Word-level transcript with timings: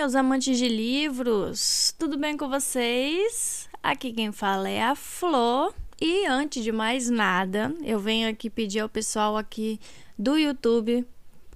meus 0.00 0.14
amantes 0.14 0.56
de 0.56 0.66
livros! 0.66 1.94
Tudo 1.98 2.16
bem 2.16 2.34
com 2.34 2.48
vocês? 2.48 3.68
Aqui 3.82 4.14
quem 4.14 4.32
fala 4.32 4.66
é 4.66 4.82
a 4.82 4.94
Flor. 4.94 5.74
E 6.00 6.24
antes 6.24 6.64
de 6.64 6.72
mais 6.72 7.10
nada, 7.10 7.74
eu 7.82 7.98
venho 8.00 8.26
aqui 8.26 8.48
pedir 8.48 8.80
ao 8.80 8.88
pessoal 8.88 9.36
aqui 9.36 9.78
do 10.18 10.38
YouTube 10.38 11.06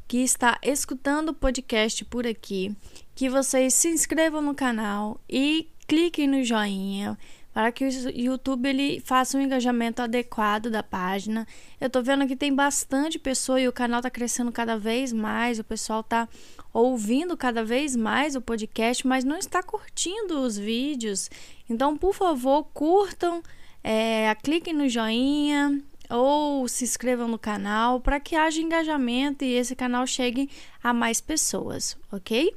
que 0.07 0.18
está 0.18 0.59
escutando 0.62 1.30
o 1.30 1.35
podcast 1.35 2.04
por 2.04 2.27
aqui 2.27 2.77
que 3.14 3.30
vocês 3.30 3.72
se 3.72 3.89
inscrevam 3.89 4.43
no 4.43 4.54
canal 4.54 5.18
e 5.26 5.67
cliquem 5.89 6.29
no 6.29 6.45
joinha 6.45 7.17
para 7.55 7.71
que 7.71 7.84
o 7.84 7.89
YouTube 8.11 8.68
ele 8.68 9.00
faça 9.00 9.39
um 9.39 9.40
engajamento 9.40 10.03
adequado 10.03 10.68
da 10.68 10.82
página. 10.82 11.46
Eu 11.80 11.89
tô 11.89 12.03
vendo 12.03 12.27
que 12.27 12.35
tem 12.35 12.53
bastante 12.53 13.17
pessoa 13.17 13.61
e 13.61 13.68
o 13.68 13.72
canal 13.72 14.03
tá 14.03 14.11
crescendo 14.11 14.50
cada 14.50 14.77
vez 14.77 15.13
mais, 15.13 15.61
o 15.61 15.64
pessoal 15.64 16.03
tá 16.03 16.29
ouvindo 16.72 17.36
cada 17.36 17.64
vez 17.64 17.94
mais 17.94 18.35
o 18.35 18.40
podcast, 18.40 19.07
mas 19.07 19.22
não 19.22 19.39
está 19.39 19.63
curtindo 19.63 20.40
os 20.40 20.58
vídeos. 20.58 21.30
Então, 21.71 21.96
por 21.96 22.13
favor, 22.13 22.64
curtam, 22.75 23.40
é, 23.85 24.35
cliquem 24.43 24.75
no 24.75 24.89
joinha 24.89 25.80
ou 26.11 26.66
se 26.66 26.82
inscrevam 26.82 27.29
no 27.29 27.39
canal 27.39 28.00
para 28.00 28.18
que 28.18 28.35
haja 28.35 28.61
engajamento 28.61 29.44
e 29.44 29.55
esse 29.55 29.77
canal 29.77 30.05
chegue 30.08 30.50
a 30.82 30.93
mais 30.93 31.21
pessoas, 31.21 31.96
ok? 32.11 32.52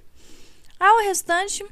Ao 0.80 1.04
restante, 1.04 1.64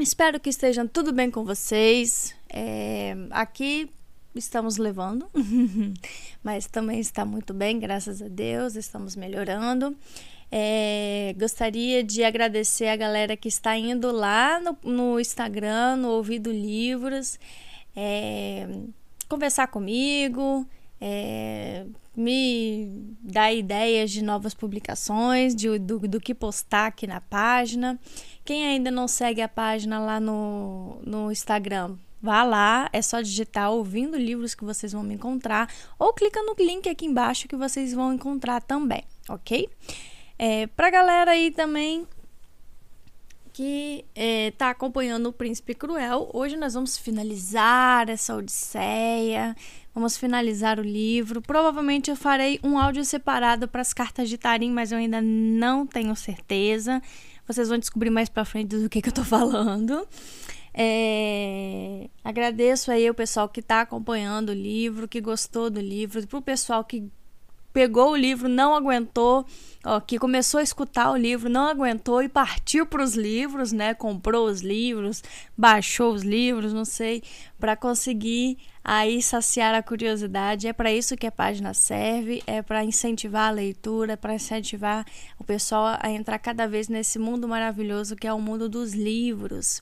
espero 0.00 0.40
que 0.40 0.50
estejam 0.50 0.88
tudo 0.88 1.12
bem 1.12 1.30
com 1.30 1.44
vocês. 1.44 2.39
É, 2.52 3.14
aqui 3.30 3.88
estamos 4.34 4.76
levando, 4.76 5.28
mas 6.42 6.66
também 6.66 7.00
está 7.00 7.24
muito 7.24 7.52
bem, 7.52 7.78
graças 7.78 8.20
a 8.20 8.28
Deus, 8.28 8.76
estamos 8.76 9.16
melhorando. 9.16 9.96
É, 10.52 11.34
gostaria 11.38 12.02
de 12.02 12.24
agradecer 12.24 12.88
a 12.88 12.96
galera 12.96 13.36
que 13.36 13.48
está 13.48 13.76
indo 13.76 14.10
lá 14.10 14.60
no, 14.60 14.76
no 14.82 15.20
Instagram, 15.20 15.96
no 15.96 16.08
Ouvido 16.10 16.50
Livros, 16.50 17.38
é, 17.94 18.68
conversar 19.28 19.68
comigo, 19.68 20.66
é, 21.00 21.86
me 22.16 23.16
dar 23.22 23.52
ideias 23.52 24.10
de 24.10 24.22
novas 24.22 24.52
publicações, 24.52 25.54
de, 25.54 25.78
do, 25.78 26.00
do 26.00 26.20
que 26.20 26.34
postar 26.34 26.86
aqui 26.86 27.06
na 27.06 27.20
página. 27.20 27.98
Quem 28.44 28.66
ainda 28.66 28.90
não 28.90 29.06
segue 29.06 29.40
a 29.40 29.48
página 29.48 30.00
lá 30.00 30.18
no, 30.18 31.00
no 31.06 31.30
Instagram, 31.30 31.96
Vá 32.22 32.42
lá, 32.42 32.88
é 32.92 33.00
só 33.00 33.20
digitar 33.20 33.70
ouvindo 33.70 34.16
livros 34.16 34.54
que 34.54 34.64
vocês 34.64 34.92
vão 34.92 35.02
me 35.02 35.14
encontrar, 35.14 35.72
ou 35.98 36.12
clica 36.12 36.42
no 36.42 36.54
link 36.58 36.88
aqui 36.88 37.06
embaixo 37.06 37.48
que 37.48 37.56
vocês 37.56 37.94
vão 37.94 38.12
encontrar 38.12 38.60
também, 38.60 39.04
ok? 39.28 39.68
É, 40.38 40.66
pra 40.68 40.90
galera 40.90 41.30
aí 41.30 41.50
também 41.50 42.06
que 43.52 44.04
é, 44.14 44.52
tá 44.52 44.70
acompanhando 44.70 45.28
o 45.28 45.32
Príncipe 45.32 45.74
Cruel, 45.74 46.30
hoje 46.32 46.56
nós 46.56 46.74
vamos 46.74 46.96
finalizar 46.96 48.08
essa 48.08 48.34
odisseia, 48.34 49.56
vamos 49.94 50.16
finalizar 50.16 50.78
o 50.78 50.82
livro. 50.82 51.42
Provavelmente 51.42 52.10
eu 52.10 52.16
farei 52.16 52.60
um 52.62 52.78
áudio 52.78 53.04
separado 53.04 53.66
para 53.68 53.80
as 53.80 53.92
cartas 53.92 54.28
de 54.28 54.38
Tarim, 54.38 54.70
mas 54.70 54.92
eu 54.92 54.98
ainda 54.98 55.20
não 55.20 55.86
tenho 55.86 56.14
certeza. 56.16 57.02
Vocês 57.46 57.68
vão 57.68 57.78
descobrir 57.78 58.10
mais 58.10 58.28
pra 58.28 58.44
frente 58.44 58.76
do 58.76 58.88
que, 58.88 59.02
que 59.02 59.08
eu 59.08 59.12
tô 59.12 59.24
falando. 59.24 60.06
É, 60.72 62.08
agradeço 62.22 62.90
aí 62.90 63.08
o 63.10 63.14
pessoal 63.14 63.48
que 63.48 63.60
está 63.60 63.80
acompanhando 63.80 64.50
o 64.50 64.54
livro, 64.54 65.08
que 65.08 65.20
gostou 65.20 65.68
do 65.68 65.80
livro, 65.80 66.24
para 66.26 66.38
o 66.38 66.42
pessoal 66.42 66.84
que 66.84 67.10
pegou 67.72 68.10
o 68.12 68.16
livro, 68.16 68.48
não 68.48 68.74
aguentou, 68.74 69.46
ó, 69.84 70.00
que 70.00 70.18
começou 70.18 70.58
a 70.58 70.62
escutar 70.62 71.10
o 71.10 71.16
livro, 71.16 71.48
não 71.48 71.68
aguentou 71.68 72.22
e 72.22 72.28
partiu 72.28 72.84
para 72.84 73.02
os 73.02 73.14
livros, 73.14 73.72
né? 73.72 73.94
Comprou 73.94 74.46
os 74.46 74.60
livros, 74.60 75.22
baixou 75.56 76.12
os 76.12 76.22
livros, 76.22 76.72
não 76.72 76.84
sei, 76.84 77.22
para 77.58 77.76
conseguir 77.76 78.58
aí 78.82 79.22
saciar 79.22 79.74
a 79.74 79.82
curiosidade. 79.82 80.66
É 80.66 80.72
para 80.72 80.92
isso 80.92 81.16
que 81.16 81.26
a 81.26 81.32
página 81.32 81.74
serve, 81.74 82.42
é 82.46 82.60
para 82.62 82.84
incentivar 82.84 83.48
a 83.48 83.52
leitura, 83.52 84.16
para 84.16 84.34
incentivar 84.34 85.06
o 85.38 85.44
pessoal 85.44 85.96
a 86.00 86.10
entrar 86.10 86.38
cada 86.38 86.66
vez 86.66 86.88
nesse 86.88 87.18
mundo 87.18 87.46
maravilhoso 87.46 88.16
que 88.16 88.26
é 88.26 88.32
o 88.32 88.40
mundo 88.40 88.68
dos 88.68 88.94
livros 88.94 89.80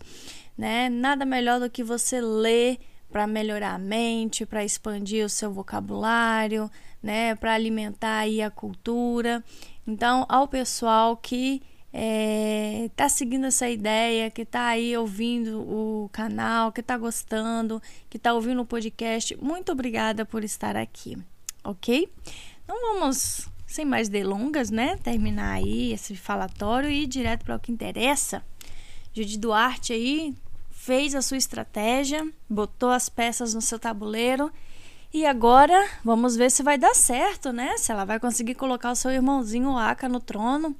né? 0.58 0.88
Nada 0.90 1.24
melhor 1.24 1.60
do 1.60 1.70
que 1.70 1.84
você 1.84 2.20
ler 2.20 2.78
para 3.10 3.26
melhorar 3.26 3.74
a 3.74 3.78
mente, 3.78 4.44
para 4.44 4.64
expandir 4.64 5.24
o 5.24 5.28
seu 5.28 5.52
vocabulário, 5.52 6.68
né? 7.02 7.36
Para 7.36 7.54
alimentar 7.54 8.18
aí 8.18 8.42
a 8.42 8.50
cultura. 8.50 9.42
Então, 9.86 10.26
ao 10.28 10.48
pessoal 10.48 11.16
que 11.16 11.62
é, 11.92 12.90
tá 12.94 13.08
seguindo 13.08 13.46
essa 13.46 13.68
ideia, 13.68 14.30
que 14.30 14.44
tá 14.44 14.66
aí 14.66 14.96
ouvindo 14.96 15.60
o 15.60 16.10
canal, 16.12 16.70
que 16.72 16.82
tá 16.82 16.98
gostando, 16.98 17.80
que 18.10 18.18
tá 18.18 18.34
ouvindo 18.34 18.60
o 18.60 18.66
podcast, 18.66 19.36
muito 19.40 19.72
obrigada 19.72 20.26
por 20.26 20.44
estar 20.44 20.76
aqui, 20.76 21.16
ok? 21.64 22.12
Então 22.62 22.76
vamos, 22.82 23.48
sem 23.66 23.86
mais 23.86 24.10
delongas, 24.10 24.70
né? 24.70 24.98
Terminar 24.98 25.54
aí 25.54 25.92
esse 25.92 26.14
falatório 26.14 26.90
e 26.90 27.04
ir 27.04 27.06
direto 27.06 27.44
para 27.44 27.56
o 27.56 27.60
que 27.60 27.72
interessa. 27.72 28.44
Judy 29.14 29.38
Duarte 29.38 29.94
aí 29.94 30.34
fez 30.88 31.14
a 31.14 31.20
sua 31.20 31.36
estratégia, 31.36 32.26
botou 32.48 32.88
as 32.88 33.10
peças 33.10 33.52
no 33.52 33.60
seu 33.60 33.78
tabuleiro 33.78 34.50
e 35.12 35.26
agora 35.26 35.86
vamos 36.02 36.34
ver 36.34 36.50
se 36.50 36.62
vai 36.62 36.78
dar 36.78 36.94
certo, 36.94 37.52
né? 37.52 37.76
Se 37.76 37.92
ela 37.92 38.06
vai 38.06 38.18
conseguir 38.18 38.54
colocar 38.54 38.92
o 38.92 38.96
seu 38.96 39.10
irmãozinho 39.10 39.76
Aka 39.76 40.08
no 40.08 40.18
trono 40.18 40.74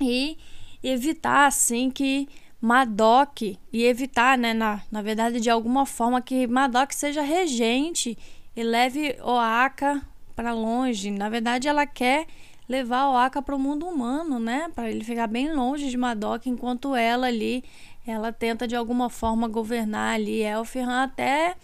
e 0.00 0.38
evitar 0.82 1.46
assim 1.46 1.90
que 1.90 2.26
Madoc 2.58 3.42
e 3.42 3.84
evitar, 3.84 4.38
né, 4.38 4.54
na, 4.54 4.80
na 4.90 5.02
verdade, 5.02 5.40
de 5.40 5.50
alguma 5.50 5.84
forma 5.84 6.22
que 6.22 6.46
Madoc 6.46 6.92
seja 6.92 7.20
regente 7.20 8.16
e 8.56 8.62
leve 8.62 9.14
Oaka 9.22 10.00
para 10.34 10.54
longe. 10.54 11.10
Na 11.10 11.28
verdade, 11.28 11.68
ela 11.68 11.86
quer 11.86 12.26
levar 12.66 13.10
Oaka 13.10 13.42
para 13.42 13.54
o 13.54 13.58
mundo 13.58 13.86
humano, 13.86 14.38
né, 14.38 14.70
para 14.74 14.90
ele 14.90 15.04
ficar 15.04 15.26
bem 15.26 15.52
longe 15.52 15.90
de 15.90 15.98
Madoc 15.98 16.46
enquanto 16.46 16.96
ela 16.96 17.26
ali 17.26 17.62
ela 18.06 18.32
tenta 18.32 18.66
de 18.66 18.74
alguma 18.74 19.08
forma 19.08 19.48
governar 19.48 20.14
ali 20.14 20.42
Elfirhan 20.42 21.04
até 21.04 21.56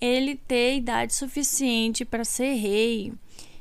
ele 0.00 0.36
ter 0.36 0.76
idade 0.76 1.14
suficiente 1.14 2.04
para 2.04 2.24
ser 2.24 2.54
rei. 2.54 3.12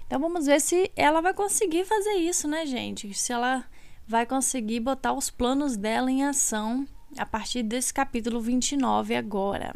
Então 0.05 0.19
vamos 0.19 0.45
ver 0.45 0.61
se 0.61 0.91
ela 0.95 1.21
vai 1.21 1.33
conseguir 1.33 1.85
fazer 1.85 2.13
isso, 2.13 2.47
né, 2.47 2.65
gente? 2.65 3.13
Se 3.13 3.33
ela 3.33 3.65
vai 4.07 4.25
conseguir 4.25 4.79
botar 4.79 5.13
os 5.13 5.29
planos 5.29 5.75
dela 5.75 6.09
em 6.09 6.23
ação 6.23 6.87
a 7.17 7.25
partir 7.25 7.63
desse 7.63 7.93
capítulo 7.93 8.39
29 8.39 9.15
agora. 9.15 9.75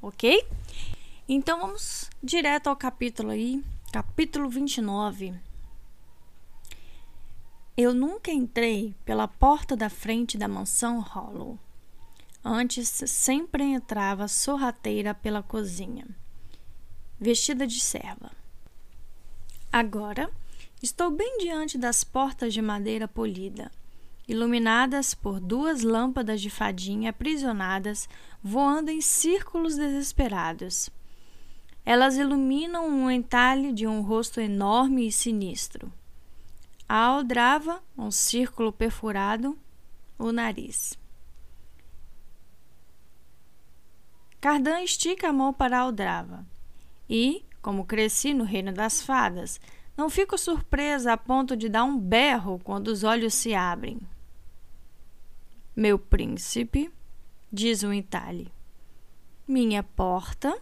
OK? 0.00 0.44
Então 1.28 1.60
vamos 1.60 2.10
direto 2.22 2.68
ao 2.68 2.76
capítulo 2.76 3.30
aí, 3.30 3.62
capítulo 3.92 4.48
29. 4.48 5.49
Eu 7.76 7.94
nunca 7.94 8.30
entrei 8.30 8.94
pela 9.04 9.28
porta 9.28 9.76
da 9.76 9.88
frente 9.88 10.36
da 10.36 10.48
mansão 10.48 11.00
Hollow. 11.00 11.58
Antes 12.44 12.88
sempre 13.06 13.62
entrava 13.62 14.26
sorrateira 14.26 15.14
pela 15.14 15.42
cozinha, 15.42 16.06
vestida 17.18 17.66
de 17.66 17.80
serva. 17.80 18.32
Agora 19.72 20.30
estou 20.82 21.10
bem 21.10 21.38
diante 21.38 21.78
das 21.78 22.02
portas 22.02 22.52
de 22.52 22.60
madeira 22.60 23.06
polida, 23.06 23.70
iluminadas 24.26 25.14
por 25.14 25.38
duas 25.38 25.82
lâmpadas 25.82 26.40
de 26.40 26.50
fadinha 26.50 27.10
aprisionadas 27.10 28.08
voando 28.42 28.90
em 28.90 29.00
círculos 29.00 29.76
desesperados. 29.76 30.90
Elas 31.84 32.16
iluminam 32.16 32.88
um 32.88 33.10
entalhe 33.10 33.72
de 33.72 33.86
um 33.86 34.00
rosto 34.00 34.40
enorme 34.40 35.06
e 35.06 35.12
sinistro. 35.12 35.92
Aldrava, 36.92 37.80
um 37.96 38.10
círculo 38.10 38.72
perfurado, 38.72 39.56
o 40.18 40.32
nariz. 40.32 40.98
Cardan 44.40 44.82
estica 44.82 45.28
a 45.28 45.32
mão 45.32 45.52
para 45.52 45.78
a 45.78 45.82
aldrava. 45.82 46.44
E, 47.08 47.44
como 47.62 47.84
cresci 47.84 48.34
no 48.34 48.42
reino 48.42 48.72
das 48.72 49.02
fadas, 49.02 49.60
não 49.96 50.10
fico 50.10 50.36
surpresa 50.36 51.12
a 51.12 51.16
ponto 51.16 51.56
de 51.56 51.68
dar 51.68 51.84
um 51.84 51.96
berro 51.96 52.60
quando 52.64 52.88
os 52.88 53.04
olhos 53.04 53.34
se 53.34 53.54
abrem. 53.54 54.00
Meu 55.76 55.96
príncipe, 55.96 56.92
diz 57.52 57.84
o 57.84 57.92
entalhe. 57.92 58.52
Minha 59.46 59.84
porta, 59.84 60.60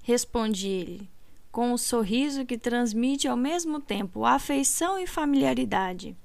responde 0.00 0.68
ele, 0.68 1.10
com 1.54 1.72
um 1.72 1.78
sorriso 1.78 2.44
que 2.44 2.58
transmite 2.58 3.28
ao 3.28 3.36
mesmo 3.36 3.78
tempo 3.78 4.24
afeição 4.24 4.98
e 4.98 5.06
familiaridade. 5.06 6.16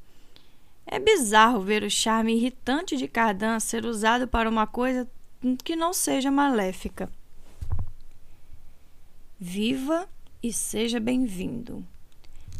É 0.88 0.98
bizarro 0.98 1.62
ver 1.62 1.84
o 1.84 1.90
charme 1.90 2.36
irritante 2.36 2.98
de 2.98 3.08
Cardan 3.08 3.60
ser 3.60 3.86
usado 3.86 4.28
para 4.28 4.50
uma 4.50 4.66
coisa 4.66 5.08
que 5.64 5.76
não 5.76 5.94
seja 5.94 6.32
maléfica. 6.32 7.12
Viva 9.40 10.10
e 10.42 10.52
seja 10.52 11.00
bem-vindo, 11.00 11.86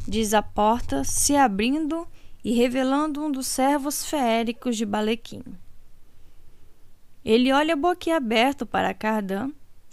diz 0.08 0.36
a 0.36 0.44
porta 0.44 1.04
se 1.04 1.36
abrindo 1.36 2.08
e 2.44 2.52
revelando 2.52 3.26
um 3.26 3.32
dos 3.32 3.48
servos 3.48 4.06
feéricos 4.06 4.78
de 4.78 4.86
Balequim. 4.86 5.42
Ele 7.26 7.52
olha 7.52 7.76
boquiaberto 7.76 8.64
para 8.64 8.94
Cardan, 8.94 9.50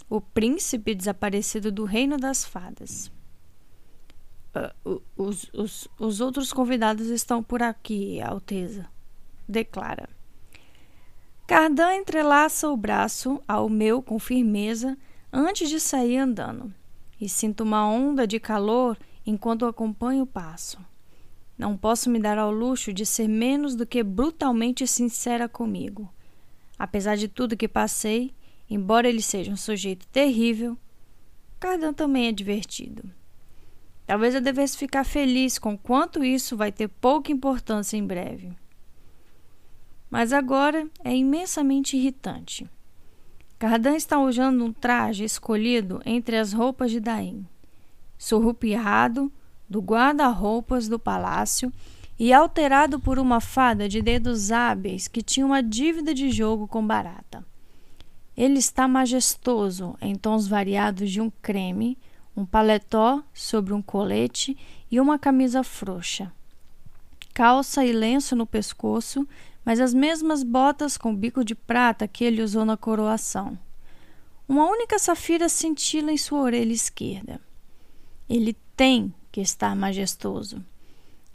o 0.09 0.21
príncipe 0.21 0.95
desaparecido 0.95 1.71
do 1.71 1.83
reino 1.83 2.17
das 2.17 2.45
fadas. 2.45 3.11
Uh, 4.85 5.01
os, 5.15 5.49
os, 5.53 5.87
os 5.99 6.21
outros 6.21 6.51
convidados 6.51 7.07
estão 7.07 7.43
por 7.43 7.61
aqui, 7.61 8.21
Alteza, 8.21 8.87
declara. 9.47 10.09
Cardan 11.45 11.93
entrelaça 11.95 12.69
o 12.69 12.75
braço 12.75 13.41
ao 13.47 13.69
meu 13.69 14.01
com 14.01 14.19
firmeza 14.19 14.97
antes 15.31 15.69
de 15.69 15.79
sair 15.79 16.17
andando, 16.17 16.73
e 17.19 17.29
sinto 17.29 17.63
uma 17.63 17.87
onda 17.87 18.25
de 18.25 18.39
calor 18.39 18.97
enquanto 19.25 19.65
acompanho 19.65 20.23
o 20.23 20.27
passo. 20.27 20.79
Não 21.57 21.77
posso 21.77 22.09
me 22.09 22.19
dar 22.19 22.37
ao 22.37 22.51
luxo 22.51 22.93
de 22.93 23.05
ser 23.05 23.27
menos 23.27 23.75
do 23.75 23.85
que 23.85 24.03
brutalmente 24.03 24.85
sincera 24.87 25.49
comigo. 25.49 26.11
Apesar 26.77 27.15
de 27.15 27.27
tudo 27.27 27.57
que 27.57 27.67
passei, 27.67 28.33
embora 28.69 29.07
ele 29.07 29.21
seja 29.21 29.51
um 29.51 29.57
sujeito 29.57 30.07
terrível, 30.07 30.77
Cardan 31.59 31.93
também 31.93 32.27
é 32.27 32.31
divertido. 32.31 33.09
Talvez 34.05 34.35
eu 34.35 34.41
devesse 34.41 34.77
ficar 34.77 35.03
feliz 35.03 35.59
com 35.59 35.77
quanto 35.77 36.23
isso 36.23 36.55
vai 36.55 36.71
ter 36.71 36.87
pouca 36.87 37.31
importância 37.31 37.97
em 37.97 38.05
breve. 38.05 38.51
Mas 40.09 40.31
agora 40.31 40.87
é 41.03 41.15
imensamente 41.15 41.97
irritante. 41.97 42.69
Cardan 43.59 43.95
está 43.95 44.19
usando 44.19 44.63
um 44.63 44.71
traje 44.71 45.23
escolhido 45.23 45.99
entre 46.05 46.37
as 46.37 46.53
roupas 46.53 46.91
de 46.91 46.99
Daim, 46.99 47.45
surrupiado 48.17 49.31
do 49.67 49.81
guarda-roupas 49.81 50.87
do 50.87 50.97
palácio 50.97 51.73
e 52.19 52.31
alterado 52.31 52.99
por 52.99 53.19
uma 53.19 53.41
fada 53.41 53.89
de 53.89 54.01
dedos 54.01 54.51
hábeis 54.51 55.07
que 55.07 55.21
tinha 55.21 55.45
uma 55.45 55.61
dívida 55.61 56.13
de 56.13 56.29
jogo 56.31 56.67
com 56.67 56.85
Barata. 56.85 57.45
Ele 58.37 58.59
está 58.59 58.87
majestoso 58.87 59.97
em 59.99 60.13
tons 60.13 60.47
variados 60.47 61.09
de 61.09 61.19
um 61.19 61.31
creme, 61.41 61.97
um 62.35 62.45
paletó 62.45 63.23
sobre 63.33 63.73
um 63.73 63.81
colete 63.81 64.55
e 64.91 64.99
uma 64.99 65.17
camisa 65.17 65.63
frouxa. 65.63 66.31
Calça 67.33 67.83
e 67.83 67.91
lenço 67.91 68.35
no 68.35 68.45
pescoço, 68.45 69.27
mas 69.65 69.79
as 69.79 69.91
mesmas 69.91 70.43
botas 70.43 70.97
com 70.97 71.15
bico 71.15 71.43
de 71.43 71.55
prata 71.55 72.07
que 72.07 72.23
ele 72.23 72.43
usou 72.43 72.63
na 72.63 72.77
coroação. 72.77 73.57
Uma 74.47 74.69
única 74.69 74.99
safira 74.99 75.49
cintila 75.49 76.11
em 76.11 76.17
sua 76.17 76.39
orelha 76.39 76.71
esquerda. 76.71 77.41
Ele 78.29 78.55
tem 78.75 79.13
que 79.31 79.41
estar 79.41 79.75
majestoso. 79.75 80.63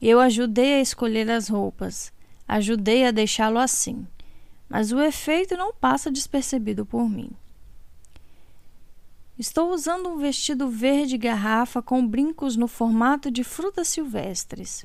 Eu 0.00 0.20
ajudei 0.20 0.74
a 0.74 0.80
escolher 0.80 1.28
as 1.30 1.48
roupas, 1.48 2.12
ajudei 2.46 3.04
a 3.04 3.10
deixá-lo 3.10 3.58
assim, 3.58 4.06
mas 4.72 4.90
o 4.92 5.00
efeito 5.00 5.56
não 5.56 5.72
passa 5.72 6.10
despercebido 6.10 6.86
por 6.86 7.08
mim. 7.08 7.30
Estou 9.38 9.72
usando 9.72 10.08
um 10.08 10.18
vestido 10.18 10.68
verde 10.68 11.18
garrafa 11.18 11.82
com 11.82 12.06
brincos 12.06 12.56
no 12.56 12.66
formato 12.66 13.30
de 13.30 13.44
frutas 13.44 13.88
silvestres. 13.88 14.84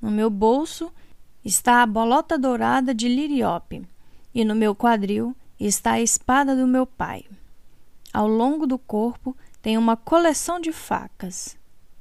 No 0.00 0.10
meu 0.10 0.30
bolso 0.30 0.92
está 1.44 1.82
a 1.82 1.86
bolota 1.86 2.38
dourada 2.38 2.94
de 2.94 3.08
liriope 3.08 3.86
e 4.34 4.44
no 4.44 4.54
meu 4.54 4.74
quadril 4.74 5.36
está 5.58 5.92
a 5.92 6.00
espada 6.00 6.54
do 6.54 6.66
meu 6.66 6.86
pai. 6.86 7.24
Ao 8.12 8.28
longo 8.28 8.66
do 8.66 8.78
corpo 8.78 9.36
tem 9.60 9.78
uma 9.78 9.96
coleção 9.96 10.60
de 10.60 10.72
facas 10.72 11.56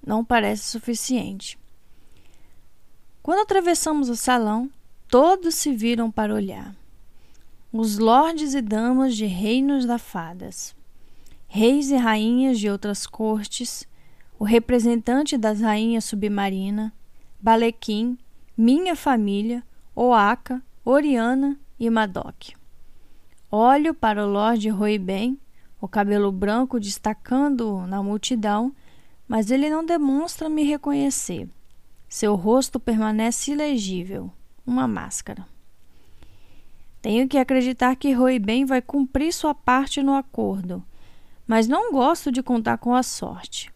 não 0.05 0.23
parece 0.23 0.63
suficiente. 0.63 1.57
Quando 3.21 3.39
atravessamos 3.39 4.09
o 4.09 4.15
salão, 4.15 4.69
todos 5.07 5.55
se 5.55 5.73
viram 5.73 6.11
para 6.11 6.33
olhar. 6.33 6.75
Os 7.75 7.97
lordes 7.97 8.53
e 8.53 8.61
damas 8.61 9.15
de 9.15 9.25
reinos 9.25 9.83
da 9.83 9.97
fadas, 9.97 10.75
reis 11.47 11.89
e 11.89 11.95
rainhas 11.95 12.59
de 12.59 12.69
outras 12.69 13.07
cortes, 13.07 13.87
o 14.37 14.43
representante 14.43 15.35
das 15.39 15.59
rainhas 15.59 16.05
submarina, 16.05 16.93
Balequim, 17.41 18.15
minha 18.55 18.95
família, 18.95 19.63
Oaka, 19.95 20.61
Oriana 20.85 21.59
e 21.79 21.89
Madoc. 21.89 22.49
Olho 23.49 23.95
para 23.95 24.23
o 24.23 24.29
Lorde 24.29 24.69
Roiben, 24.69 25.39
o 25.81 25.87
cabelo 25.87 26.31
branco 26.31 26.79
destacando 26.79 27.87
na 27.87 28.03
multidão, 28.03 28.71
mas 29.27 29.49
ele 29.49 29.67
não 29.67 29.83
demonstra 29.83 30.47
me 30.47 30.61
reconhecer. 30.63 31.49
Seu 32.07 32.35
rosto 32.35 32.79
permanece 32.79 33.51
ilegível 33.51 34.31
uma 34.63 34.87
máscara. 34.87 35.51
Tenho 37.03 37.27
que 37.27 37.37
acreditar 37.37 37.97
que 37.97 38.13
Roy 38.13 38.39
Ben 38.39 38.63
vai 38.63 38.81
cumprir 38.81 39.33
sua 39.33 39.53
parte 39.53 40.01
no 40.01 40.15
acordo, 40.15 40.81
mas 41.45 41.67
não 41.67 41.91
gosto 41.91 42.31
de 42.31 42.41
contar 42.41 42.77
com 42.77 42.95
a 42.95 43.03
sorte. 43.03 43.69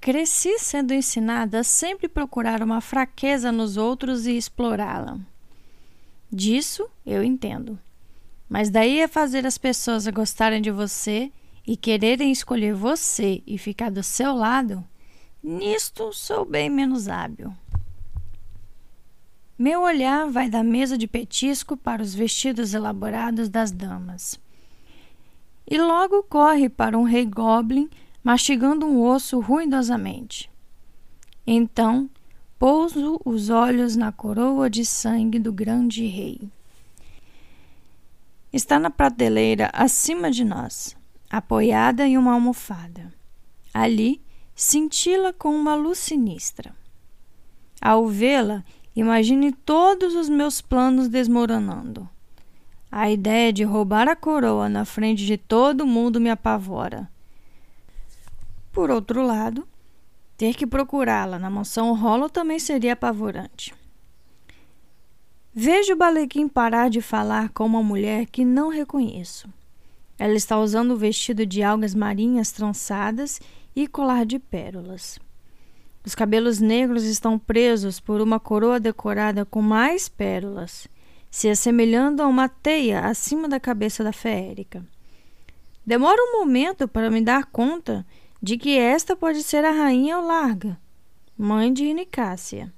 Cresci 0.00 0.58
sendo 0.58 0.94
ensinada 0.94 1.60
a 1.60 1.62
sempre 1.62 2.08
procurar 2.08 2.62
uma 2.62 2.80
fraqueza 2.80 3.52
nos 3.52 3.76
outros 3.76 4.26
e 4.26 4.34
explorá-la. 4.34 5.18
Disso 6.32 6.88
eu 7.04 7.22
entendo. 7.22 7.78
Mas 8.48 8.70
daí 8.70 9.02
a 9.02 9.08
fazer 9.08 9.46
as 9.46 9.58
pessoas 9.58 10.06
gostarem 10.06 10.62
de 10.62 10.70
você 10.70 11.30
e 11.66 11.76
quererem 11.76 12.32
escolher 12.32 12.72
você 12.72 13.42
e 13.46 13.58
ficar 13.58 13.90
do 13.90 14.02
seu 14.02 14.34
lado, 14.34 14.82
nisto 15.44 16.10
sou 16.14 16.46
bem 16.46 16.70
menos 16.70 17.08
hábil. 17.08 17.52
Meu 19.58 19.82
olhar 19.82 20.30
vai 20.30 20.50
da 20.50 20.62
mesa 20.62 20.98
de 20.98 21.06
petisco 21.06 21.76
para 21.76 22.02
os 22.02 22.14
vestidos 22.14 22.74
elaborados 22.74 23.48
das 23.48 23.70
damas. 23.70 24.38
E 25.68 25.78
logo 25.78 26.22
corre 26.24 26.68
para 26.68 26.98
um 26.98 27.04
rei 27.04 27.24
goblin 27.24 27.88
mastigando 28.22 28.86
um 28.86 29.02
osso 29.02 29.40
ruidosamente. 29.40 30.50
Então, 31.46 32.10
pouso 32.58 33.20
os 33.24 33.50
olhos 33.50 33.96
na 33.96 34.12
coroa 34.12 34.68
de 34.68 34.84
sangue 34.84 35.38
do 35.38 35.52
grande 35.52 36.06
rei. 36.06 36.40
Está 38.52 38.78
na 38.78 38.90
prateleira 38.90 39.70
acima 39.72 40.30
de 40.30 40.44
nós 40.44 40.96
apoiada 41.30 42.06
em 42.06 42.16
uma 42.16 42.32
almofada. 42.32 43.12
Ali, 43.72 44.22
cintila 44.54 45.32
com 45.32 45.54
uma 45.54 45.74
luz 45.74 45.98
sinistra. 45.98 46.74
Ao 47.80 48.06
vê-la, 48.06 48.64
imagine 48.96 49.52
todos 49.52 50.14
os 50.14 50.28
meus 50.28 50.60
planos 50.60 51.08
desmoronando. 51.08 52.08
A 52.90 53.10
ideia 53.10 53.52
de 53.52 53.62
roubar 53.62 54.08
a 54.08 54.16
coroa 54.16 54.68
na 54.68 54.84
frente 54.84 55.26
de 55.26 55.36
todo 55.36 55.86
mundo 55.86 56.20
me 56.20 56.30
apavora. 56.30 57.08
Por 58.72 58.90
outro 58.90 59.22
lado, 59.22 59.68
ter 60.36 60.54
que 60.54 60.66
procurá-la 60.66 61.38
na 61.38 61.50
mansão 61.50 61.94
Hollow 61.94 62.28
também 62.28 62.58
seria 62.58 62.94
apavorante. 62.94 63.74
Vejo 65.54 65.94
o 65.94 65.96
Balequim 65.96 66.48
parar 66.48 66.90
de 66.90 67.00
falar 67.00 67.48
com 67.50 67.64
uma 67.64 67.82
mulher 67.82 68.26
que 68.26 68.44
não 68.44 68.68
reconheço. 68.68 69.48
Ela 70.18 70.34
está 70.34 70.58
usando 70.58 70.92
o 70.92 70.96
vestido 70.96 71.44
de 71.44 71.62
algas 71.62 71.94
marinhas 71.94 72.52
trançadas 72.52 73.40
e 73.74 73.86
colar 73.86 74.24
de 74.24 74.38
pérolas. 74.38 75.18
Os 76.06 76.14
cabelos 76.14 76.60
negros 76.60 77.02
estão 77.02 77.36
presos 77.36 77.98
por 77.98 78.20
uma 78.20 78.38
coroa 78.38 78.78
decorada 78.78 79.44
com 79.44 79.60
mais 79.60 80.08
pérolas, 80.08 80.86
se 81.28 81.48
assemelhando 81.48 82.22
a 82.22 82.28
uma 82.28 82.48
teia 82.48 83.00
acima 83.00 83.48
da 83.48 83.58
cabeça 83.58 84.04
da 84.04 84.12
feérica. 84.12 84.86
Demora 85.84 86.22
um 86.22 86.38
momento 86.38 86.86
para 86.86 87.10
me 87.10 87.20
dar 87.20 87.46
conta 87.46 88.06
de 88.40 88.56
que 88.56 88.78
esta 88.78 89.16
pode 89.16 89.42
ser 89.42 89.64
a 89.64 89.72
rainha 89.72 90.18
Larga, 90.18 90.78
mãe 91.36 91.72
de 91.72 91.84
Inicácia. 91.86 92.72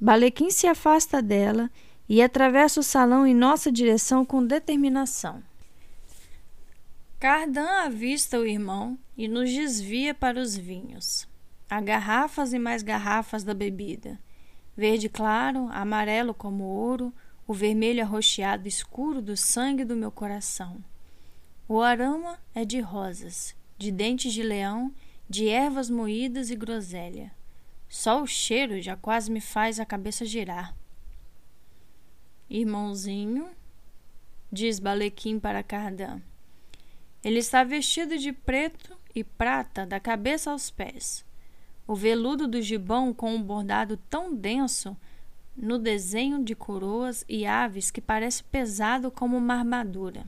Balequim 0.00 0.52
se 0.52 0.68
afasta 0.68 1.20
dela 1.20 1.68
e 2.08 2.22
atravessa 2.22 2.78
o 2.78 2.84
salão 2.84 3.26
em 3.26 3.34
nossa 3.34 3.72
direção 3.72 4.24
com 4.24 4.46
determinação. 4.46 5.42
Cardan 7.18 7.84
avista 7.84 8.38
o 8.38 8.46
irmão 8.46 8.96
e 9.16 9.26
nos 9.26 9.50
desvia 9.50 10.14
para 10.14 10.40
os 10.40 10.56
vinhos. 10.56 11.26
Há 11.72 11.80
garrafas 11.80 12.52
e 12.52 12.58
mais 12.58 12.82
garrafas 12.82 13.42
da 13.42 13.54
bebida. 13.54 14.20
Verde 14.76 15.08
claro, 15.08 15.70
amarelo 15.72 16.34
como 16.34 16.64
ouro, 16.64 17.10
o 17.46 17.54
vermelho 17.54 18.02
arroxeado 18.02 18.68
escuro 18.68 19.22
do 19.22 19.34
sangue 19.38 19.82
do 19.82 19.96
meu 19.96 20.10
coração. 20.12 20.84
O 21.66 21.80
aroma 21.80 22.38
é 22.54 22.66
de 22.66 22.78
rosas, 22.78 23.56
de 23.78 23.90
dentes 23.90 24.34
de 24.34 24.42
leão, 24.42 24.92
de 25.26 25.48
ervas 25.48 25.88
moídas 25.88 26.50
e 26.50 26.56
groselha. 26.56 27.32
Só 27.88 28.20
o 28.20 28.26
cheiro 28.26 28.78
já 28.82 28.94
quase 28.94 29.30
me 29.30 29.40
faz 29.40 29.80
a 29.80 29.86
cabeça 29.86 30.26
girar. 30.26 30.76
Irmãozinho, 32.50 33.48
diz 34.52 34.78
Balequim 34.78 35.40
para 35.40 35.62
Cardan. 35.62 36.20
Ele 37.24 37.38
está 37.38 37.64
vestido 37.64 38.18
de 38.18 38.30
preto 38.30 38.94
e 39.14 39.24
prata 39.24 39.86
da 39.86 39.98
cabeça 39.98 40.50
aos 40.50 40.70
pés. 40.70 41.24
O 41.92 41.94
veludo 41.94 42.48
do 42.48 42.62
gibão 42.62 43.12
com 43.12 43.34
um 43.34 43.42
bordado 43.42 43.98
tão 44.08 44.34
denso 44.34 44.96
no 45.54 45.78
desenho 45.78 46.42
de 46.42 46.54
coroas 46.54 47.22
e 47.28 47.44
aves 47.44 47.90
que 47.90 48.00
parece 48.00 48.42
pesado 48.44 49.10
como 49.10 49.36
uma 49.36 49.56
armadura. 49.56 50.26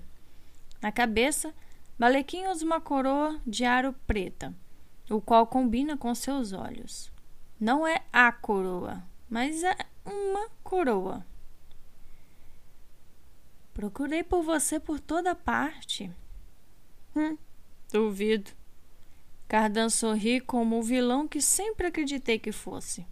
Na 0.83 0.92
cabeça, 0.92 1.54
Balequim 1.99 2.49
usa 2.49 2.66
uma 2.66 2.83
coroa 2.83 3.40
de 3.47 3.64
aro 3.64 3.94
preta, 4.06 4.54
o 5.09 5.23
qual 5.23 5.47
combina 5.47 5.97
com 5.97 6.14
seus 6.14 6.52
olhos. 6.52 7.11
Não 7.59 7.87
é 7.87 8.02
a 8.12 8.30
coroa, 8.30 9.02
mas 9.30 9.64
é 9.64 9.75
uma 10.04 10.50
coroa. 10.62 11.25
Procurei 13.73 14.23
por 14.23 14.42
você 14.42 14.78
por 14.78 15.00
toda 15.00 15.35
parte. 15.35 16.12
Hum, 17.16 17.38
duvido. 17.90 18.50
Cardan 19.54 19.88
sorri 19.88 20.40
como 20.40 20.80
o 20.80 20.82
vilão 20.82 21.28
que 21.28 21.40
sempre 21.40 21.87
acreditei 21.87 22.40
que 22.40 22.50
fosse. 22.50 23.06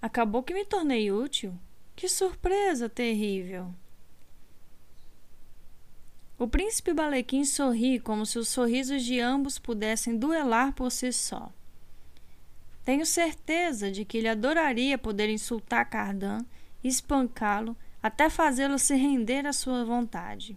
Acabou 0.00 0.44
que 0.44 0.54
me 0.54 0.64
tornei 0.64 1.10
útil? 1.10 1.58
Que 1.96 2.08
surpresa 2.08 2.88
terrível! 2.88 3.74
O 6.38 6.46
príncipe 6.46 6.94
Balequim 6.94 7.44
sorri 7.44 7.98
como 7.98 8.24
se 8.24 8.38
os 8.38 8.46
sorrisos 8.46 9.02
de 9.02 9.18
ambos 9.18 9.58
pudessem 9.58 10.16
duelar 10.16 10.72
por 10.72 10.92
si 10.92 11.12
só. 11.12 11.52
Tenho 12.84 13.04
certeza 13.04 13.90
de 13.90 14.04
que 14.04 14.18
ele 14.18 14.28
adoraria 14.28 14.96
poder 14.96 15.28
insultar 15.28 15.90
Cardan, 15.90 16.46
espancá-lo, 16.84 17.76
até 18.00 18.30
fazê-lo 18.30 18.78
se 18.78 18.94
render 18.94 19.48
à 19.48 19.52
sua 19.52 19.84
vontade. 19.84 20.56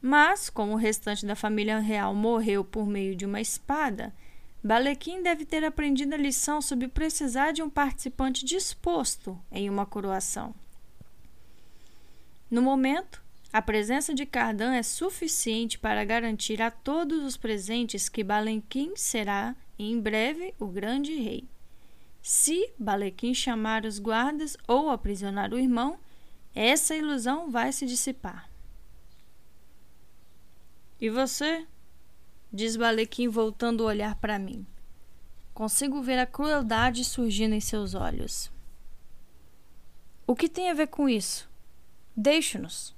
Mas, 0.00 0.48
como 0.48 0.72
o 0.72 0.76
restante 0.76 1.26
da 1.26 1.34
família 1.34 1.78
real 1.78 2.14
morreu 2.14 2.64
por 2.64 2.86
meio 2.86 3.16
de 3.16 3.26
uma 3.26 3.40
espada, 3.40 4.14
Balequim 4.62 5.22
deve 5.22 5.44
ter 5.44 5.64
aprendido 5.64 6.14
a 6.14 6.18
lição 6.18 6.60
sobre 6.60 6.88
precisar 6.88 7.52
de 7.52 7.62
um 7.62 7.70
participante 7.70 8.44
disposto 8.44 9.38
em 9.50 9.68
uma 9.68 9.86
coroação. 9.86 10.54
No 12.50 12.62
momento, 12.62 13.22
a 13.52 13.62
presença 13.62 14.14
de 14.14 14.26
Cardan 14.26 14.74
é 14.74 14.82
suficiente 14.82 15.78
para 15.78 16.04
garantir 16.04 16.60
a 16.60 16.70
todos 16.70 17.24
os 17.24 17.36
presentes 17.36 18.08
que 18.08 18.24
Balequim 18.24 18.94
será, 18.96 19.54
em 19.78 20.00
breve, 20.00 20.54
o 20.58 20.66
grande 20.66 21.14
rei. 21.14 21.48
Se 22.20 22.70
Balequim 22.78 23.32
chamar 23.32 23.84
os 23.84 23.98
guardas 23.98 24.56
ou 24.66 24.90
aprisionar 24.90 25.52
o 25.52 25.58
irmão, 25.58 25.98
essa 26.54 26.94
ilusão 26.94 27.50
vai 27.50 27.72
se 27.72 27.86
dissipar. 27.86 28.47
E 31.00 31.08
você? 31.08 31.66
Diz 32.52 32.76
Balequim 32.76 33.28
voltando 33.28 33.82
o 33.82 33.86
olhar 33.86 34.14
para 34.16 34.38
mim. 34.38 34.66
Consigo 35.54 36.02
ver 36.02 36.18
a 36.18 36.26
crueldade 36.26 37.04
surgindo 37.04 37.54
em 37.54 37.60
seus 37.60 37.94
olhos. 37.94 38.50
O 40.26 40.34
que 40.34 40.48
tem 40.48 40.70
a 40.70 40.74
ver 40.74 40.88
com 40.88 41.08
isso? 41.08 41.48
Deixe-nos. 42.16 42.94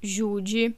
Jude 0.00 0.76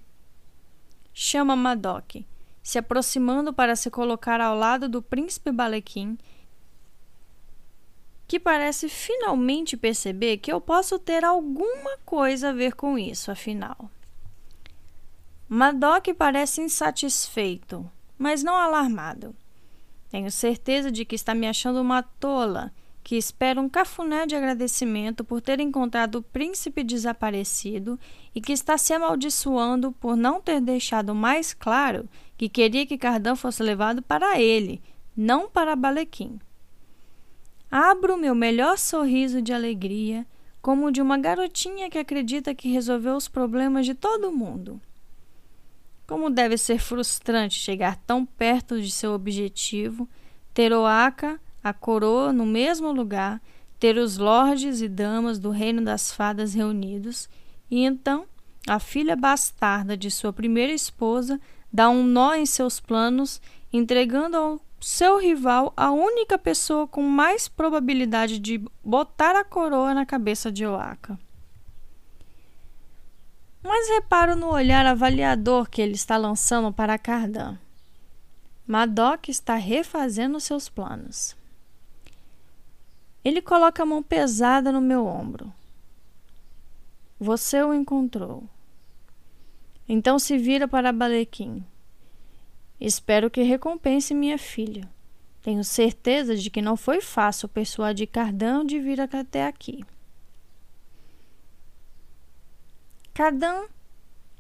chama 1.13 1.55
Madoc, 1.55 2.25
se 2.63 2.79
aproximando 2.79 3.53
para 3.53 3.77
se 3.77 3.91
colocar 3.91 4.41
ao 4.41 4.57
lado 4.57 4.89
do 4.89 5.03
príncipe 5.03 5.53
Balequim, 5.53 6.17
que 8.27 8.41
parece 8.41 8.89
finalmente 8.89 9.77
perceber 9.77 10.39
que 10.39 10.53
eu 10.53 10.61
posso 10.61 10.99
ter 10.99 11.25
alguma 11.25 11.99
coisa 12.07 12.51
a 12.51 12.53
ver 12.53 12.75
com 12.75 12.99
isso, 12.99 13.31
afinal. 13.31 13.91
Madoc 15.53 16.15
parece 16.17 16.61
insatisfeito, 16.61 17.85
mas 18.17 18.41
não 18.45 18.55
alarmado. 18.55 19.35
Tenho 20.09 20.31
certeza 20.31 20.93
de 20.93 21.05
que 21.05 21.17
está 21.17 21.35
me 21.35 21.49
achando 21.49 21.81
uma 21.81 22.05
tola, 22.05 22.73
que 23.03 23.17
espera 23.17 23.61
um 23.61 23.69
cafuné 23.69 24.29
de 24.29 24.37
agradecimento 24.37 25.25
por 25.25 25.41
ter 25.41 25.59
encontrado 25.59 26.19
o 26.19 26.23
príncipe 26.23 26.85
desaparecido 26.85 27.99
e 28.33 28.41
que 28.41 28.53
está 28.53 28.79
se 28.79 28.93
amaldiçoando 28.93 29.91
por 29.91 30.17
não 30.17 30.41
ter 30.41 30.61
deixado 30.61 31.17
mais 31.17 31.53
claro 31.53 32.09
que 32.39 32.49
queria 32.49 32.87
que 32.87 32.97
Cardan 32.97 33.35
fosse 33.35 33.61
levado 33.61 34.03
para 34.03 34.41
ele, 34.41 34.81
não 35.17 35.51
para 35.51 35.75
Balequim. 35.75 36.39
Abro 37.69 38.17
meu 38.17 38.37
melhor 38.37 38.79
sorriso 38.79 39.43
de 39.43 39.53
alegria, 39.53 40.25
como 40.63 40.87
o 40.87 40.93
de 40.93 41.03
uma 41.03 41.19
garotinha 41.19 41.91
que 41.91 41.99
acredita 41.99 42.55
que 42.55 42.71
resolveu 42.71 43.17
os 43.17 43.27
problemas 43.27 43.85
de 43.85 43.95
todo 43.95 44.31
mundo. 44.31 44.81
Como 46.11 46.29
deve 46.29 46.59
ser 46.59 46.81
frustrante 46.81 47.55
chegar 47.55 47.95
tão 47.95 48.27
perto 48.27 48.83
de 48.83 48.91
seu 48.91 49.13
objetivo, 49.13 50.09
ter 50.53 50.73
Oaka, 50.73 51.41
a 51.63 51.73
coroa, 51.73 52.33
no 52.33 52.45
mesmo 52.45 52.91
lugar, 52.91 53.41
ter 53.79 53.97
os 53.97 54.19
lordes 54.19 54.83
e 54.83 54.89
damas 54.89 55.39
do 55.39 55.51
reino 55.51 55.81
das 55.83 56.13
fadas 56.13 56.53
reunidos, 56.53 57.29
e 57.71 57.85
então 57.85 58.27
a 58.67 58.81
filha 58.81 59.15
bastarda 59.15 59.97
de 59.97 60.11
sua 60.11 60.33
primeira 60.33 60.73
esposa 60.73 61.41
dá 61.73 61.89
um 61.89 62.03
nó 62.03 62.35
em 62.35 62.45
seus 62.45 62.81
planos, 62.81 63.41
entregando 63.73 64.37
ao 64.37 64.61
seu 64.81 65.17
rival 65.17 65.73
a 65.77 65.93
única 65.93 66.37
pessoa 66.37 66.89
com 66.89 67.05
mais 67.05 67.47
probabilidade 67.47 68.41
de 68.41 68.61
botar 68.85 69.37
a 69.37 69.45
coroa 69.45 69.95
na 69.95 70.05
cabeça 70.05 70.51
de 70.51 70.67
Oaka 70.67 71.17
mas 73.63 73.89
reparo 73.89 74.35
no 74.35 74.49
olhar 74.49 74.87
avaliador 74.87 75.69
que 75.69 75.83
ele 75.83 75.95
está 75.95 76.17
lançando 76.17 76.73
para 76.73 76.99
Cardan. 76.99 77.59
Madoc 78.67 79.29
está 79.29 79.57
refazendo 79.57 80.41
seus 80.41 80.69
planos. 80.69 81.37
Ele 83.25 83.43
coloca 83.43 83.83
a 83.83 83.87
mão 83.87 84.03
pesada 84.03 84.73
no 84.73 84.81
meu 84.81 85.05
ombro. 85.07 85.53
Você 87.19 87.63
o 87.63 87.75
encontrou. 87.75 88.45
Então 89.87 90.19
se 90.19 90.39
vira 90.39 90.67
para 90.67 90.93
Balequim. 90.93 91.65
Espero 92.81 93.29
que 93.29 93.43
recompense 93.43 94.15
minha 94.15 94.39
filha. 94.39 94.89
Tenho 95.43 95.63
certeza 95.65 96.37
de 96.37 96.49
que 96.49 96.63
não 96.63 96.77
foi 96.77 97.01
fácil 97.01 97.49
persuadir 97.49 98.09
Cardan 98.09 98.65
de 98.65 98.79
vir 98.79 99.01
até 99.01 99.47
aqui. 99.47 99.85
Cardan 103.21 103.67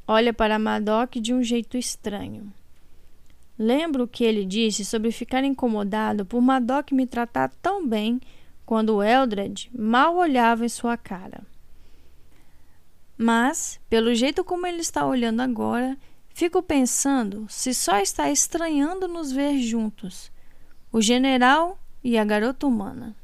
olha 0.08 0.32
para 0.32 0.58
Madoc 0.58 1.16
de 1.16 1.34
um 1.34 1.42
jeito 1.42 1.76
estranho. 1.76 2.50
Lembro 3.58 4.04
o 4.04 4.08
que 4.08 4.24
ele 4.24 4.42
disse 4.42 4.86
sobre 4.86 5.12
ficar 5.12 5.44
incomodado 5.44 6.24
por 6.24 6.40
Madoc 6.40 6.90
me 6.90 7.06
tratar 7.06 7.50
tão 7.60 7.86
bem 7.86 8.18
quando 8.64 9.02
Eldred 9.02 9.70
mal 9.78 10.16
olhava 10.16 10.64
em 10.64 10.68
sua 10.70 10.96
cara. 10.96 11.42
Mas, 13.18 13.78
pelo 13.90 14.14
jeito 14.14 14.42
como 14.42 14.66
ele 14.66 14.80
está 14.80 15.04
olhando 15.04 15.40
agora, 15.40 15.94
fico 16.30 16.62
pensando 16.62 17.44
se 17.50 17.74
só 17.74 17.98
está 17.98 18.30
estranhando 18.30 19.06
nos 19.06 19.30
ver 19.30 19.58
juntos, 19.58 20.32
o 20.90 21.02
general 21.02 21.78
e 22.02 22.16
a 22.16 22.24
garota 22.24 22.66
humana. 22.66 23.14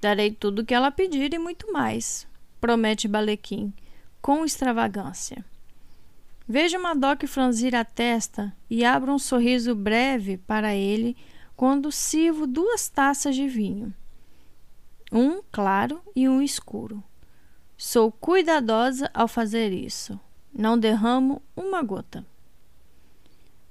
Darei 0.00 0.30
tudo 0.30 0.62
o 0.62 0.64
que 0.64 0.72
ela 0.72 0.92
pedir 0.92 1.34
e 1.34 1.38
muito 1.38 1.72
mais, 1.72 2.28
promete 2.62 3.08
Balequim, 3.08 3.74
com 4.20 4.44
extravagância. 4.44 5.44
Vejo 6.46 6.80
Madoc 6.80 7.26
franzir 7.26 7.74
a 7.74 7.84
testa 7.84 8.54
e 8.70 8.84
abro 8.84 9.12
um 9.12 9.18
sorriso 9.18 9.74
breve 9.74 10.38
para 10.38 10.72
ele 10.72 11.16
quando 11.56 11.90
sirvo 11.90 12.46
duas 12.46 12.88
taças 12.88 13.34
de 13.34 13.48
vinho, 13.48 13.92
um 15.10 15.42
claro 15.50 16.00
e 16.14 16.28
um 16.28 16.40
escuro. 16.40 17.02
Sou 17.76 18.12
cuidadosa 18.12 19.10
ao 19.12 19.26
fazer 19.26 19.72
isso. 19.72 20.18
Não 20.54 20.78
derramo 20.78 21.42
uma 21.56 21.82
gota. 21.82 22.24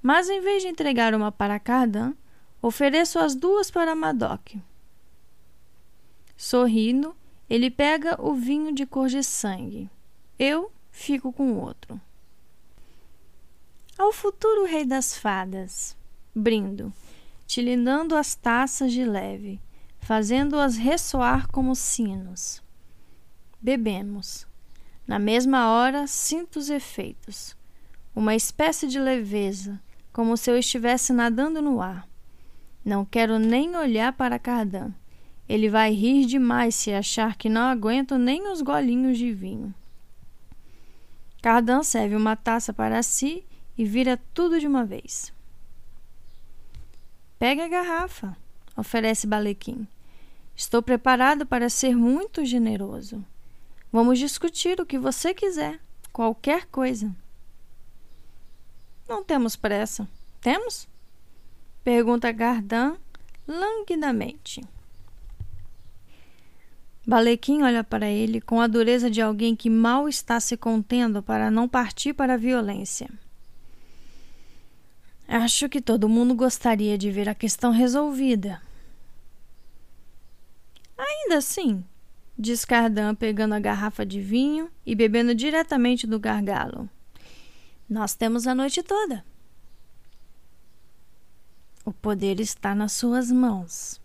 Mas 0.02 0.28
em 0.28 0.42
vez 0.42 0.62
de 0.62 0.68
entregar 0.68 1.14
uma 1.14 1.32
para 1.32 1.58
Cardan, 1.58 2.12
ofereço 2.60 3.18
as 3.18 3.34
duas 3.34 3.70
para 3.70 3.94
Madoc. 3.94 4.56
Sorrindo, 6.36 7.16
ele 7.52 7.70
pega 7.70 8.18
o 8.18 8.32
vinho 8.32 8.72
de 8.72 8.86
cor 8.86 9.08
de 9.08 9.22
sangue. 9.22 9.90
Eu 10.38 10.72
fico 10.90 11.30
com 11.30 11.58
outro. 11.58 12.00
Ao 13.98 14.10
futuro 14.10 14.64
rei 14.64 14.86
das 14.86 15.18
fadas, 15.18 15.94
brindo, 16.34 16.90
tilindando 17.46 18.16
as 18.16 18.34
taças 18.34 18.90
de 18.90 19.04
leve, 19.04 19.60
fazendo-as 20.00 20.78
ressoar 20.78 21.46
como 21.48 21.76
sinos. 21.76 22.62
Bebemos. 23.60 24.46
Na 25.06 25.18
mesma 25.18 25.72
hora, 25.72 26.06
sinto 26.06 26.58
os 26.58 26.70
efeitos. 26.70 27.54
Uma 28.16 28.34
espécie 28.34 28.88
de 28.88 28.98
leveza, 28.98 29.78
como 30.10 30.38
se 30.38 30.50
eu 30.50 30.56
estivesse 30.56 31.12
nadando 31.12 31.60
no 31.60 31.82
ar. 31.82 32.08
Não 32.82 33.04
quero 33.04 33.38
nem 33.38 33.76
olhar 33.76 34.14
para 34.14 34.38
Cardan. 34.38 34.94
Ele 35.52 35.68
vai 35.68 35.92
rir 35.92 36.24
demais 36.24 36.74
se 36.74 36.94
achar 36.94 37.36
que 37.36 37.46
não 37.46 37.60
aguento 37.60 38.16
nem 38.16 38.50
os 38.50 38.62
golinhos 38.62 39.18
de 39.18 39.34
vinho. 39.34 39.74
Cardan 41.42 41.82
serve 41.82 42.16
uma 42.16 42.34
taça 42.34 42.72
para 42.72 43.02
si 43.02 43.44
e 43.76 43.84
vira 43.84 44.18
tudo 44.32 44.58
de 44.58 44.66
uma 44.66 44.82
vez. 44.82 45.30
Pegue 47.38 47.60
a 47.60 47.68
garrafa, 47.68 48.34
oferece 48.74 49.26
Balequim. 49.26 49.86
Estou 50.56 50.82
preparado 50.82 51.44
para 51.44 51.68
ser 51.68 51.94
muito 51.94 52.46
generoso. 52.46 53.22
Vamos 53.92 54.18
discutir 54.18 54.80
o 54.80 54.86
que 54.86 54.98
você 54.98 55.34
quiser, 55.34 55.78
qualquer 56.10 56.64
coisa. 56.64 57.14
Não 59.06 59.22
temos 59.22 59.54
pressa. 59.54 60.08
Temos? 60.40 60.88
Pergunta 61.84 62.32
Gardan 62.32 62.96
languidamente. 63.46 64.62
Balequim 67.04 67.62
olha 67.62 67.82
para 67.82 68.08
ele 68.08 68.40
com 68.40 68.60
a 68.60 68.66
dureza 68.66 69.10
de 69.10 69.20
alguém 69.20 69.56
que 69.56 69.68
mal 69.68 70.08
está 70.08 70.38
se 70.38 70.56
contendo 70.56 71.22
para 71.22 71.50
não 71.50 71.68
partir 71.68 72.12
para 72.12 72.34
a 72.34 72.38
violência. 72.38 73.10
Acho 75.26 75.68
que 75.68 75.80
todo 75.80 76.08
mundo 76.08 76.34
gostaria 76.34 76.96
de 76.96 77.10
ver 77.10 77.28
a 77.28 77.34
questão 77.34 77.72
resolvida. 77.72 78.62
Ainda 80.96 81.38
assim, 81.38 81.84
diz 82.38 82.64
Cardan 82.64 83.14
pegando 83.14 83.54
a 83.54 83.60
garrafa 83.60 84.06
de 84.06 84.20
vinho 84.20 84.70
e 84.86 84.94
bebendo 84.94 85.34
diretamente 85.34 86.06
do 86.06 86.20
gargalo. 86.20 86.88
Nós 87.88 88.14
temos 88.14 88.46
a 88.46 88.54
noite 88.54 88.82
toda. 88.82 89.24
O 91.84 91.92
poder 91.92 92.38
está 92.38 92.76
nas 92.76 92.92
suas 92.92 93.32
mãos, 93.32 94.00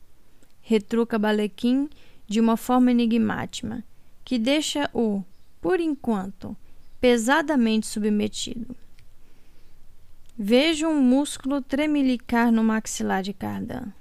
retruca 0.62 1.20
Balequim 1.20 1.88
de 2.28 2.40
uma 2.40 2.58
forma 2.58 2.92
enigmática, 2.92 3.84
que 4.24 4.38
deixa-o, 4.38 5.24
por 5.62 5.80
enquanto, 5.80 6.56
pesadamente 7.00 7.88
submetido. 7.88 8.76
Vejo 10.38 10.88
um 10.88 11.02
músculo 11.02 11.62
tremelicar 11.62 12.52
no 12.52 12.64
maxilar 12.64 13.24
de 13.24 13.34
Cardan. 13.34 13.92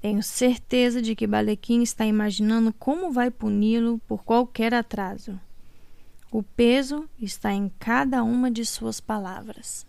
Tenho 0.00 0.22
certeza 0.22 1.00
de 1.00 1.16
que 1.16 1.26
Balequim 1.26 1.82
está 1.82 2.04
imaginando 2.04 2.74
como 2.74 3.10
vai 3.10 3.30
puni-lo 3.30 3.98
por 4.06 4.24
qualquer 4.24 4.74
atraso. 4.74 5.40
O 6.30 6.42
peso 6.42 7.08
está 7.18 7.54
em 7.54 7.70
cada 7.78 8.22
uma 8.22 8.50
de 8.50 8.66
suas 8.66 9.00
palavras. 9.00 9.86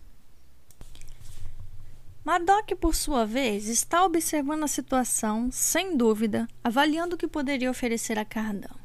Madoc, 2.26 2.74
por 2.80 2.92
sua 2.92 3.24
vez, 3.24 3.68
está 3.68 4.04
observando 4.04 4.64
a 4.64 4.66
situação, 4.66 5.48
sem 5.52 5.96
dúvida, 5.96 6.48
avaliando 6.64 7.14
o 7.14 7.16
que 7.16 7.28
poderia 7.28 7.70
oferecer 7.70 8.18
a 8.18 8.24
Cardão. 8.24 8.76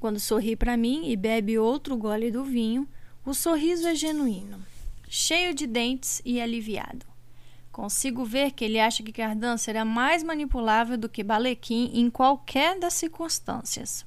Quando 0.00 0.18
sorri 0.18 0.56
para 0.56 0.74
mim 0.74 1.10
e 1.10 1.16
bebe 1.16 1.58
outro 1.58 1.98
gole 1.98 2.30
do 2.30 2.42
vinho, 2.42 2.88
o 3.26 3.34
sorriso 3.34 3.86
é 3.86 3.94
genuíno, 3.94 4.58
cheio 5.06 5.52
de 5.52 5.66
dentes 5.66 6.22
e 6.24 6.40
aliviado. 6.40 7.04
Consigo 7.70 8.24
ver 8.24 8.52
que 8.52 8.64
ele 8.64 8.80
acha 8.80 9.02
que 9.02 9.12
Cardan 9.12 9.58
será 9.58 9.84
mais 9.84 10.22
manipulável 10.22 10.96
do 10.96 11.10
que 11.10 11.22
Balequim 11.22 11.90
em 11.92 12.08
qualquer 12.08 12.78
das 12.78 12.94
circunstâncias. 12.94 14.06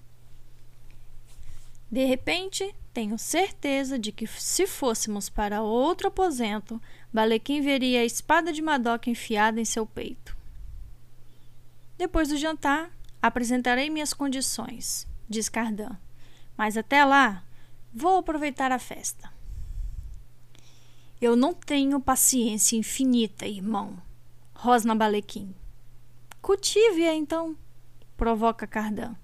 De 1.91 2.03
repente, 2.03 2.73
tenho 2.93 3.17
certeza 3.17 3.97
de 3.97 4.11
que 4.11 4.27
se 4.27 4.67
fôssemos 4.67 5.27
para 5.27 5.63
outro 5.63 6.09
aposento, 6.09 6.79
Balequim 7.11 7.59
veria 7.61 8.01
a 8.01 8.05
espada 8.05 8.53
de 8.53 8.61
Madoc 8.61 9.07
enfiada 9.07 9.59
em 9.59 9.65
seu 9.65 9.85
peito. 9.85 10.37
Depois 11.97 12.29
do 12.29 12.37
jantar, 12.37 12.91
apresentarei 13.21 13.89
minhas 13.89 14.13
condições, 14.13 15.07
diz 15.27 15.49
Cardan. 15.49 15.97
Mas 16.55 16.77
até 16.77 17.03
lá, 17.03 17.43
vou 17.91 18.17
aproveitar 18.17 18.71
a 18.71 18.77
festa. 18.77 19.31
Eu 21.19 21.35
não 21.35 21.53
tenho 21.53 21.99
paciência 21.99 22.77
infinita, 22.77 23.47
irmão, 23.47 23.97
rosna 24.53 24.93
Balequim. 24.93 25.55
Cultive-a 26.41 27.13
então, 27.13 27.55
provoca 28.17 28.67
Cardan. 28.67 29.15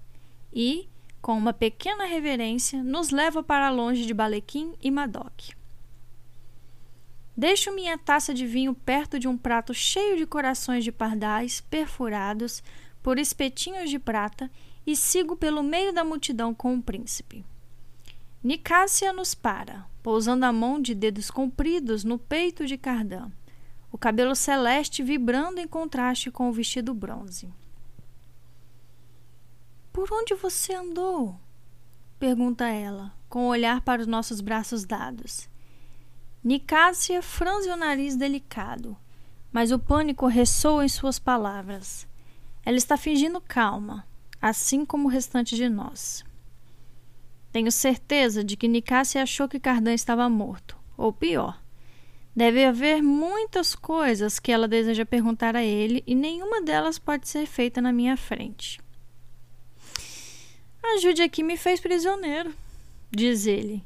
E, 0.52 0.88
com 1.20 1.36
uma 1.36 1.52
pequena 1.52 2.04
reverência, 2.04 2.82
nos 2.82 3.10
leva 3.10 3.42
para 3.42 3.70
longe 3.70 4.06
de 4.06 4.14
Balequim 4.14 4.74
e 4.80 4.90
Madoc. 4.90 5.50
Deixo 7.36 7.74
minha 7.74 7.96
taça 7.96 8.34
de 8.34 8.46
vinho 8.46 8.74
perto 8.74 9.18
de 9.18 9.26
um 9.26 9.36
prato 9.36 9.72
cheio 9.72 10.16
de 10.16 10.26
corações 10.26 10.84
de 10.84 10.92
pardais 10.92 11.60
perfurados 11.60 12.62
por 13.02 13.18
espetinhos 13.18 13.88
de 13.88 13.98
prata 13.98 14.50
e 14.86 14.94
sigo 14.96 15.36
pelo 15.36 15.62
meio 15.62 15.92
da 15.92 16.04
multidão 16.04 16.54
com 16.54 16.74
o 16.74 16.82
príncipe. 16.82 17.44
Nicásia 18.42 19.12
nos 19.12 19.34
para, 19.34 19.86
pousando 20.02 20.44
a 20.46 20.52
mão 20.52 20.80
de 20.80 20.94
dedos 20.94 21.30
compridos 21.30 22.04
no 22.04 22.18
peito 22.18 22.66
de 22.66 22.76
Cardan, 22.76 23.30
o 23.92 23.98
cabelo 23.98 24.34
celeste 24.34 25.02
vibrando 25.02 25.60
em 25.60 25.68
contraste 25.68 26.30
com 26.30 26.48
o 26.48 26.52
vestido 26.52 26.94
bronze. 26.94 27.48
Por 29.92 30.08
onde 30.12 30.34
você 30.34 30.72
andou? 30.72 31.38
pergunta 32.18 32.68
ela, 32.68 33.12
com 33.28 33.46
o 33.46 33.48
olhar 33.48 33.80
para 33.80 34.02
os 34.02 34.06
nossos 34.06 34.40
braços 34.40 34.84
dados. 34.84 35.48
Nicásia 36.44 37.20
franze 37.22 37.68
o 37.70 37.76
nariz 37.76 38.14
delicado, 38.14 38.96
mas 39.50 39.72
o 39.72 39.78
pânico 39.78 40.26
ressoa 40.26 40.84
em 40.84 40.88
suas 40.88 41.18
palavras. 41.18 42.06
Ela 42.64 42.76
está 42.76 42.96
fingindo 42.96 43.40
calma, 43.40 44.06
assim 44.40 44.84
como 44.84 45.08
o 45.08 45.10
restante 45.10 45.56
de 45.56 45.68
nós. 45.68 46.24
Tenho 47.50 47.72
certeza 47.72 48.44
de 48.44 48.56
que 48.56 48.68
Nicásia 48.68 49.22
achou 49.22 49.48
que 49.48 49.58
Cardan 49.58 49.92
estava 49.92 50.28
morto, 50.28 50.78
ou 50.96 51.12
pior. 51.12 51.60
Deve 52.34 52.64
haver 52.64 53.02
muitas 53.02 53.74
coisas 53.74 54.38
que 54.38 54.52
ela 54.52 54.68
deseja 54.68 55.04
perguntar 55.04 55.56
a 55.56 55.64
ele 55.64 56.04
e 56.06 56.14
nenhuma 56.14 56.62
delas 56.62 56.98
pode 56.98 57.28
ser 57.28 57.44
feita 57.46 57.82
na 57.82 57.92
minha 57.92 58.16
frente. 58.16 58.80
Ajude 60.82 61.22
aqui 61.22 61.42
me 61.42 61.56
fez 61.56 61.78
prisioneiro, 61.80 62.54
diz 63.10 63.46
ele, 63.46 63.84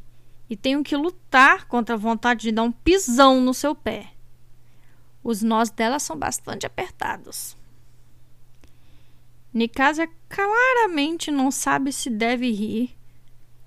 e 0.49 0.57
tenho 0.57 0.83
que 0.83 0.97
lutar 0.97 1.67
contra 1.67 1.95
a 1.95 1.99
vontade 1.99 2.43
de 2.43 2.53
dar 2.53 2.63
um 2.63 2.73
pisão 2.73 3.41
no 3.41 3.53
seu 3.53 3.75
pé. 3.75 4.13
Os 5.23 5.43
nós 5.43 5.71
dela 5.71 5.99
são 5.99 6.17
bastante 6.17 6.67
apertados. 6.67 7.57
Nicasia 9.53 10.09
claramente 10.29 11.31
não 11.31 11.51
sabe 11.51 11.93
se 11.93 12.11
deve 12.11 12.51
rir. 12.51 12.97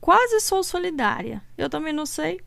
Quase 0.01 0.39
sou 0.41 0.63
solidária. 0.63 1.41
Eu 1.57 1.69
também 1.69 1.93
não 1.93 2.05
sei. 2.05 2.41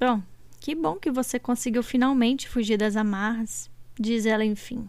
Bom, 0.00 0.22
que 0.58 0.74
bom 0.74 0.96
que 0.96 1.10
você 1.10 1.38
conseguiu 1.38 1.82
finalmente 1.82 2.48
fugir 2.48 2.76
das 2.76 2.96
amarras, 2.96 3.70
diz 3.98 4.26
ela 4.26 4.44
enfim. 4.44 4.88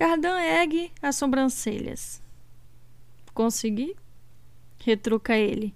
Cardan 0.00 0.40
ergue 0.40 0.90
as 1.02 1.16
sobrancelhas. 1.16 2.22
Consegui? 3.34 3.94
retruca 4.78 5.36
ele, 5.36 5.74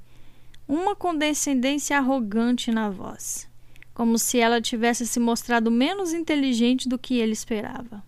uma 0.67 0.97
condescendência 0.97 1.99
arrogante 1.99 2.71
na 2.71 2.89
voz, 2.89 3.47
como 3.93 4.17
se 4.17 4.39
ela 4.39 4.63
tivesse 4.63 5.07
se 5.07 5.21
mostrado 5.21 5.71
menos 5.71 6.15
inteligente 6.15 6.89
do 6.89 6.99
que 6.99 7.19
ele 7.19 7.33
esperava. 7.33 8.03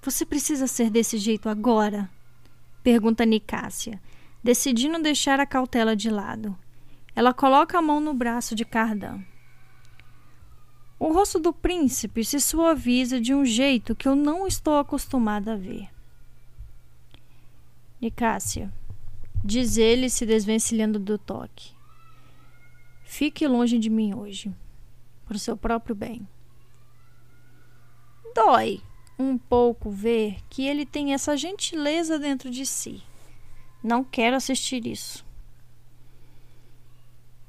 Você 0.00 0.24
precisa 0.24 0.66
ser 0.66 0.88
desse 0.88 1.18
jeito 1.18 1.46
agora? 1.46 2.08
pergunta 2.82 3.26
Nicásia, 3.26 4.00
decidindo 4.42 5.02
deixar 5.02 5.38
a 5.38 5.44
cautela 5.44 5.94
de 5.94 6.08
lado. 6.08 6.56
Ela 7.14 7.34
coloca 7.34 7.76
a 7.76 7.82
mão 7.82 8.00
no 8.00 8.14
braço 8.14 8.54
de 8.54 8.64
Cardan. 8.64 9.22
O 10.98 11.12
rosto 11.12 11.38
do 11.38 11.52
príncipe 11.52 12.24
se 12.24 12.40
suaviza 12.40 13.20
de 13.20 13.34
um 13.34 13.44
jeito 13.44 13.94
que 13.94 14.08
eu 14.08 14.16
não 14.16 14.46
estou 14.46 14.78
acostumada 14.78 15.52
a 15.52 15.56
ver. 15.56 15.90
Nicásia, 18.00 18.72
diz 19.44 19.76
ele 19.76 20.08
se 20.08 20.24
desvencilhando 20.24 20.98
do 20.98 21.18
toque. 21.18 21.72
Fique 23.04 23.46
longe 23.46 23.78
de 23.78 23.90
mim 23.90 24.14
hoje, 24.14 24.54
por 25.26 25.38
seu 25.38 25.56
próprio 25.56 25.94
bem. 25.94 26.26
Dói 28.34 28.82
um 29.18 29.36
pouco 29.36 29.90
ver 29.90 30.38
que 30.48 30.66
ele 30.66 30.86
tem 30.86 31.12
essa 31.12 31.36
gentileza 31.36 32.18
dentro 32.18 32.50
de 32.50 32.64
si. 32.64 33.02
Não 33.82 34.02
quero 34.02 34.36
assistir 34.36 34.86
isso. 34.86 35.24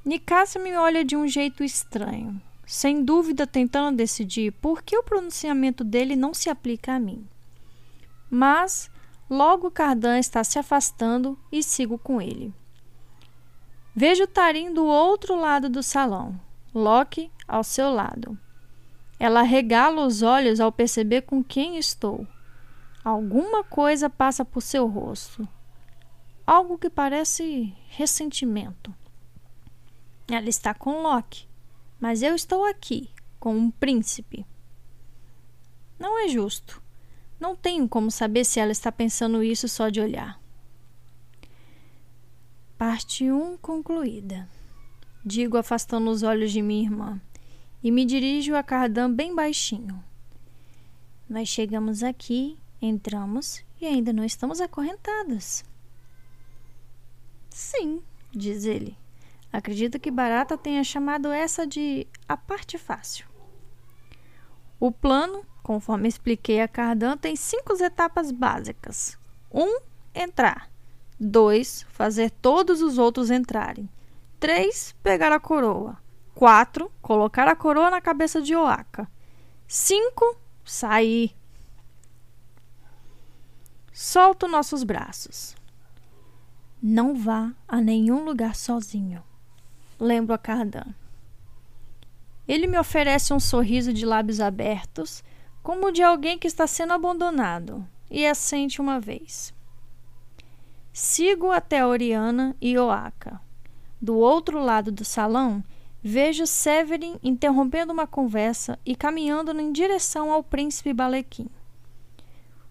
Nicásia 0.03 0.61
me 0.61 0.75
olha 0.75 1.03
de 1.03 1.15
um 1.15 1.27
jeito 1.27 1.63
estranho 1.63 2.41
sem 2.67 3.01
dúvida 3.01 3.47
tentando 3.47 3.95
decidir 3.95 4.51
por 4.51 4.83
que 4.83 4.97
o 4.97 5.01
pronunciamento 5.01 5.85
dele 5.85 6.17
não 6.17 6.33
se 6.33 6.49
aplica 6.49 6.93
a 6.93 6.99
mim. 6.99 7.25
Mas 8.29 8.91
logo 9.29 9.71
Cardan 9.71 10.19
está 10.19 10.43
se 10.43 10.59
afastando 10.59 11.39
e 11.49 11.63
sigo 11.63 11.97
com 11.97 12.21
ele. 12.21 12.53
Vejo 13.95 14.27
Tarim 14.27 14.73
do 14.73 14.85
outro 14.85 15.39
lado 15.39 15.69
do 15.69 15.81
salão, 15.81 16.37
Loki 16.75 17.31
ao 17.47 17.63
seu 17.63 17.89
lado. 17.89 18.37
Ela 19.17 19.43
regala 19.43 20.05
os 20.05 20.21
olhos 20.21 20.59
ao 20.59 20.69
perceber 20.69 21.21
com 21.21 21.41
quem 21.41 21.77
estou. 21.77 22.27
Alguma 23.01 23.63
coisa 23.63 24.09
passa 24.09 24.43
por 24.43 24.61
seu 24.61 24.87
rosto. 24.87 25.47
Algo 26.45 26.77
que 26.77 26.89
parece 26.89 27.73
ressentimento. 27.87 28.93
Ela 30.29 30.49
está 30.49 30.73
com 30.73 31.01
Loki 31.01 31.47
Mas 31.99 32.21
eu 32.21 32.35
estou 32.35 32.65
aqui, 32.65 33.09
com 33.39 33.55
um 33.55 33.71
príncipe. 33.71 34.45
Não 35.99 36.23
é 36.23 36.27
justo. 36.27 36.81
Não 37.39 37.55
tenho 37.55 37.87
como 37.87 38.09
saber 38.11 38.45
se 38.45 38.59
ela 38.59 38.71
está 38.71 38.91
pensando 38.91 39.43
isso 39.43 39.67
só 39.67 39.89
de 39.89 40.01
olhar. 40.01 40.39
Parte 42.77 43.31
1 43.31 43.53
um 43.53 43.57
concluída. 43.57 44.47
Digo 45.25 45.57
afastando 45.57 46.09
os 46.09 46.23
olhos 46.23 46.51
de 46.51 46.61
minha 46.61 46.83
irmã 46.83 47.21
e 47.83 47.91
me 47.91 48.05
dirijo 48.05 48.55
a 48.55 48.63
Cardan 48.63 49.11
bem 49.11 49.35
baixinho. 49.35 50.03
Nós 51.29 51.49
chegamos 51.49 52.03
aqui, 52.03 52.57
entramos 52.81 53.63
e 53.81 53.85
ainda 53.85 54.13
não 54.13 54.23
estamos 54.23 54.61
acorrentadas. 54.61 55.65
Sim, 57.49 58.01
diz 58.31 58.65
ele. 58.65 58.97
Acredito 59.57 59.99
que 59.99 60.11
Barata 60.11 60.55
tenha 60.55 60.83
chamado 60.83 61.31
essa 61.31 61.65
de 61.65 62.05
a 62.29 62.37
parte 62.37 62.77
fácil. 62.77 63.25
O 64.79 64.91
plano, 64.91 65.43
conforme 65.63 66.07
expliquei 66.07 66.61
a 66.61 66.67
Cardan, 66.67 67.17
tem 67.17 67.35
cinco 67.35 67.73
etapas 67.81 68.31
básicas. 68.31 69.17
Um, 69.51 69.79
entrar. 70.13 70.69
Dois, 71.19 71.87
fazer 71.89 72.29
todos 72.29 72.83
os 72.83 72.99
outros 72.99 73.31
entrarem. 73.31 73.89
Três, 74.39 74.93
pegar 75.01 75.31
a 75.31 75.39
coroa. 75.39 75.97
Quatro, 76.35 76.91
colocar 77.01 77.47
a 77.47 77.55
coroa 77.55 77.89
na 77.89 77.99
cabeça 77.99 78.39
de 78.39 78.55
Oaka. 78.55 79.09
Cinco, 79.67 80.37
sair. 80.63 81.35
Solto 83.91 84.47
nossos 84.47 84.83
braços. 84.83 85.55
Não 86.79 87.15
vá 87.15 87.51
a 87.67 87.81
nenhum 87.81 88.23
lugar 88.23 88.55
sozinho. 88.55 89.23
Lembro 89.99 90.33
a 90.33 90.37
Cardan. 90.37 90.93
Ele 92.47 92.67
me 92.67 92.77
oferece 92.77 93.33
um 93.33 93.39
sorriso 93.39 93.91
de 93.91 94.05
lábios 94.05 94.39
abertos, 94.39 95.23
como 95.61 95.91
de 95.91 96.01
alguém 96.03 96.37
que 96.37 96.47
está 96.47 96.67
sendo 96.67 96.93
abandonado, 96.93 97.85
e 98.09 98.25
assente 98.25 98.79
uma 98.79 98.99
vez. 98.99 99.53
Sigo 100.93 101.51
até 101.51 101.85
Oriana 101.85 102.55
e 102.61 102.77
Oaka. 102.77 103.41
Do 104.01 104.15
outro 104.15 104.63
lado 104.63 104.91
do 104.91 105.03
salão, 105.03 105.63
vejo 106.01 106.45
Severin 106.45 107.19
interrompendo 107.23 107.91
uma 107.91 108.07
conversa 108.07 108.79
e 108.85 108.95
caminhando 108.95 109.51
em 109.59 109.71
direção 109.71 110.31
ao 110.31 110.43
príncipe 110.43 110.93
Balequim. 110.93 111.49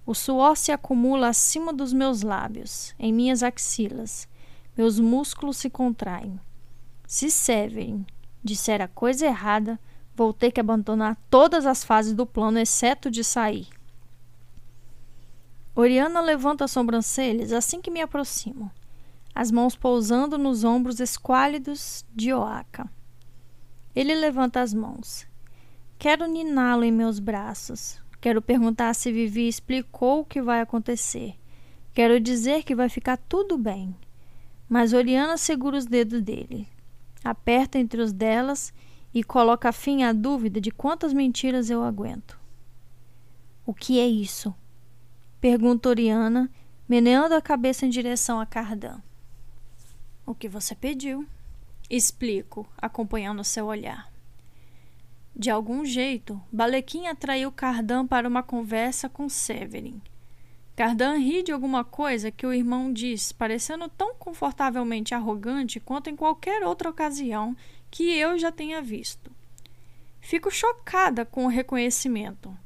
O 0.07 0.15
suor 0.15 0.57
se 0.57 0.71
acumula 0.71 1.29
acima 1.29 1.73
dos 1.73 1.93
meus 1.93 2.23
lábios, 2.23 2.95
em 2.99 3.13
minhas 3.13 3.43
axilas. 3.43 4.29
Meus 4.77 5.01
músculos 5.01 5.57
se 5.57 5.69
contraem. 5.69 6.41
Se 7.07 7.31
Severin 7.31 8.05
disser 8.43 8.81
a 8.81 8.89
coisa 8.89 9.27
errada, 9.27 9.79
vou 10.15 10.33
ter 10.33 10.51
que 10.51 10.61
abandonar 10.61 11.17
todas 11.31 11.67
as 11.67 11.85
fases 11.85 12.13
do 12.13 12.27
plano, 12.27 12.59
exceto 12.59 13.11
de 13.11 13.23
sair. 13.23 13.69
Oriana 15.75 16.21
levanta 16.21 16.65
as 16.65 16.71
sobrancelhas 16.71 17.53
assim 17.53 17.81
que 17.81 17.91
me 17.91 18.01
aproximo, 18.01 18.71
as 19.35 19.51
mãos 19.51 19.77
pousando 19.77 20.39
nos 20.39 20.65
ombros 20.65 21.01
esquálidos 21.01 22.05
de 22.15 22.33
Oaka. 22.33 22.91
Ele 23.95 24.15
levanta 24.15 24.61
as 24.61 24.73
mãos. 24.75 25.27
Quero 25.99 26.27
niná-lo 26.27 26.85
em 26.85 26.93
meus 26.93 27.19
braços, 27.19 28.01
Quero 28.27 28.43
perguntar 28.43 28.93
se 28.95 29.13
Vivi 29.13 29.47
explicou 29.47 30.21
o 30.21 30.25
que 30.25 30.43
vai 30.43 30.61
acontecer. 30.61 31.37
Quero 31.95 32.19
dizer 32.19 32.65
que 32.65 32.75
vai 32.75 32.89
ficar 32.89 33.17
tudo 33.17 33.57
bem. 33.57 33.95
Mas 34.69 34.93
Oriana 34.93 35.37
segura 35.37 35.77
os 35.77 35.87
dedos 35.87 36.21
dele, 36.23 36.67
aperta 37.31 37.79
entre 37.79 38.01
os 38.01 38.13
delas 38.13 38.73
e 39.13 39.23
coloca 39.23 39.73
fim 39.73 40.03
à 40.03 40.13
dúvida 40.13 40.61
de 40.61 40.71
quantas 40.71 41.13
mentiras 41.13 41.71
eu 41.71 41.83
aguento. 41.83 42.39
O 43.65 43.73
que 43.73 43.99
é 43.99 44.07
isso? 44.07 44.55
Pergunta 45.41 45.89
Oriana, 45.89 46.51
meneando 46.89 47.35
a 47.35 47.43
cabeça 47.43 47.87
em 47.87 47.91
direção 47.91 48.41
a 48.41 48.47
Cardan. 48.47 49.01
O 50.25 50.35
que 50.35 50.49
você 50.49 50.75
pediu? 50.75 51.27
Explico, 51.89 52.67
acompanhando 52.77 53.45
seu 53.45 53.67
olhar. 53.67 54.11
De 55.35 55.51
algum 55.51 55.85
jeito, 55.85 56.41
Balequim 56.51 57.07
atraiu 57.07 57.53
Cardan 57.53 58.07
para 58.07 58.29
uma 58.29 58.43
conversa 58.43 59.09
com 59.09 59.29
Severin. 59.29 60.01
Cardan 60.77 61.17
ri 61.17 61.43
de 61.43 61.51
alguma 61.51 61.83
coisa 61.83 62.31
que 62.31 62.47
o 62.47 62.53
irmão 62.53 62.93
diz, 62.93 63.33
parecendo 63.33 63.89
tão 63.89 64.15
confortavelmente 64.15 65.15
arrogante 65.15 65.81
quanto 65.81 66.11
em 66.11 66.15
qualquer 66.15 66.63
outra 66.63 66.91
ocasião 66.91 67.57
que 67.91 68.17
eu 68.17 68.39
já 68.39 68.53
tenha 68.53 68.83
visto. 68.83 69.33
Fico 70.21 70.51
chocada 70.51 71.25
com 71.25 71.47
o 71.47 71.49
reconhecimento. 71.49 72.57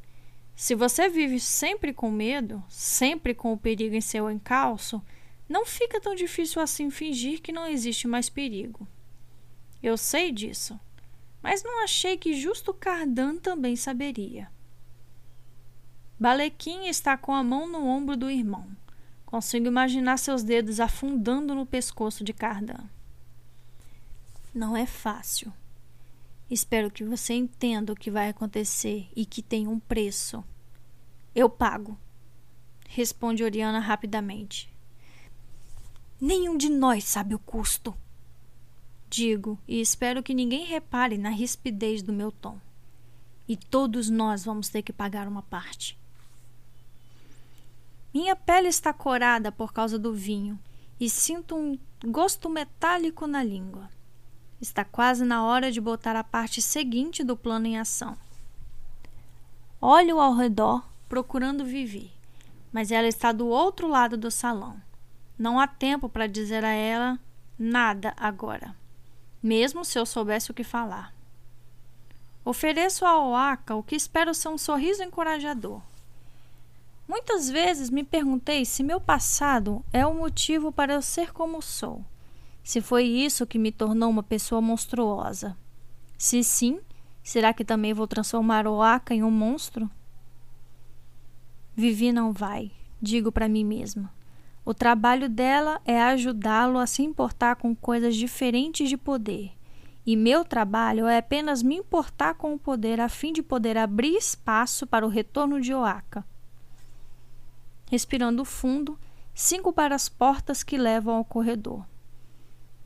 Se 0.57 0.75
você 0.75 1.09
vive 1.09 1.39
sempre 1.39 1.93
com 1.93 2.11
medo, 2.11 2.63
sempre 2.69 3.33
com 3.33 3.53
o 3.53 3.57
perigo 3.57 3.95
em 3.95 4.01
seu 4.01 4.31
encalço, 4.31 5.01
não 5.49 5.65
fica 5.65 6.01
tão 6.01 6.15
difícil 6.15 6.61
assim 6.61 6.91
fingir 6.91 7.41
que 7.41 7.53
não 7.53 7.67
existe 7.67 8.07
mais 8.09 8.29
perigo. 8.29 8.87
Eu 9.83 9.97
sei 9.97 10.31
disso 10.31 10.79
mas 11.43 11.63
não 11.63 11.83
achei 11.83 12.17
que 12.17 12.35
justo 12.35 12.73
Cardan 12.75 13.37
também 13.37 13.77
saberia. 13.77 14.49
Balequim 16.21 16.87
está 16.87 17.17
com 17.17 17.33
a 17.33 17.43
mão 17.43 17.67
no 17.67 17.87
ombro 17.87 18.15
do 18.15 18.29
irmão. 18.29 18.67
Consigo 19.25 19.67
imaginar 19.67 20.19
seus 20.19 20.43
dedos 20.43 20.79
afundando 20.79 21.55
no 21.55 21.65
pescoço 21.65 22.23
de 22.23 22.35
Cardan. 22.35 22.85
Não 24.55 24.77
é 24.77 24.85
fácil. 24.85 25.51
Espero 26.51 26.91
que 26.91 27.03
você 27.05 27.33
entenda 27.33 27.95
o 27.95 27.97
que 27.97 28.11
vai 28.11 28.29
acontecer 28.29 29.09
e 29.17 29.25
que 29.25 29.41
tem 29.41 29.67
um 29.67 29.81
preço. 29.81 30.45
Eu 31.35 31.49
pago, 31.49 31.97
responde 32.87 33.43
Oriana 33.43 33.81
rapidamente. 33.81 34.71
Nenhum 36.21 36.55
de 36.55 36.69
nós 36.69 37.05
sabe 37.05 37.35
o 37.35 37.39
custo. 37.39 37.97
Digo, 39.09 39.59
e 39.67 39.81
espero 39.81 40.23
que 40.23 40.35
ninguém 40.35 40.67
repare 40.67 41.17
na 41.17 41.31
rispidez 41.31 42.03
do 42.03 42.13
meu 42.13 42.31
tom. 42.31 42.61
E 43.49 43.57
todos 43.57 44.11
nós 44.11 44.45
vamos 44.45 44.69
ter 44.69 44.83
que 44.83 44.93
pagar 44.93 45.27
uma 45.27 45.43
parte. 45.43 45.99
Minha 48.13 48.35
pele 48.35 48.69
está 48.69 48.93
corada 48.93 49.53
por 49.53 49.73
causa 49.73 49.99
do 49.99 50.13
vinho 50.13 50.59
e 50.99 51.09
sinto 51.09 51.57
um 51.57 51.79
gosto 52.07 52.49
metálico 52.49 53.27
na 53.27 53.43
língua. 53.43 53.89
Está 54.61 54.85
quase 54.85 55.25
na 55.25 55.45
hora 55.45 55.71
de 55.71 55.81
botar 55.81 56.17
a 56.17 56.25
parte 56.25 56.61
seguinte 56.61 57.25
do 57.25 57.37
plano 57.37 57.67
em 57.67 57.79
ação. 57.79 58.17
Olho 59.81 60.21
ao 60.21 60.35
redor, 60.35 60.85
procurando 61.09 61.65
Vivi, 61.65 62.13
mas 62.73 62.91
ela 62.91 63.09
está 63.09 63.33
do 63.33 63.47
outro 63.47 63.89
lado 63.89 64.17
do 64.17 64.31
salão. 64.31 64.81
Não 65.39 65.59
há 65.59 65.67
tempo 65.67 66.09
para 66.09 66.27
dizer 66.27 66.65
a 66.65 66.73
ela 66.73 67.19
nada 67.59 68.13
agora 68.17 68.79
mesmo 69.43 69.85
se 69.85 69.99
eu 69.99 70.05
soubesse 70.05 70.51
o 70.51 70.55
que 70.55 70.65
falar. 70.65 71.15
Ofereço 72.45 73.05
a 73.05 73.19
Oaka 73.19 73.75
o 73.75 73.83
que 73.83 73.95
espero 73.95 74.35
ser 74.35 74.49
um 74.49 74.59
sorriso 74.59 75.03
encorajador. 75.03 75.81
Muitas 77.11 77.51
vezes 77.51 77.91
me 77.91 78.05
perguntei 78.05 78.65
se 78.65 78.85
meu 78.85 79.01
passado 79.01 79.85
é 79.93 80.07
o 80.07 80.15
motivo 80.15 80.71
para 80.71 80.93
eu 80.93 81.03
ser 81.03 81.33
como 81.33 81.61
sou. 81.61 82.05
Se 82.63 82.81
foi 82.81 83.03
isso 83.03 83.49
que 83.49 83.59
me 83.59 83.73
tornou 83.73 84.09
uma 84.09 84.23
pessoa 84.23 84.61
monstruosa. 84.61 85.57
Se 86.17 86.45
sim, 86.45 86.79
será 87.21 87.53
que 87.53 87.65
também 87.65 87.93
vou 87.93 88.07
transformar 88.07 88.65
Oaka 88.65 89.13
em 89.13 89.25
um 89.25 89.31
monstro? 89.31 89.91
Vivi 91.75 92.13
não 92.13 92.31
vai, 92.31 92.71
digo 93.03 93.33
para 93.33 93.49
mim 93.49 93.65
mesma. 93.65 94.15
O 94.65 94.73
trabalho 94.73 95.29
dela 95.29 95.81
é 95.85 96.01
ajudá-lo 96.01 96.79
a 96.79 96.87
se 96.87 97.03
importar 97.03 97.57
com 97.57 97.75
coisas 97.75 98.15
diferentes 98.15 98.89
de 98.89 98.97
poder. 98.97 99.51
E 100.07 100.15
meu 100.15 100.45
trabalho 100.45 101.09
é 101.09 101.19
apenas 101.19 101.61
me 101.61 101.75
importar 101.75 102.35
com 102.35 102.55
o 102.55 102.59
poder 102.59 103.01
a 103.01 103.09
fim 103.09 103.33
de 103.33 103.43
poder 103.43 103.77
abrir 103.77 104.15
espaço 104.15 104.87
para 104.87 105.05
o 105.05 105.09
retorno 105.09 105.61
de 105.61 105.75
Oaka. 105.75 106.25
Respirando 107.91 108.45
fundo, 108.45 108.97
sigo 109.35 109.73
para 109.73 109.97
as 109.97 110.09
portas 110.09 110.63
que 110.63 110.79
levam 110.79 111.17
ao 111.17 111.25
corredor. 111.25 111.85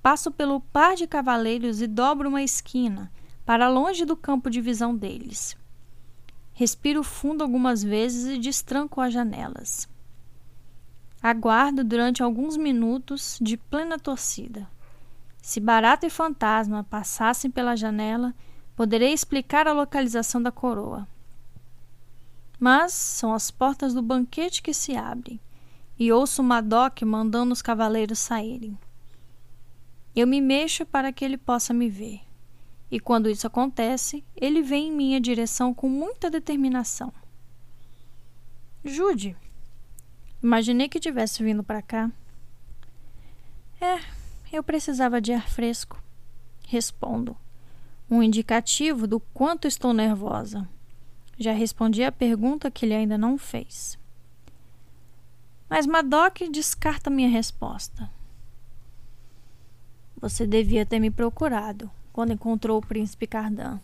Passo 0.02 0.30
pelo 0.30 0.62
par 0.62 0.96
de 0.96 1.06
cavaleiros 1.06 1.82
e 1.82 1.86
dobro 1.86 2.30
uma 2.30 2.42
esquina, 2.42 3.12
para 3.44 3.68
longe 3.68 4.06
do 4.06 4.16
campo 4.16 4.48
de 4.48 4.62
visão 4.62 4.96
deles. 4.96 5.58
Respiro 6.54 7.02
fundo 7.02 7.44
algumas 7.44 7.82
vezes 7.82 8.34
e 8.34 8.38
destranco 8.38 8.98
as 8.98 9.12
janelas. 9.12 9.86
Aguardo 11.22 11.84
durante 11.84 12.22
alguns 12.22 12.56
minutos 12.56 13.38
de 13.42 13.58
plena 13.58 13.98
torcida. 13.98 14.66
Se 15.42 15.60
Barata 15.60 16.06
e 16.06 16.10
Fantasma 16.10 16.82
passassem 16.82 17.50
pela 17.50 17.76
janela, 17.76 18.34
poderei 18.74 19.12
explicar 19.12 19.68
a 19.68 19.74
localização 19.74 20.42
da 20.42 20.50
coroa. 20.50 21.06
Mas 22.58 22.92
são 22.92 23.32
as 23.32 23.50
portas 23.50 23.92
do 23.92 24.02
banquete 24.02 24.62
que 24.62 24.72
se 24.72 24.96
abrem, 24.96 25.40
e 25.98 26.12
ouço 26.12 26.42
Madoc 26.42 27.02
mandando 27.02 27.52
os 27.52 27.62
cavaleiros 27.62 28.18
saírem. 28.18 28.78
Eu 30.14 30.26
me 30.26 30.40
mexo 30.40 30.86
para 30.86 31.12
que 31.12 31.24
ele 31.24 31.36
possa 31.36 31.74
me 31.74 31.88
ver. 31.88 32.20
E 32.90 33.00
quando 33.00 33.28
isso 33.28 33.46
acontece, 33.46 34.24
ele 34.36 34.62
vem 34.62 34.88
em 34.88 34.92
minha 34.92 35.20
direção 35.20 35.74
com 35.74 35.88
muita 35.88 36.30
determinação. 36.30 37.12
Jude, 38.84 39.36
imaginei 40.42 40.88
que 40.88 41.00
tivesse 41.00 41.42
vindo 41.42 41.64
para 41.64 41.82
cá. 41.82 42.12
É, 43.80 43.98
eu 44.52 44.62
precisava 44.62 45.20
de 45.20 45.32
ar 45.32 45.48
fresco. 45.48 46.00
Respondo. 46.68 47.36
Um 48.08 48.22
indicativo 48.22 49.06
do 49.06 49.18
quanto 49.18 49.66
estou 49.66 49.92
nervosa. 49.92 50.68
Já 51.38 51.52
respondi 51.52 52.02
a 52.04 52.12
pergunta 52.12 52.70
que 52.70 52.86
ele 52.86 52.94
ainda 52.94 53.18
não 53.18 53.36
fez. 53.36 53.98
Mas 55.68 55.86
Madoc 55.86 56.40
descarta 56.50 57.10
minha 57.10 57.28
resposta. 57.28 58.10
Você 60.20 60.46
devia 60.46 60.86
ter 60.86 61.00
me 61.00 61.10
procurado 61.10 61.90
quando 62.12 62.32
encontrou 62.32 62.78
o 62.78 62.86
príncipe 62.86 63.26
Cardan. 63.26 63.80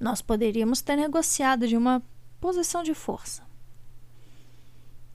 Nós 0.00 0.22
poderíamos 0.22 0.80
ter 0.80 0.96
negociado 0.96 1.68
de 1.68 1.76
uma 1.76 2.02
posição 2.40 2.82
de 2.82 2.94
força. 2.94 3.42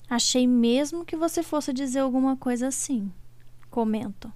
Achei 0.10 0.46
mesmo 0.46 1.06
que 1.06 1.16
você 1.16 1.42
fosse 1.42 1.72
dizer 1.72 2.00
alguma 2.00 2.36
coisa 2.36 2.68
assim. 2.68 3.12
Comento. 3.70 4.32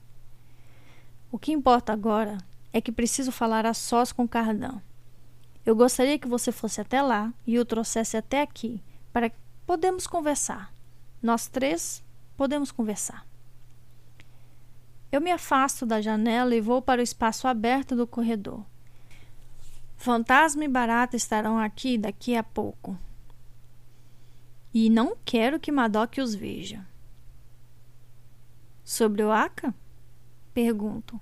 O 1.31 1.37
que 1.37 1.51
importa 1.51 1.91
agora 1.91 2.37
é 2.71 2.79
que 2.79 2.91
preciso 2.91 3.31
falar 3.31 3.65
a 3.65 3.73
sós 3.73 4.11
com 4.11 4.27
Cardan. 4.27 4.81
Eu 5.65 5.75
gostaria 5.75 6.19
que 6.19 6.27
você 6.27 6.51
fosse 6.51 6.79
até 6.79 7.01
lá 7.01 7.33
e 7.45 7.57
o 7.57 7.65
trouxesse 7.65 8.15
até 8.15 8.41
aqui 8.41 8.83
para 9.11 9.29
que 9.29 9.37
podemos 9.65 10.05
conversar. 10.05 10.71
Nós 11.21 11.47
três 11.47 12.03
podemos 12.37 12.71
conversar. 12.71 13.25
Eu 15.11 15.19
me 15.21 15.31
afasto 15.31 15.85
da 15.85 16.01
janela 16.01 16.53
e 16.53 16.61
vou 16.61 16.81
para 16.81 16.99
o 16.99 17.03
espaço 17.03 17.47
aberto 17.47 17.95
do 17.95 18.05
corredor. 18.05 18.63
Fantasma 19.97 20.65
e 20.65 20.67
Barata 20.67 21.15
estarão 21.15 21.57
aqui 21.57 21.97
daqui 21.97 22.35
a 22.35 22.43
pouco. 22.43 22.97
E 24.73 24.89
não 24.89 25.15
quero 25.25 25.59
que 25.59 25.71
Madoc 25.71 26.17
os 26.17 26.35
veja. 26.35 26.85
Sobre 28.83 29.23
o 29.23 29.31
Aka? 29.31 29.73
Pergunto. 30.53 31.19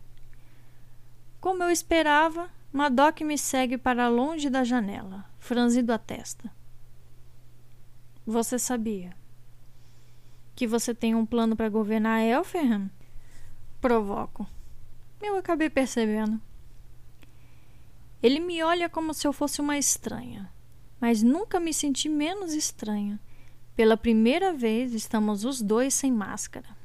Como 1.40 1.64
eu 1.64 1.70
esperava, 1.70 2.50
Madoc 2.74 3.22
me 3.22 3.38
segue 3.38 3.78
para 3.78 4.08
longe 4.08 4.50
da 4.50 4.64
janela, 4.64 5.24
franzindo 5.38 5.94
a 5.94 5.98
testa. 6.00 6.52
Você 8.26 8.58
sabia 8.58 9.16
que 10.56 10.66
você 10.66 10.96
tem 10.96 11.14
um 11.14 11.24
plano 11.24 11.56
para 11.56 11.70
governar 11.70 12.24
Elferham? 12.24 12.90
Provoco. 13.80 14.48
Eu 15.22 15.38
acabei 15.38 15.70
percebendo. 15.70 16.42
Ele 18.24 18.40
me 18.40 18.64
olha 18.64 18.90
como 18.90 19.14
se 19.14 19.28
eu 19.28 19.34
fosse 19.34 19.62
uma 19.62 19.78
estranha, 19.78 20.52
mas 21.00 21.22
nunca 21.22 21.60
me 21.60 21.76
senti 21.76 22.10
menos 22.10 22.54
estranha. 22.54 23.20
Pela 23.76 23.96
primeira 23.96 24.52
vez 24.52 24.96
estamos 24.96 25.46
os 25.46 25.62
dois 25.62 25.94
sem 25.94 26.12
máscara. 26.12 26.76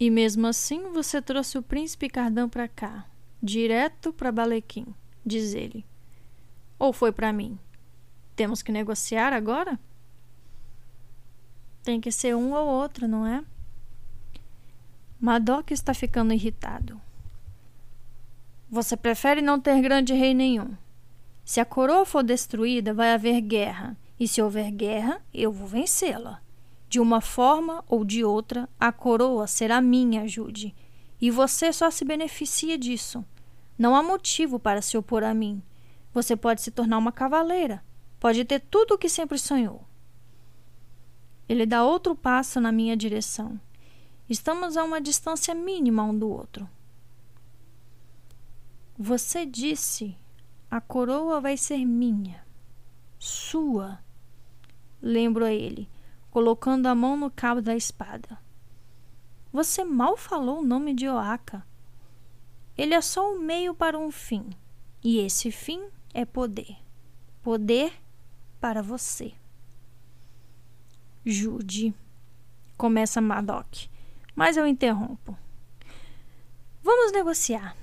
E 0.00 0.10
mesmo 0.10 0.48
assim 0.48 0.90
você 0.90 1.22
trouxe 1.22 1.56
o 1.56 1.62
príncipe 1.62 2.08
Cardão 2.08 2.48
para 2.48 2.66
cá, 2.66 3.06
direto 3.42 4.12
para 4.12 4.32
Balequim, 4.32 4.86
diz 5.24 5.54
ele. 5.54 5.84
Ou 6.78 6.92
foi 6.92 7.12
para 7.12 7.32
mim? 7.32 7.58
Temos 8.36 8.62
que 8.62 8.70
negociar 8.70 9.32
agora? 9.32 9.78
Tem 11.82 12.00
que 12.00 12.12
ser 12.12 12.36
um 12.36 12.52
ou 12.52 12.66
outro, 12.66 13.08
não 13.08 13.26
é? 13.26 13.44
Madoc 15.20 15.70
está 15.70 15.92
ficando 15.92 16.32
irritado. 16.32 17.00
Você 18.70 18.96
prefere 18.96 19.40
não 19.40 19.58
ter 19.58 19.80
grande 19.80 20.12
rei 20.12 20.34
nenhum. 20.34 20.76
Se 21.44 21.60
a 21.60 21.64
coroa 21.64 22.04
for 22.04 22.22
destruída, 22.22 22.92
vai 22.92 23.12
haver 23.12 23.40
guerra. 23.40 23.96
E 24.20 24.28
se 24.28 24.42
houver 24.42 24.70
guerra, 24.70 25.22
eu 25.32 25.50
vou 25.50 25.66
vencê-la. 25.66 26.40
De 26.88 27.00
uma 27.00 27.20
forma 27.20 27.82
ou 27.88 28.04
de 28.04 28.22
outra, 28.22 28.68
a 28.78 28.92
coroa 28.92 29.46
será 29.46 29.80
minha, 29.80 30.28
Jude. 30.28 30.74
E 31.20 31.30
você 31.30 31.72
só 31.72 31.90
se 31.90 32.04
beneficia 32.04 32.78
disso. 32.78 33.24
Não 33.76 33.94
há 33.94 34.02
motivo 34.02 34.58
para 34.58 34.82
se 34.82 34.96
opor 34.96 35.22
a 35.22 35.34
mim. 35.34 35.62
Você 36.12 36.36
pode 36.36 36.62
se 36.62 36.70
tornar 36.70 36.98
uma 36.98 37.12
cavaleira. 37.12 37.84
Pode 38.18 38.44
ter 38.44 38.60
tudo 38.60 38.94
o 38.94 38.98
que 38.98 39.08
sempre 39.08 39.38
sonhou. 39.38 39.84
Ele 41.48 41.64
dá 41.64 41.84
outro 41.84 42.14
passo 42.14 42.60
na 42.60 42.70
minha 42.70 42.96
direção. 42.96 43.58
Estamos 44.28 44.76
a 44.76 44.84
uma 44.84 45.00
distância 45.00 45.54
mínima 45.54 46.02
um 46.02 46.16
do 46.16 46.28
outro. 46.28 46.68
Você 48.98 49.46
disse: 49.46 50.16
a 50.70 50.80
coroa 50.80 51.40
vai 51.40 51.56
ser 51.56 51.84
minha, 51.84 52.44
sua. 53.18 53.98
Lembro 55.00 55.44
a 55.44 55.52
ele 55.52 55.88
colocando 56.30 56.86
a 56.86 56.94
mão 56.94 57.16
no 57.16 57.30
cabo 57.30 57.60
da 57.60 57.74
espada. 57.74 58.38
Você 59.52 59.82
mal 59.82 60.16
falou 60.16 60.60
o 60.60 60.64
nome 60.64 60.92
de 60.94 61.08
Oaka. 61.08 61.66
Ele 62.76 62.94
é 62.94 63.00
só 63.00 63.32
um 63.32 63.38
meio 63.38 63.74
para 63.74 63.98
um 63.98 64.10
fim, 64.10 64.50
e 65.02 65.18
esse 65.18 65.50
fim 65.50 65.82
é 66.12 66.24
poder. 66.24 66.76
Poder 67.42 67.92
para 68.60 68.82
você. 68.82 69.32
Jude, 71.24 71.94
começa 72.76 73.20
Madoc, 73.20 73.88
mas 74.34 74.56
eu 74.56 74.66
interrompo. 74.66 75.36
Vamos 76.82 77.12
negociar. 77.12 77.76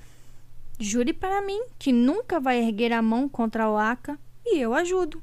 Jure 0.78 1.12
para 1.12 1.42
mim 1.42 1.66
que 1.78 1.92
nunca 1.92 2.38
vai 2.38 2.58
erguer 2.58 2.92
a 2.92 3.00
mão 3.00 3.28
contra 3.28 3.68
Oaka 3.68 4.18
e 4.44 4.58
eu 4.58 4.74
ajudo. 4.74 5.22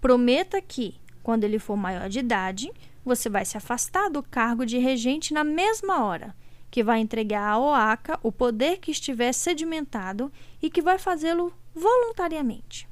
Prometa 0.00 0.60
que, 0.60 1.00
quando 1.22 1.44
ele 1.44 1.58
for 1.58 1.76
maior 1.76 2.08
de 2.08 2.18
idade, 2.18 2.70
você 3.04 3.28
vai 3.28 3.44
se 3.44 3.56
afastar 3.56 4.08
do 4.08 4.22
cargo 4.22 4.64
de 4.64 4.78
regente 4.78 5.34
na 5.34 5.44
mesma 5.44 6.04
hora, 6.04 6.34
que 6.70 6.82
vai 6.82 7.00
entregar 7.00 7.50
a 7.50 7.58
Oaka 7.58 8.18
o 8.22 8.32
poder 8.32 8.78
que 8.78 8.90
estiver 8.90 9.32
sedimentado 9.32 10.32
e 10.62 10.70
que 10.70 10.82
vai 10.82 10.98
fazê-lo 10.98 11.52
voluntariamente. 11.74 12.88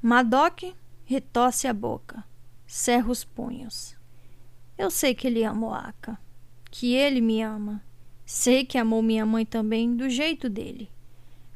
Madoc 0.00 0.74
retosse 1.04 1.66
a 1.66 1.72
boca, 1.72 2.22
cerra 2.66 3.10
os 3.10 3.24
punhos. 3.24 3.96
Eu 4.76 4.90
sei 4.90 5.14
que 5.14 5.26
ele 5.26 5.42
ama 5.42 5.68
Oaka, 5.68 6.18
que 6.70 6.94
ele 6.94 7.20
me 7.20 7.42
ama. 7.42 7.82
Sei 8.24 8.64
que 8.64 8.76
amou 8.76 9.02
minha 9.02 9.24
mãe 9.24 9.46
também 9.46 9.96
do 9.96 10.08
jeito 10.10 10.50
dele. 10.50 10.90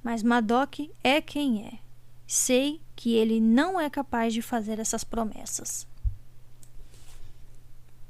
Mas 0.02 0.22
Madoc 0.22 0.90
é 1.04 1.20
quem 1.20 1.66
é. 1.66 1.78
Sei 2.26 2.80
que 2.96 3.14
ele 3.14 3.40
não 3.40 3.78
é 3.78 3.90
capaz 3.90 4.32
de 4.32 4.40
fazer 4.40 4.78
essas 4.78 5.04
promessas. 5.04 5.86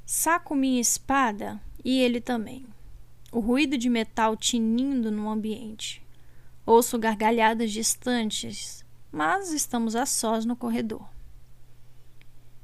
Saco 0.05 0.55
minha 0.55 0.79
espada 0.79 1.61
e 1.83 1.99
ele 1.99 2.21
também. 2.21 2.65
O 3.31 3.39
ruído 3.39 3.77
de 3.77 3.89
metal 3.89 4.35
tinindo 4.35 5.11
no 5.11 5.29
ambiente. 5.29 6.05
Ouço 6.65 6.97
gargalhadas 6.97 7.71
distantes, 7.71 8.85
mas 9.11 9.51
estamos 9.51 9.95
a 9.95 10.05
sós 10.05 10.45
no 10.45 10.55
corredor. 10.55 11.07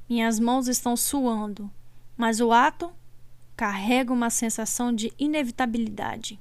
Minhas 0.08 0.38
mãos 0.38 0.68
estão 0.68 0.96
suando, 0.96 1.70
mas 2.16 2.40
o 2.40 2.52
ato 2.52 2.92
carrega 3.56 4.12
uma 4.12 4.30
sensação 4.30 4.94
de 4.94 5.12
inevitabilidade 5.18 6.38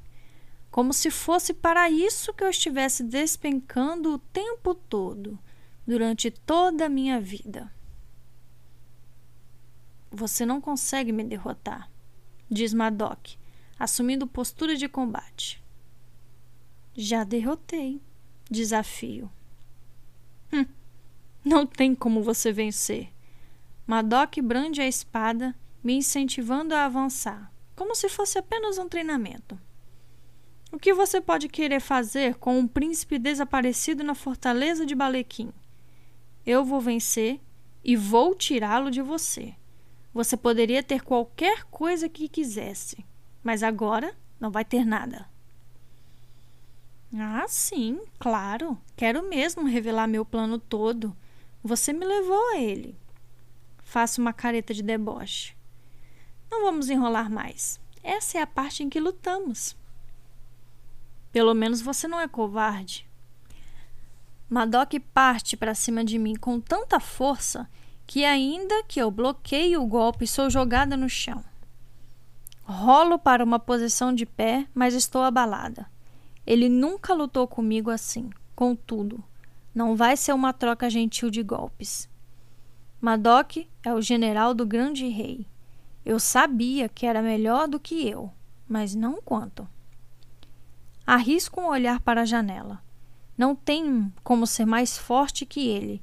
como 0.72 0.94
se 0.94 1.10
fosse 1.10 1.54
para 1.54 1.90
isso 1.90 2.34
que 2.34 2.44
eu 2.44 2.50
estivesse 2.50 3.04
despencando 3.04 4.14
o 4.14 4.20
tempo 4.20 4.74
todo, 4.74 5.38
durante 5.86 6.30
toda 6.30 6.86
a 6.86 6.90
minha 6.90 7.20
vida. 7.20 7.72
Você 10.12 10.46
não 10.46 10.60
consegue 10.60 11.12
me 11.12 11.24
derrotar, 11.24 11.90
diz 12.50 12.74
Madoc, 12.74 13.36
assumindo 13.78 14.26
postura 14.26 14.76
de 14.76 14.90
combate. 14.90 15.64
Já 16.96 17.24
derrotei, 17.24 18.02
desafio. 18.50 19.32
Hum, 20.52 20.66
não 21.46 21.66
tem 21.66 21.94
como 21.94 22.24
você 22.24 22.52
vencer. 22.52 23.10
Madoc 23.86 24.38
brande 24.42 24.82
a 24.82 24.88
espada, 24.88 25.56
me 25.84 25.94
incentivando 25.94 26.76
a 26.76 26.86
avançar, 26.86 27.52
como 27.76 27.96
se 27.96 28.10
fosse 28.10 28.38
apenas 28.38 28.78
um 28.78 28.90
treinamento. 28.90 29.60
O 30.72 30.78
que 30.78 30.94
você 30.94 31.20
pode 31.20 31.48
querer 31.48 31.80
fazer 31.80 32.36
com 32.36 32.60
um 32.60 32.68
príncipe 32.68 33.18
desaparecido 33.18 34.04
na 34.04 34.14
fortaleza 34.14 34.86
de 34.86 34.94
Balequim? 34.94 35.52
Eu 36.46 36.64
vou 36.64 36.80
vencer 36.80 37.40
e 37.84 37.96
vou 37.96 38.36
tirá-lo 38.36 38.92
de 38.92 39.02
você. 39.02 39.56
Você 40.14 40.36
poderia 40.36 40.82
ter 40.82 41.02
qualquer 41.02 41.64
coisa 41.66 42.10
que 42.10 42.28
quisesse, 42.28 43.06
mas 43.44 43.62
agora 43.64 44.16
não 44.40 44.50
vai 44.50 44.66
ter 44.66 44.86
nada. 44.86 45.30
Ah, 47.14 47.46
sim, 47.48 48.00
claro. 48.20 48.78
Quero 48.96 49.28
mesmo 49.28 49.66
revelar 49.66 50.08
meu 50.08 50.24
plano 50.24 50.60
todo. 50.60 51.16
Você 51.64 51.92
me 51.92 52.06
levou 52.06 52.54
a 52.54 52.58
ele. 52.58 52.96
Faço 53.84 54.22
uma 54.22 54.32
careta 54.32 54.74
de 54.74 54.84
deboche. 54.84 55.56
Não 56.50 56.64
vamos 56.64 56.90
enrolar 56.90 57.30
mais. 57.30 57.80
Essa 58.04 58.38
é 58.38 58.42
a 58.42 58.48
parte 58.48 58.84
em 58.84 58.90
que 58.90 59.00
lutamos. 59.00 59.76
Pelo 61.32 61.54
menos 61.54 61.82
você 61.82 62.08
não 62.08 62.20
é 62.20 62.28
covarde. 62.28 63.08
Madoc 64.50 64.94
parte 65.14 65.56
para 65.56 65.76
cima 65.76 66.04
de 66.04 66.18
mim 66.18 66.36
com 66.36 66.60
tanta 66.60 67.00
força 67.00 67.70
que, 68.10 68.26
ainda 68.26 68.82
que 68.88 69.00
eu 69.00 69.12
bloqueie 69.12 69.78
o 69.78 69.86
golpe, 69.86 70.26
sou 70.26 70.50
jogada 70.50 70.98
no 70.98 71.08
chão. 71.08 71.46
Rolo 72.64 73.20
para 73.20 73.44
uma 73.44 73.60
posição 73.60 74.12
de 74.12 74.26
pé, 74.26 74.66
mas 74.74 74.96
estou 74.96 75.22
abalada. 75.22 75.86
Ele 76.44 76.68
nunca 76.68 77.14
lutou 77.14 77.48
comigo 77.48 77.92
assim. 77.92 78.32
Contudo, 78.56 79.24
não 79.76 79.96
vai 79.96 80.18
ser 80.18 80.34
uma 80.34 80.52
troca 80.52 80.90
gentil 80.90 81.30
de 81.30 81.44
golpes. 81.44 82.10
Madoc 83.00 83.58
é 83.84 83.94
o 83.94 84.02
general 84.02 84.56
do 84.56 84.66
grande 84.66 85.08
rei. 85.08 85.46
Eu 86.04 86.20
sabia 86.20 86.90
que 86.90 87.06
era 87.06 87.22
melhor 87.22 87.68
do 87.68 87.80
que 87.80 88.10
eu, 88.10 88.32
mas 88.68 88.96
não 88.96 89.22
quanto. 89.22 89.70
Arrisco 91.06 91.62
um 91.62 91.68
olhar 91.68 92.00
para 92.00 92.22
a 92.22 92.26
janela. 92.26 92.82
Não 93.38 93.56
tenho 93.56 94.12
como 94.24 94.48
ser 94.48 94.66
mais 94.66 94.98
forte 94.98 95.46
que 95.46 95.68
ele, 95.68 96.02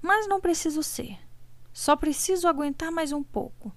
mas 0.00 0.28
não 0.28 0.40
preciso 0.40 0.84
ser. 0.84 1.18
Só 1.72 1.96
preciso 1.96 2.46
aguentar 2.48 2.90
mais 2.90 3.12
um 3.12 3.22
pouco. 3.22 3.72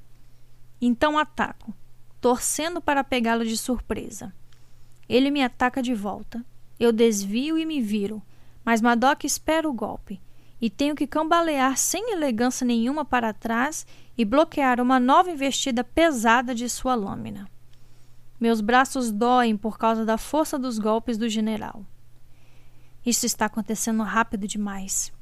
Então 0.81 1.17
ataco, 1.17 1.73
torcendo 2.19 2.81
para 2.81 3.03
pegá-lo 3.03 3.45
de 3.45 3.57
surpresa. 3.57 4.33
Ele 5.07 5.31
me 5.31 5.43
ataca 5.43 5.81
de 5.81 5.93
volta. 5.93 6.45
Eu 6.79 6.91
desvio 6.91 7.57
e 7.57 7.65
me 7.65 7.81
viro, 7.81 8.21
mas 8.63 8.81
Madoc 8.81 9.23
espera 9.23 9.69
o 9.69 9.73
golpe 9.73 10.19
e 10.59 10.69
tenho 10.69 10.95
que 10.95 11.07
cambalear 11.07 11.77
sem 11.77 12.11
elegância 12.11 12.65
nenhuma 12.65 13.05
para 13.05 13.33
trás 13.33 13.85
e 14.17 14.23
bloquear 14.25 14.79
uma 14.81 14.99
nova 14.99 15.29
investida 15.29 15.83
pesada 15.83 16.55
de 16.55 16.67
sua 16.69 16.95
lâmina. 16.95 17.49
Meus 18.39 18.61
braços 18.61 19.11
doem 19.11 19.55
por 19.55 19.77
causa 19.77 20.05
da 20.05 20.17
força 20.17 20.57
dos 20.57 20.79
golpes 20.79 21.17
do 21.17 21.29
general. 21.29 21.85
Isso 23.05 23.25
está 23.25 23.45
acontecendo 23.45 24.03
rápido 24.03 24.47
demais. 24.47 25.13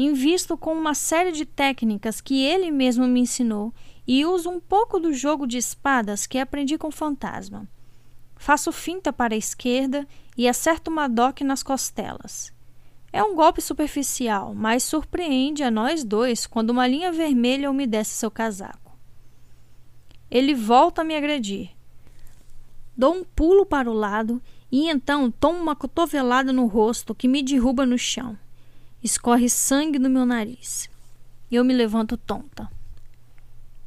Invisto 0.00 0.56
com 0.56 0.74
uma 0.74 0.94
série 0.94 1.32
de 1.32 1.44
técnicas 1.44 2.20
que 2.20 2.44
ele 2.44 2.70
mesmo 2.70 3.08
me 3.08 3.18
ensinou 3.18 3.74
e 4.06 4.24
uso 4.24 4.48
um 4.48 4.60
pouco 4.60 5.00
do 5.00 5.12
jogo 5.12 5.44
de 5.44 5.58
espadas 5.58 6.24
que 6.24 6.38
aprendi 6.38 6.78
com 6.78 6.86
o 6.86 6.92
fantasma. 6.92 7.68
Faço 8.36 8.70
finta 8.70 9.12
para 9.12 9.34
a 9.34 9.36
esquerda 9.36 10.06
e 10.36 10.46
acerto 10.46 10.88
Madoc 10.88 11.40
nas 11.40 11.64
costelas. 11.64 12.52
É 13.12 13.24
um 13.24 13.34
golpe 13.34 13.60
superficial, 13.60 14.54
mas 14.54 14.84
surpreende 14.84 15.64
a 15.64 15.70
nós 15.70 16.04
dois 16.04 16.46
quando 16.46 16.70
uma 16.70 16.86
linha 16.86 17.10
vermelha 17.10 17.68
umedece 17.68 18.12
seu 18.12 18.30
casaco. 18.30 18.96
Ele 20.30 20.54
volta 20.54 21.00
a 21.00 21.04
me 21.04 21.16
agredir. 21.16 21.70
Dou 22.96 23.16
um 23.16 23.24
pulo 23.24 23.66
para 23.66 23.90
o 23.90 23.94
lado 23.94 24.40
e 24.70 24.88
então 24.88 25.28
tomo 25.28 25.58
uma 25.58 25.74
cotovelada 25.74 26.52
no 26.52 26.66
rosto 26.66 27.16
que 27.16 27.26
me 27.26 27.42
derruba 27.42 27.84
no 27.84 27.98
chão. 27.98 28.38
Escorre 29.02 29.48
sangue 29.48 29.98
do 29.98 30.10
meu 30.10 30.26
nariz. 30.26 30.90
Eu 31.50 31.64
me 31.64 31.72
levanto 31.72 32.16
tonta. 32.16 32.70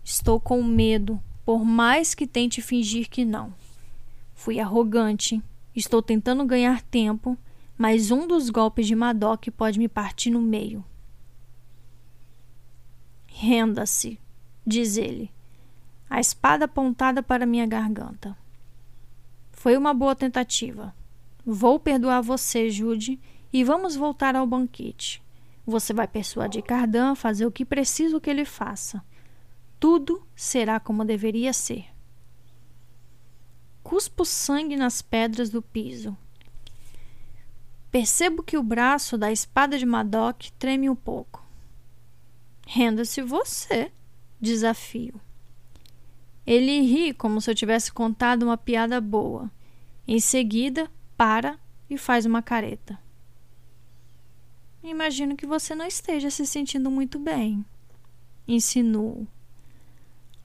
Estou 0.04 0.40
com 0.40 0.64
medo, 0.64 1.22
por 1.46 1.66
mais 1.66 2.16
que 2.16 2.26
tente 2.26 2.62
fingir 2.62 3.10
que 3.10 3.26
não. 3.26 3.54
Fui 4.34 4.60
arrogante. 4.60 5.42
Estou 5.76 6.02
tentando 6.02 6.46
ganhar 6.46 6.82
tempo, 6.82 7.38
mas 7.78 8.12
um 8.12 8.28
dos 8.28 8.50
golpes 8.50 8.88
de 8.88 8.96
Madoc 8.96 9.48
pode 9.56 9.80
me 9.80 9.88
partir 9.88 10.32
no 10.32 10.42
meio. 10.42 10.84
Renda-se, 13.28 14.20
diz 14.66 14.98
ele, 14.98 15.32
a 16.10 16.20
espada 16.20 16.66
apontada 16.66 17.24
para 17.24 17.46
minha 17.46 17.66
garganta. 17.66 18.38
Foi 19.52 19.78
uma 19.78 19.94
boa 19.94 20.16
tentativa. 20.16 20.94
Vou 21.46 21.80
perdoar 21.80 22.22
você, 22.22 22.70
Jude, 22.70 23.20
e 23.52 23.64
vamos 23.64 23.96
voltar 23.96 24.36
ao 24.36 24.48
banquete. 24.48 25.22
Você 25.66 25.94
vai 25.94 26.08
persuadir 26.08 26.64
Cardan 26.64 27.12
a 27.12 27.16
fazer 27.16 27.46
o 27.46 27.52
que 27.52 27.66
preciso 27.66 28.20
que 28.20 28.30
ele 28.30 28.46
faça. 28.46 29.04
Tudo 29.80 30.26
será 30.36 30.80
como 30.80 31.06
deveria 31.06 31.54
ser. 31.54 31.86
Cuspo 33.84 34.24
sangue 34.24 34.76
nas 34.76 35.02
pedras 35.02 35.50
do 35.50 35.62
piso. 35.62 36.16
Percebo 37.92 38.42
que 38.42 38.58
o 38.58 38.64
braço 38.64 39.18
da 39.18 39.32
espada 39.32 39.78
de 39.78 39.86
Madoc 39.86 40.50
treme 40.58 40.90
um 40.90 40.96
pouco. 40.96 41.46
Renda-se 42.66 43.22
você, 43.22 43.92
desafio. 44.40 45.20
Ele 46.46 46.82
ri 46.82 47.14
como 47.14 47.42
se 47.42 47.52
eu 47.52 47.56
tivesse 47.56 47.92
contado 47.92 48.44
uma 48.44 48.58
piada 48.58 49.02
boa. 49.02 49.52
Em 50.08 50.20
seguida, 50.20 50.90
para 51.18 51.60
e 51.90 51.98
faz 51.98 52.26
uma 52.26 52.42
careta. 52.42 52.98
Imagino 54.84 55.36
que 55.36 55.46
você 55.46 55.76
não 55.76 55.86
esteja 55.86 56.30
se 56.30 56.46
sentindo 56.46 56.90
muito 56.90 57.20
bem. 57.20 57.64
Insinuo. 58.48 59.28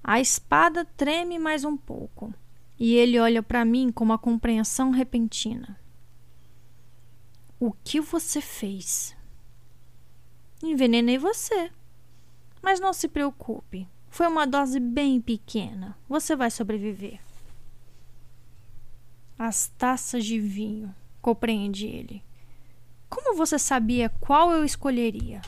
A 0.04 0.20
espada 0.20 0.84
treme 0.84 1.38
mais 1.38 1.64
um 1.64 1.76
pouco 1.76 2.32
e 2.78 2.94
ele 2.94 3.18
olha 3.18 3.42
para 3.42 3.64
mim 3.64 3.90
com 3.90 4.04
uma 4.04 4.18
compreensão 4.18 4.90
repentina. 4.90 5.78
O 7.58 7.72
que 7.72 8.00
você 8.00 8.40
fez? 8.40 9.16
Envenenei 10.62 11.16
você. 11.16 11.70
Mas 12.60 12.78
não 12.78 12.92
se 12.92 13.08
preocupe. 13.08 13.88
Foi 14.10 14.26
uma 14.26 14.46
dose 14.46 14.78
bem 14.78 15.20
pequena. 15.20 15.96
Você 16.08 16.36
vai 16.36 16.50
sobreviver. 16.50 17.20
As 19.38 19.68
taças 19.78 20.24
de 20.24 20.38
vinho, 20.40 20.94
compreende 21.20 21.86
ele. 21.86 22.25
Como 23.08 23.36
você 23.36 23.58
sabia 23.58 24.08
qual 24.20 24.52
eu 24.52 24.64
escolheria? 24.64 25.40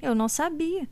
Eu 0.00 0.14
não 0.14 0.28
sabia, 0.28 0.88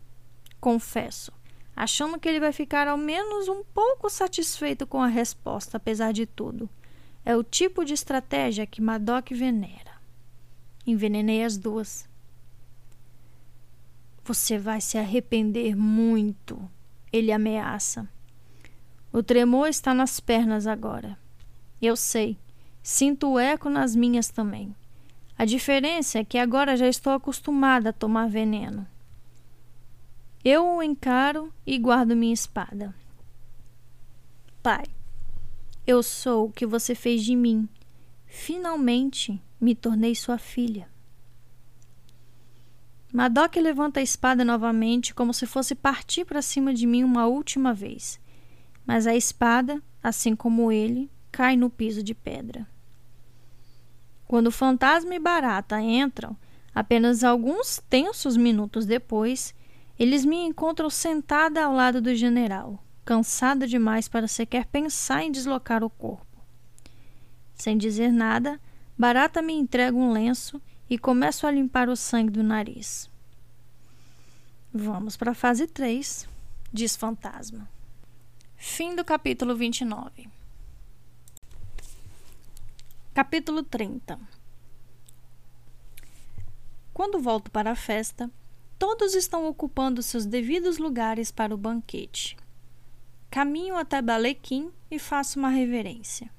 confesso, 0.61 1.33
achando 1.75 2.19
que 2.19 2.29
ele 2.29 2.41
vai 2.41 2.53
ficar 2.53 2.89
ao 2.89 2.97
menos 2.97 3.49
um 3.49 3.63
pouco 3.63 4.11
satisfeito 4.11 4.87
com 4.87 5.01
a 5.01 5.07
resposta, 5.07 5.77
apesar 5.77 6.13
de 6.13 6.27
tudo. 6.27 6.69
É 7.25 7.37
o 7.37 7.43
tipo 7.43 7.85
de 7.85 7.93
estratégia 7.93 8.67
que 8.67 8.81
Madoc 8.81 9.31
venera. 9.31 9.97
Envenenei 10.87 11.45
as 11.45 11.57
duas. 11.57 12.09
Você 14.25 14.59
vai 14.59 14.81
se 14.81 14.99
arrepender 14.99 15.77
muito, 15.77 16.69
ele 17.13 17.31
ameaça. 17.31 18.09
O 19.13 19.23
tremor 19.23 19.69
está 19.69 19.95
nas 19.95 20.19
pernas 20.21 20.67
agora. 20.67 21.17
Eu 21.81 21.97
sei. 21.97 22.37
Sinto 22.89 23.33
o 23.33 23.37
eco 23.37 23.69
nas 23.69 23.97
minhas 23.97 24.29
também. 24.29 24.73
A 25.37 25.45
diferença 25.45 26.21
é 26.21 26.25
que 26.25 26.39
agora 26.39 26.77
já 26.77 26.87
estou 26.87 27.13
acostumada 27.13 27.91
a 27.91 27.93
tomar 27.93 28.29
veneno. 28.29 28.87
Eu 30.45 30.65
o 30.65 30.81
encaro 30.81 31.53
e 31.67 31.79
guardo 31.79 32.15
minha 32.15 32.33
espada. 32.33 32.95
Pai, 34.63 34.85
eu 35.85 36.01
sou 36.01 36.47
o 36.47 36.53
que 36.53 36.65
você 36.65 36.95
fez 36.95 37.25
de 37.25 37.35
mim. 37.35 37.69
Finalmente 38.25 39.43
me 39.61 39.75
tornei 39.75 40.15
sua 40.15 40.39
filha. 40.39 40.89
Madoc 43.13 43.57
levanta 43.57 43.99
a 43.99 44.05
espada 44.05 44.45
novamente, 44.45 45.13
como 45.13 45.35
se 45.35 45.45
fosse 45.45 45.75
partir 45.75 46.25
para 46.25 46.41
cima 46.41 46.73
de 46.73 46.87
mim 46.87 47.03
uma 47.03 47.27
última 47.27 47.75
vez. 47.75 48.21
Mas 48.87 49.09
a 49.09 49.17
espada, 49.17 49.83
assim 50.01 50.37
como 50.37 50.71
ele, 50.71 51.11
cai 51.33 51.57
no 51.57 51.69
piso 51.69 52.01
de 52.01 52.15
pedra. 52.15 52.76
Quando 54.27 54.51
fantasma 54.51 55.15
e 55.15 55.19
Barata 55.19 55.81
entram, 55.81 56.37
apenas 56.75 57.23
alguns 57.23 57.81
tensos 57.89 58.37
minutos 58.37 58.85
depois, 58.85 59.55
eles 59.99 60.25
me 60.25 60.37
encontram 60.37 60.91
sentada 60.91 61.65
ao 61.65 61.73
lado 61.73 62.01
do 62.01 62.15
general, 62.15 62.83
cansada 63.05 63.67
demais 63.67 64.09
para 64.09 64.29
sequer 64.29 64.67
pensar 64.67 65.23
em 65.23 65.31
deslocar 65.31 65.85
o 65.85 65.91
corpo. 65.91 66.27
Sem 67.55 67.79
dizer 67.79 68.13
nada, 68.13 68.61
Barata 68.99 69.41
me 69.41 69.53
entrega 69.53 69.97
um 69.97 70.11
lenço 70.11 70.61
e 70.91 70.99
começo 70.99 71.47
a 71.47 71.51
limpar 71.51 71.89
o 71.89 71.97
sangue 71.97 72.31
do 72.31 72.43
nariz. 72.43 73.11
Vamos 74.73 75.17
para 75.17 75.31
a 75.31 75.35
fase 75.35 75.67
3, 75.67 76.29
diz 76.73 76.97
Fantasma. 76.97 77.69
Fim 78.57 78.95
do 78.95 79.05
capítulo 79.05 79.55
29. 79.55 80.36
Capítulo 83.17 83.63
30 83.63 84.21
Quando 86.93 87.19
volto 87.19 87.51
para 87.51 87.71
a 87.71 87.75
festa, 87.75 88.31
todos 88.79 89.15
estão 89.15 89.49
ocupando 89.49 90.03
seus 90.03 90.27
devidos 90.27 90.77
lugares 90.77 91.31
para 91.31 91.55
o 91.55 91.57
banquete. 91.57 92.37
Caminho 93.31 93.75
até 93.75 94.03
Balequim 94.03 94.71
e 94.91 94.99
faço 94.99 95.39
uma 95.39 95.49
reverência. 95.49 96.31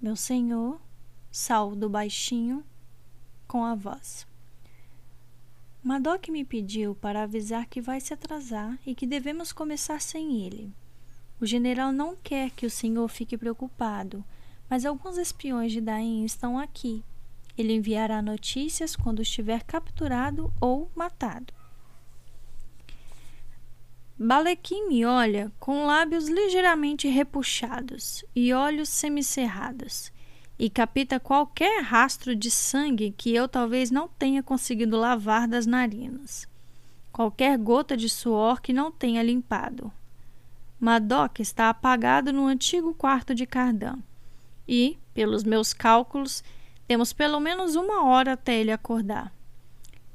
Meu 0.00 0.16
senhor, 0.16 0.80
saldo 1.30 1.88
baixinho 1.88 2.64
com 3.46 3.64
a 3.64 3.76
voz. 3.76 4.26
Madoc 5.80 6.28
me 6.28 6.44
pediu 6.44 6.96
para 6.96 7.22
avisar 7.22 7.66
que 7.66 7.80
vai 7.80 8.00
se 8.00 8.12
atrasar 8.12 8.76
e 8.84 8.96
que 8.96 9.06
devemos 9.06 9.52
começar 9.52 10.00
sem 10.00 10.44
ele. 10.44 10.74
O 11.40 11.46
general 11.46 11.92
não 11.92 12.16
quer 12.16 12.50
que 12.50 12.66
o 12.66 12.70
senhor 12.70 13.06
fique 13.06 13.38
preocupado, 13.38 14.24
mas 14.68 14.84
alguns 14.84 15.16
espiões 15.16 15.72
de 15.72 15.80
Daim 15.80 16.24
estão 16.24 16.58
aqui. 16.58 17.02
Ele 17.56 17.74
enviará 17.74 18.20
notícias 18.20 18.94
quando 18.94 19.22
estiver 19.22 19.62
capturado 19.62 20.52
ou 20.60 20.90
matado. 20.94 21.54
Balequim 24.18 24.88
me 24.88 25.04
olha 25.04 25.52
com 25.60 25.84
lábios 25.84 26.28
ligeiramente 26.28 27.06
repuxados 27.06 28.24
e 28.34 28.52
olhos 28.52 28.88
semicerrados 28.88 30.10
e 30.58 30.70
capta 30.70 31.20
qualquer 31.20 31.82
rastro 31.82 32.34
de 32.34 32.50
sangue 32.50 33.14
que 33.16 33.34
eu 33.34 33.46
talvez 33.46 33.90
não 33.90 34.08
tenha 34.08 34.42
conseguido 34.42 34.96
lavar 34.96 35.46
das 35.46 35.66
narinas, 35.66 36.48
qualquer 37.12 37.58
gota 37.58 37.94
de 37.94 38.08
suor 38.08 38.62
que 38.62 38.72
não 38.72 38.90
tenha 38.90 39.22
limpado. 39.22 39.92
Madoc 40.80 41.40
está 41.40 41.68
apagado 41.68 42.32
no 42.32 42.46
antigo 42.46 42.94
quarto 42.94 43.34
de 43.34 43.44
Cardan 43.44 43.98
e, 44.68 44.98
pelos 45.14 45.44
meus 45.44 45.72
cálculos, 45.72 46.42
temos 46.86 47.12
pelo 47.12 47.40
menos 47.40 47.74
uma 47.74 48.04
hora 48.04 48.32
até 48.32 48.58
ele 48.58 48.70
acordar. 48.70 49.32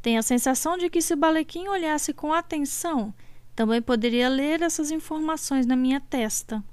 Tenho 0.01 0.19
a 0.19 0.23
sensação 0.23 0.77
de 0.77 0.89
que 0.89 1.01
se 1.01 1.15
Balequim 1.15 1.67
olhasse 1.67 2.13
com 2.13 2.33
atenção, 2.33 3.13
também 3.55 3.81
poderia 3.81 4.29
ler 4.29 4.61
essas 4.61 4.89
informações 4.89 5.65
na 5.65 5.75
minha 5.75 5.99
testa. 5.99 6.63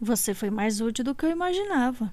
Você 0.00 0.32
foi 0.34 0.50
mais 0.50 0.80
útil 0.80 1.04
do 1.04 1.14
que 1.14 1.26
eu 1.26 1.30
imaginava, 1.30 2.12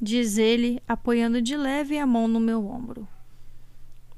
diz 0.00 0.38
ele, 0.38 0.82
apoiando 0.86 1.40
de 1.40 1.56
leve 1.56 1.98
a 1.98 2.06
mão 2.06 2.26
no 2.26 2.40
meu 2.40 2.66
ombro. 2.66 3.06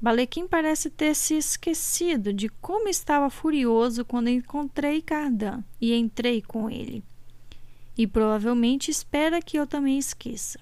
Balequim 0.01 0.47
parece 0.47 0.89
ter 0.89 1.13
se 1.13 1.35
esquecido 1.35 2.33
de 2.33 2.49
como 2.49 2.89
estava 2.89 3.29
furioso 3.29 4.03
quando 4.03 4.29
encontrei 4.29 5.01
Cardan 5.01 5.63
e 5.79 5.93
entrei 5.93 6.41
com 6.41 6.69
ele. 6.69 7.03
E 7.97 8.07
provavelmente 8.07 8.89
espera 8.89 9.41
que 9.41 9.57
eu 9.57 9.67
também 9.67 9.97
esqueça. 9.97 10.59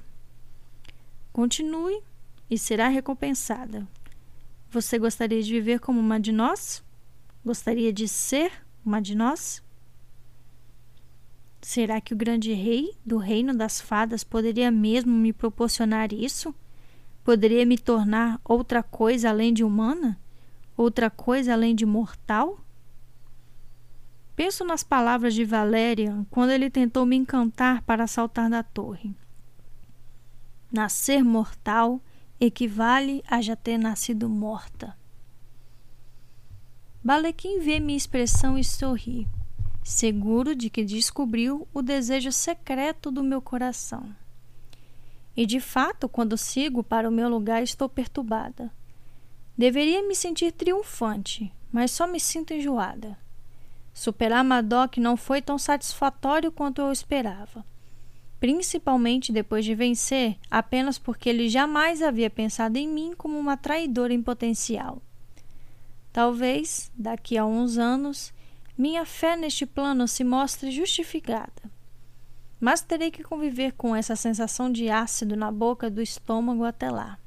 Continue 1.31 2.01
e 2.49 2.57
será 2.57 2.87
recompensada. 2.87 3.87
Você 4.71 4.99
gostaria 4.99 5.41
de 5.41 5.51
viver 5.51 5.79
como 5.79 5.99
uma 5.99 6.19
de 6.19 6.31
nós? 6.31 6.83
Gostaria 7.45 7.93
de 7.93 8.07
ser 8.07 8.51
uma 8.85 9.01
de 9.01 9.15
nós? 9.15 9.63
Será 11.61 11.99
que 11.99 12.13
o 12.13 12.17
grande 12.17 12.53
rei 12.53 12.95
do 13.05 13.17
reino 13.17 13.53
das 13.53 13.81
fadas 13.81 14.23
poderia 14.23 14.71
mesmo 14.71 15.11
me 15.11 15.33
proporcionar 15.33 16.13
isso? 16.13 16.53
Poderia 17.23 17.65
me 17.65 17.77
tornar 17.77 18.39
outra 18.43 18.81
coisa 18.81 19.29
além 19.29 19.53
de 19.53 19.63
humana? 19.63 20.19
Outra 20.77 21.09
coisa 21.09 21.53
além 21.53 21.75
de 21.75 21.85
mortal? 21.85 22.59
Penso 24.39 24.63
nas 24.63 24.85
palavras 24.85 25.33
de 25.33 25.43
Valerian 25.43 26.25
quando 26.29 26.51
ele 26.51 26.69
tentou 26.69 27.05
me 27.05 27.17
encantar 27.17 27.81
para 27.81 28.07
saltar 28.07 28.49
da 28.49 28.63
torre. 28.63 29.13
Nascer 30.71 31.25
mortal 31.25 32.01
equivale 32.39 33.21
a 33.27 33.41
já 33.41 33.53
ter 33.57 33.77
nascido 33.77 34.29
morta. 34.29 34.97
Balequim 37.03 37.59
vê 37.59 37.81
minha 37.81 37.97
expressão 37.97 38.57
e 38.57 38.63
sorri 38.63 39.27
seguro 39.83 40.55
de 40.55 40.69
que 40.69 40.85
descobriu 40.85 41.67
o 41.73 41.81
desejo 41.81 42.31
secreto 42.31 43.11
do 43.11 43.21
meu 43.21 43.41
coração. 43.41 44.15
E 45.35 45.45
de 45.45 45.59
fato, 45.59 46.07
quando 46.07 46.37
sigo 46.37 46.81
para 46.81 47.09
o 47.09 47.11
meu 47.11 47.27
lugar, 47.27 47.61
estou 47.61 47.89
perturbada. 47.89 48.71
Deveria 49.57 50.01
me 50.07 50.15
sentir 50.15 50.53
triunfante, 50.53 51.51
mas 51.73 51.91
só 51.91 52.07
me 52.07 52.21
sinto 52.21 52.53
enjoada. 52.53 53.17
Superar 53.93 54.43
Madoc 54.43 54.97
não 54.97 55.17
foi 55.17 55.41
tão 55.41 55.57
satisfatório 55.57 56.51
quanto 56.51 56.81
eu 56.81 56.91
esperava, 56.91 57.65
principalmente 58.39 59.31
depois 59.31 59.65
de 59.65 59.75
vencer 59.75 60.37
apenas 60.49 60.97
porque 60.97 61.29
ele 61.29 61.49
jamais 61.49 62.01
havia 62.01 62.29
pensado 62.29 62.77
em 62.77 62.87
mim 62.87 63.13
como 63.17 63.37
uma 63.37 63.57
traidora 63.57 64.13
em 64.13 64.21
potencial. 64.21 65.01
Talvez, 66.11 66.91
daqui 66.95 67.37
a 67.37 67.45
uns 67.45 67.77
anos, 67.77 68.33
minha 68.77 69.05
fé 69.05 69.35
neste 69.35 69.65
plano 69.65 70.07
se 70.07 70.23
mostre 70.23 70.71
justificada. 70.71 71.69
Mas 72.59 72.81
terei 72.81 73.11
que 73.11 73.23
conviver 73.23 73.73
com 73.73 73.95
essa 73.95 74.15
sensação 74.15 74.71
de 74.71 74.89
ácido 74.89 75.35
na 75.35 75.51
boca 75.51 75.89
do 75.89 76.01
estômago 76.01 76.63
até 76.63 76.89
lá. 76.89 77.17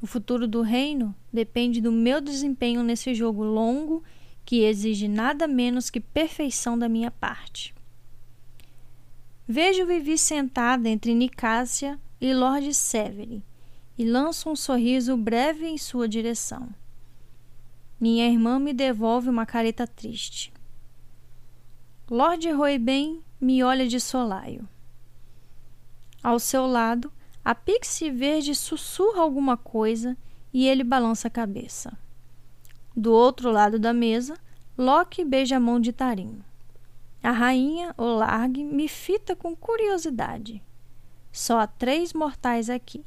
O 0.00 0.06
futuro 0.06 0.46
do 0.46 0.62
reino 0.62 1.14
depende 1.32 1.80
do 1.80 1.90
meu 1.90 2.20
desempenho 2.20 2.82
nesse 2.82 3.14
jogo 3.14 3.42
longo 3.42 4.04
que 4.46 4.62
exige 4.62 5.08
nada 5.08 5.48
menos 5.48 5.90
que 5.90 6.00
perfeição 6.00 6.78
da 6.78 6.88
minha 6.88 7.10
parte. 7.10 7.74
Vejo 9.46 9.84
Vivi 9.84 10.16
sentada 10.16 10.88
entre 10.88 11.12
Nicásia 11.12 11.98
e 12.20 12.32
Lord 12.32 12.72
Severi 12.72 13.42
e 13.98 14.04
lanço 14.04 14.48
um 14.48 14.54
sorriso 14.54 15.16
breve 15.16 15.66
em 15.66 15.76
sua 15.76 16.08
direção. 16.08 16.68
Minha 18.00 18.28
irmã 18.28 18.60
me 18.60 18.72
devolve 18.72 19.28
uma 19.28 19.44
careta 19.44 19.84
triste. 19.84 20.52
Lord 22.08 22.48
Roiben 22.52 23.20
me 23.40 23.64
olha 23.64 23.88
de 23.88 23.98
solaio. 23.98 24.68
Ao 26.22 26.38
seu 26.38 26.66
lado, 26.66 27.12
a 27.44 27.52
pixie 27.54 28.10
verde 28.10 28.54
sussurra 28.54 29.22
alguma 29.22 29.56
coisa 29.56 30.16
e 30.52 30.68
ele 30.68 30.84
balança 30.84 31.26
a 31.26 31.30
cabeça. 31.30 31.96
Do 32.96 33.12
outro 33.12 33.50
lado 33.50 33.78
da 33.78 33.92
mesa, 33.92 34.38
Loki 34.78 35.22
beija 35.22 35.58
a 35.58 35.60
mão 35.60 35.78
de 35.78 35.92
Tarim. 35.92 36.42
A 37.22 37.30
rainha, 37.30 37.94
Olarg, 37.98 38.64
me 38.64 38.88
fita 38.88 39.36
com 39.36 39.54
curiosidade. 39.54 40.62
Só 41.30 41.60
há 41.60 41.66
três 41.66 42.14
mortais 42.14 42.70
aqui: 42.70 43.04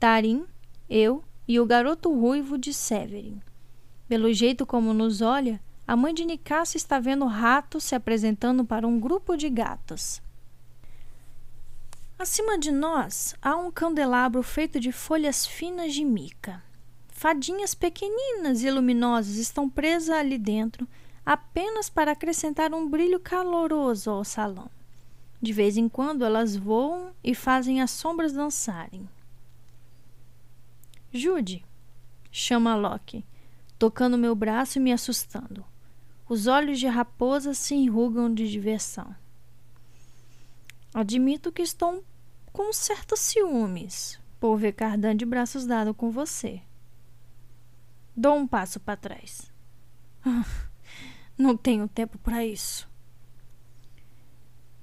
Tarim, 0.00 0.46
eu 0.88 1.22
e 1.46 1.60
o 1.60 1.66
garoto 1.66 2.10
ruivo 2.10 2.56
de 2.56 2.72
Severin. 2.72 3.42
Pelo 4.08 4.32
jeito 4.32 4.64
como 4.64 4.94
nos 4.94 5.20
olha, 5.20 5.60
a 5.86 5.94
mãe 5.94 6.14
de 6.14 6.24
Nicásio 6.24 6.78
está 6.78 6.98
vendo 6.98 7.26
ratos 7.26 7.84
se 7.84 7.94
apresentando 7.94 8.64
para 8.64 8.88
um 8.88 8.98
grupo 8.98 9.36
de 9.36 9.50
gatas. 9.50 10.22
Acima 12.18 12.58
de 12.58 12.70
nós 12.70 13.34
há 13.42 13.56
um 13.56 13.70
candelabro 13.70 14.42
feito 14.42 14.80
de 14.80 14.92
folhas 14.92 15.44
finas 15.44 15.92
de 15.92 16.04
mica. 16.04 16.62
Fadinhas 17.22 17.72
pequeninas 17.72 18.64
e 18.64 18.70
luminosas 18.72 19.36
estão 19.36 19.70
presas 19.70 20.10
ali 20.10 20.36
dentro 20.36 20.88
apenas 21.24 21.88
para 21.88 22.10
acrescentar 22.10 22.74
um 22.74 22.88
brilho 22.88 23.20
caloroso 23.20 24.10
ao 24.10 24.24
salão. 24.24 24.68
De 25.40 25.52
vez 25.52 25.76
em 25.76 25.88
quando 25.88 26.24
elas 26.24 26.56
voam 26.56 27.12
e 27.22 27.32
fazem 27.32 27.80
as 27.80 27.92
sombras 27.92 28.32
dançarem. 28.32 29.08
Jude, 31.12 31.64
chama 32.32 32.74
Loki, 32.74 33.24
tocando 33.78 34.18
meu 34.18 34.34
braço 34.34 34.78
e 34.78 34.82
me 34.82 34.92
assustando. 34.92 35.64
Os 36.28 36.48
olhos 36.48 36.80
de 36.80 36.88
raposa 36.88 37.54
se 37.54 37.72
enrugam 37.72 38.34
de 38.34 38.50
diversão. 38.50 39.14
Admito 40.92 41.52
que 41.52 41.62
estou 41.62 42.04
com 42.52 42.72
certos 42.72 43.20
ciúmes 43.20 44.18
por 44.40 44.56
ver 44.56 44.72
Cardan 44.72 45.14
de 45.14 45.24
braços 45.24 45.64
dados 45.64 45.94
com 45.96 46.10
você. 46.10 46.60
Dou 48.16 48.36
um 48.36 48.46
passo 48.46 48.78
para 48.78 48.96
trás. 48.96 49.50
Não 51.36 51.56
tenho 51.56 51.88
tempo 51.88 52.18
para 52.18 52.44
isso. 52.44 52.88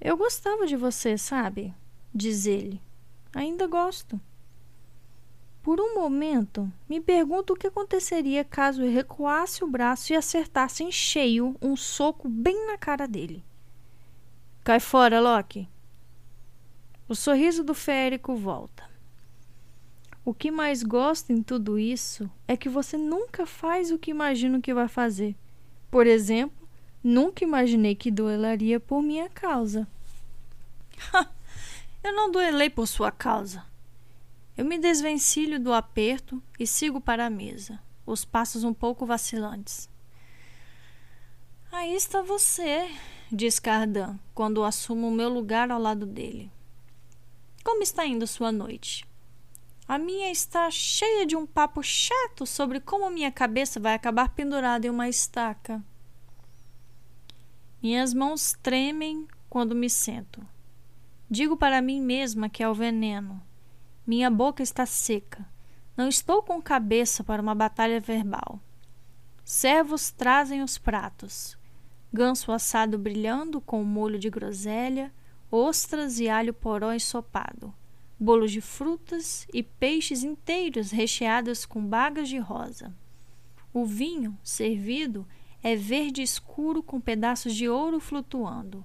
Eu 0.01 0.17
gostava 0.17 0.65
de 0.65 0.75
você, 0.75 1.17
sabe? 1.17 1.73
Diz 2.13 2.45
ele. 2.45 2.81
Ainda 3.33 3.67
gosto. 3.67 4.19
Por 5.61 5.79
um 5.79 5.93
momento, 5.93 6.71
me 6.87 6.99
pergunto 6.99 7.53
o 7.53 7.55
que 7.55 7.67
aconteceria 7.67 8.43
caso 8.43 8.81
eu 8.81 8.91
recuasse 8.91 9.63
o 9.63 9.67
braço 9.67 10.11
e 10.11 10.15
acertasse 10.15 10.83
em 10.83 10.91
cheio 10.91 11.55
um 11.61 11.75
soco 11.75 12.27
bem 12.27 12.65
na 12.65 12.77
cara 12.77 13.07
dele. 13.07 13.43
Cai 14.63 14.79
fora, 14.79 15.19
Loki. 15.19 15.69
O 17.07 17.15
sorriso 17.15 17.63
do 17.63 17.73
férico 17.73 18.35
volta. 18.35 18.88
O 20.29 20.33
que 20.35 20.51
mais 20.51 20.83
gosto 20.83 21.31
em 21.31 21.41
tudo 21.41 21.79
isso 21.79 22.29
é 22.47 22.55
que 22.55 22.69
você 22.69 22.95
nunca 22.95 23.47
faz 23.47 23.89
o 23.89 23.97
que 23.97 24.11
imagino 24.11 24.61
que 24.61 24.75
vai 24.75 24.87
fazer. 24.87 25.35
Por 25.89 26.05
exemplo, 26.05 26.69
nunca 27.03 27.43
imaginei 27.43 27.95
que 27.95 28.11
duelaria 28.11 28.79
por 28.79 29.01
minha 29.01 29.27
causa. 29.27 29.87
eu 32.03 32.13
não 32.13 32.29
duelei 32.29 32.69
por 32.69 32.85
sua 32.85 33.11
causa. 33.11 33.65
Eu 34.55 34.65
me 34.65 34.77
desvencilho 34.77 35.59
do 35.59 35.73
aperto 35.73 36.39
e 36.59 36.67
sigo 36.67 37.01
para 37.01 37.25
a 37.25 37.29
mesa, 37.31 37.79
os 38.05 38.23
passos 38.23 38.63
um 38.63 38.71
pouco 38.71 39.07
vacilantes. 39.07 39.89
Aí 41.71 41.95
está 41.95 42.21
você, 42.21 42.87
diz 43.31 43.57
Cardan, 43.57 44.19
quando 44.35 44.63
assumo 44.63 45.07
o 45.07 45.11
meu 45.11 45.27
lugar 45.27 45.71
ao 45.71 45.81
lado 45.81 46.05
dele. 46.05 46.51
Como 47.63 47.81
está 47.81 48.05
indo 48.05 48.27
sua 48.27 48.51
noite? 48.51 49.08
A 49.89 49.97
minha 49.97 50.29
está 50.29 50.69
cheia 50.69 51.25
de 51.25 51.35
um 51.35 51.47
papo 51.47 51.81
chato 51.81 52.45
sobre 52.45 52.79
como 52.79 53.09
minha 53.09 53.31
cabeça 53.31 53.79
vai 53.79 53.95
acabar 53.95 54.29
pendurada 54.29 54.85
em 54.85 54.89
uma 54.91 55.09
estaca. 55.09 55.83
Minhas 57.81 58.13
mãos 58.13 58.55
tremem 58.61 59.27
quando 59.49 59.73
me 59.73 59.89
sento. 59.89 60.45
Digo 61.27 61.57
para 61.57 61.81
mim 61.81 61.99
mesma 62.01 62.47
que 62.47 62.61
é 62.61 62.69
o 62.69 62.73
veneno. 62.75 63.41
Minha 64.05 64.29
boca 64.29 64.61
está 64.61 64.85
seca. 64.85 65.43
Não 65.97 66.07
estou 66.07 66.43
com 66.43 66.61
cabeça 66.61 67.23
para 67.23 67.41
uma 67.41 67.55
batalha 67.55 67.99
verbal. 67.99 68.61
Servos 69.43 70.11
trazem 70.11 70.61
os 70.61 70.77
pratos. 70.77 71.57
Ganso 72.13 72.51
assado 72.51 72.95
brilhando 72.99 73.59
com 73.59 73.83
molho 73.83 74.19
de 74.19 74.29
groselha, 74.29 75.11
ostras 75.49 76.19
e 76.19 76.29
alho 76.29 76.53
poró 76.53 76.93
ensopado, 76.93 77.73
bolos 78.19 78.51
de 78.51 78.59
frutas 78.59 79.47
e 79.53 79.63
peixes 79.63 80.23
inteiros 80.23 80.91
recheados 80.91 81.65
com 81.65 81.85
bagas 81.85 82.27
de 82.27 82.37
rosa. 82.37 82.93
O 83.73 83.85
vinho, 83.85 84.37
servido, 84.43 85.25
é 85.63 85.75
verde 85.75 86.21
escuro 86.21 86.83
com 86.83 86.99
pedaços 86.99 87.55
de 87.55 87.69
ouro 87.69 87.99
flutuando. 87.99 88.83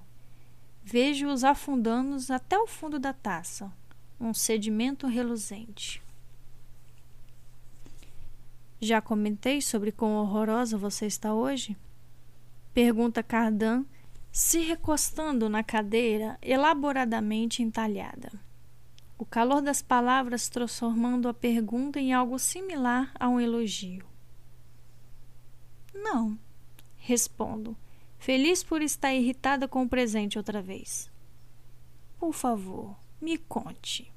Vejo-os 0.83 1.43
afundando 1.43 2.17
até 2.31 2.57
o 2.57 2.67
fundo 2.67 2.99
da 2.99 3.11
taça, 3.11 3.71
um 4.19 4.33
sedimento 4.33 5.07
reluzente. 5.07 6.01
Já 8.79 9.01
comentei 9.01 9.61
sobre 9.61 9.91
quão 9.91 10.15
horrorosa 10.15 10.77
você 10.77 11.07
está 11.07 11.33
hoje? 11.33 11.75
Pergunta 12.73 13.23
Cardan, 13.23 13.83
se 14.31 14.59
recostando 14.59 15.49
na 15.49 15.63
cadeira 15.63 16.37
elaboradamente 16.41 17.63
entalhada. 17.63 18.44
O 19.17 19.25
calor 19.25 19.61
das 19.61 19.81
palavras 19.81 20.49
transformando 20.49 21.29
a 21.29 21.33
pergunta 21.33 21.99
em 21.99 22.13
algo 22.13 22.37
similar 22.37 23.11
a 23.17 23.29
um 23.29 23.39
elogio. 23.39 24.05
Não, 25.93 26.37
respondo, 26.97 27.77
feliz 28.19 28.61
por 28.61 28.81
estar 28.81 29.13
irritada 29.13 29.67
com 29.67 29.83
o 29.83 29.89
presente 29.89 30.37
outra 30.37 30.61
vez. 30.61 31.09
Por 32.19 32.33
favor, 32.33 32.95
me 33.21 33.37
conte. 33.37 34.11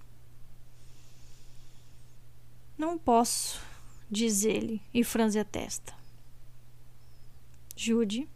Não 2.76 2.99
posso, 2.99 3.61
diz 4.11 4.44
ele 4.44 4.82
e 4.92 5.05
franze 5.05 5.38
a 5.38 5.44
testa. 5.44 5.94
Jude, 7.76 8.28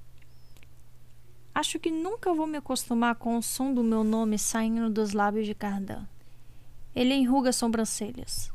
acho 1.52 1.80
que 1.80 1.90
nunca 1.90 2.32
vou 2.32 2.46
me 2.46 2.58
acostumar 2.58 3.16
com 3.16 3.36
o 3.36 3.42
som 3.42 3.74
do 3.74 3.82
meu 3.82 4.04
nome 4.04 4.38
saindo 4.38 4.88
dos 4.88 5.12
lábios 5.12 5.46
de 5.46 5.54
Cardan. 5.54 6.06
Ele 6.94 7.14
enruga 7.14 7.50
as 7.50 7.56
sobrancelhas. 7.56 8.52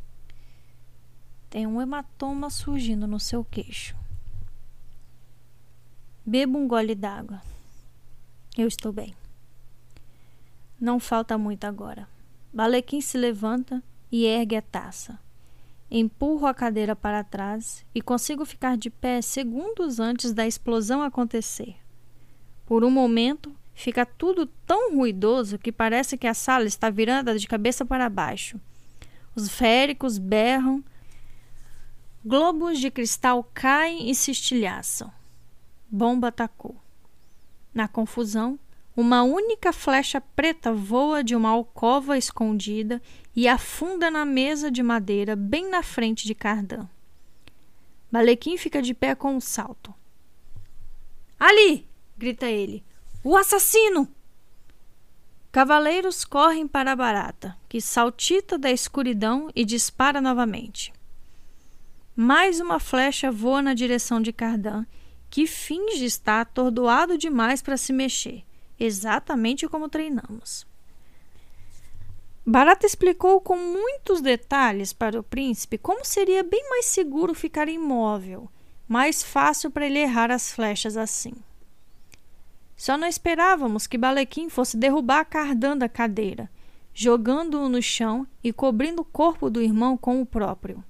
Tem 1.50 1.66
um 1.66 1.82
hematoma 1.82 2.50
surgindo 2.50 3.08
no 3.08 3.20
seu 3.20 3.44
queixo. 3.44 3.96
Bebo 6.26 6.58
um 6.58 6.68
gole 6.68 6.94
d'água. 6.94 7.42
Eu 8.58 8.68
estou 8.68 8.92
bem. 8.92 9.16
Não 10.80 11.00
falta 11.00 11.38
muito 11.38 11.64
agora. 11.64 12.08
Balequim 12.54 13.02
se 13.02 13.18
levanta 13.18 13.82
e 14.12 14.26
ergue 14.26 14.56
a 14.56 14.62
taça. 14.62 15.20
Empurro 15.90 16.46
a 16.46 16.54
cadeira 16.54 16.96
para 16.96 17.24
trás 17.24 17.86
e 17.96 18.02
consigo 18.02 18.46
ficar 18.46 18.76
de 18.78 18.90
pé 18.90 19.22
segundos 19.22 20.00
antes 20.00 20.34
da 20.34 20.46
explosão 20.46 21.02
acontecer. 21.02 21.78
Por 22.66 22.84
um 22.84 22.92
momento, 22.92 23.56
fica 23.78 24.05
tudo 24.05 24.47
tão 24.65 24.95
ruidoso 24.95 25.59
que 25.59 25.71
parece 25.71 26.17
que 26.17 26.28
a 26.28 26.34
sala 26.34 26.65
está 26.65 26.89
virada 26.89 27.38
de 27.38 27.47
cabeça 27.47 27.86
para 27.86 28.09
baixo. 28.09 28.59
Os 29.36 29.47
féricos 29.49 30.17
berram, 30.17 30.84
globos 32.25 32.80
de 32.80 32.89
cristal 32.89 33.49
caem 33.53 34.09
e 34.09 34.15
se 34.15 34.32
estilhaçam 34.32 35.11
bomba 35.89 36.28
atacou. 36.28 36.75
Na 37.73 37.88
confusão, 37.88 38.59
uma 38.95 39.23
única 39.23 39.71
flecha 39.71 40.19
preta 40.19 40.73
voa 40.73 41.23
de 41.23 41.36
uma 41.36 41.49
alcova 41.49 42.17
escondida 42.17 43.01
e 43.36 43.47
afunda 43.47 44.09
na 44.09 44.25
mesa 44.25 44.71
de 44.71 44.82
madeira 44.82 45.36
bem 45.36 45.69
na 45.69 45.84
frente 45.84 46.25
de 46.25 46.34
Cardan. 46.34 46.88
Balequim 48.11 48.57
fica 48.57 48.82
de 48.82 48.93
pé 48.93 49.13
com 49.15 49.36
um 49.36 49.39
salto. 49.39 49.93
Ali! 51.39 51.88
grita 52.17 52.47
ele. 52.47 52.84
O 53.30 53.36
assassino! 53.36 54.07
Cavaleiros 55.51 56.23
correm 56.23 56.65
para 56.65 56.93
a 56.93 56.95
barata, 56.95 57.57
que 57.67 57.82
saltita 57.82 58.57
da 58.57 58.71
escuridão 58.71 59.51
e 59.53 59.65
dispara 59.65 60.21
novamente. 60.21 60.93
Mais 62.15 62.61
uma 62.61 62.80
flecha 62.80 63.30
voa 63.30 63.61
na 63.61 63.73
direção 63.73 64.21
de 64.21 64.32
Cardan 64.32 64.86
que 65.30 65.45
finge 65.45 66.05
estar 66.05 66.39
atordoado 66.39 67.17
demais 67.17 67.61
para 67.61 67.75
se 67.75 67.91
mexer, 67.91 68.45
exatamente 68.80 69.67
como 69.67 69.89
treinamos. 69.89 70.65
Barata 72.45 72.86
explicou 72.86 73.41
com 73.41 73.57
muitos 73.57 74.21
detalhes 74.21 74.93
para 74.93 75.19
o 75.19 75.23
príncipe 75.23 75.78
como 75.78 76.05
seria 76.05 76.43
bem 76.43 76.69
mais 76.69 76.86
seguro 76.86 77.34
ficar 77.34 77.67
imóvel, 77.67 78.49
mais 78.88 79.21
fácil 79.21 79.69
para 79.69 79.86
ele 79.86 79.99
errar 79.99 80.32
as 80.32 80.49
flechas 80.49 80.95
assim. 80.95 81.34
Só 82.78 82.95
não 82.95 83.07
esperávamos 83.07 83.88
que 83.88 83.97
Balequim 83.97 84.49
fosse 84.49 84.78
derrubar 84.78 85.25
Cardan 85.25 85.75
da 85.75 85.89
cadeira, 85.89 86.47
jogando-o 86.93 87.67
no 87.67 87.82
chão 87.82 88.28
e 88.43 88.53
cobrindo 88.53 89.01
o 89.01 89.05
corpo 89.05 89.49
do 89.49 89.61
irmão 89.61 89.97
com 89.97 90.21
o 90.21 90.25
próprio. 90.25 90.84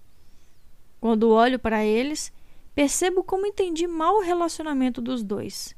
Quando 0.99 1.29
olho 1.29 1.57
para 1.57 1.85
eles, 1.85 2.31
percebo 2.75 3.23
como 3.23 3.47
entendi 3.47 3.87
mal 3.87 4.17
o 4.17 4.21
relacionamento 4.21 5.01
dos 5.01 5.23
dois. 5.23 5.73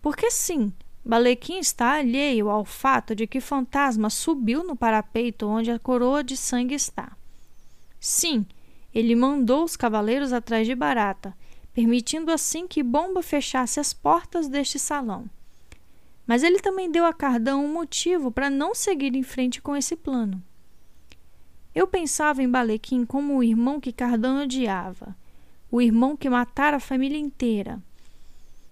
Porque 0.00 0.30
sim, 0.30 0.72
Balequim 1.04 1.58
está 1.58 1.92
alheio 1.92 2.48
ao 2.48 2.64
fato 2.64 3.14
de 3.14 3.26
que 3.26 3.38
Fantasma 3.38 4.08
subiu 4.08 4.64
no 4.64 4.74
parapeito 4.74 5.46
onde 5.46 5.70
a 5.70 5.78
coroa 5.78 6.24
de 6.24 6.36
sangue 6.36 6.74
está. 6.74 7.14
Sim, 8.00 8.46
ele 8.94 9.14
mandou 9.14 9.64
os 9.64 9.76
cavaleiros 9.76 10.32
atrás 10.32 10.66
de 10.66 10.74
Barata, 10.74 11.36
permitindo 11.74 12.30
assim 12.30 12.68
que 12.68 12.84
Bomba 12.84 13.20
fechasse 13.20 13.80
as 13.80 13.92
portas 13.92 14.48
deste 14.48 14.78
salão. 14.78 15.28
Mas 16.24 16.44
ele 16.44 16.60
também 16.60 16.90
deu 16.90 17.04
a 17.04 17.12
Cardão 17.12 17.64
um 17.64 17.72
motivo 17.72 18.30
para 18.30 18.48
não 18.48 18.74
seguir 18.74 19.14
em 19.16 19.24
frente 19.24 19.60
com 19.60 19.76
esse 19.76 19.96
plano. 19.96 20.42
Eu 21.74 21.88
pensava 21.88 22.42
em 22.42 22.48
Balequim 22.48 23.04
como 23.04 23.36
o 23.36 23.42
irmão 23.42 23.80
que 23.80 23.92
Cardão 23.92 24.44
odiava, 24.44 25.16
o 25.70 25.82
irmão 25.82 26.16
que 26.16 26.30
matara 26.30 26.76
a 26.76 26.80
família 26.80 27.18
inteira. 27.18 27.82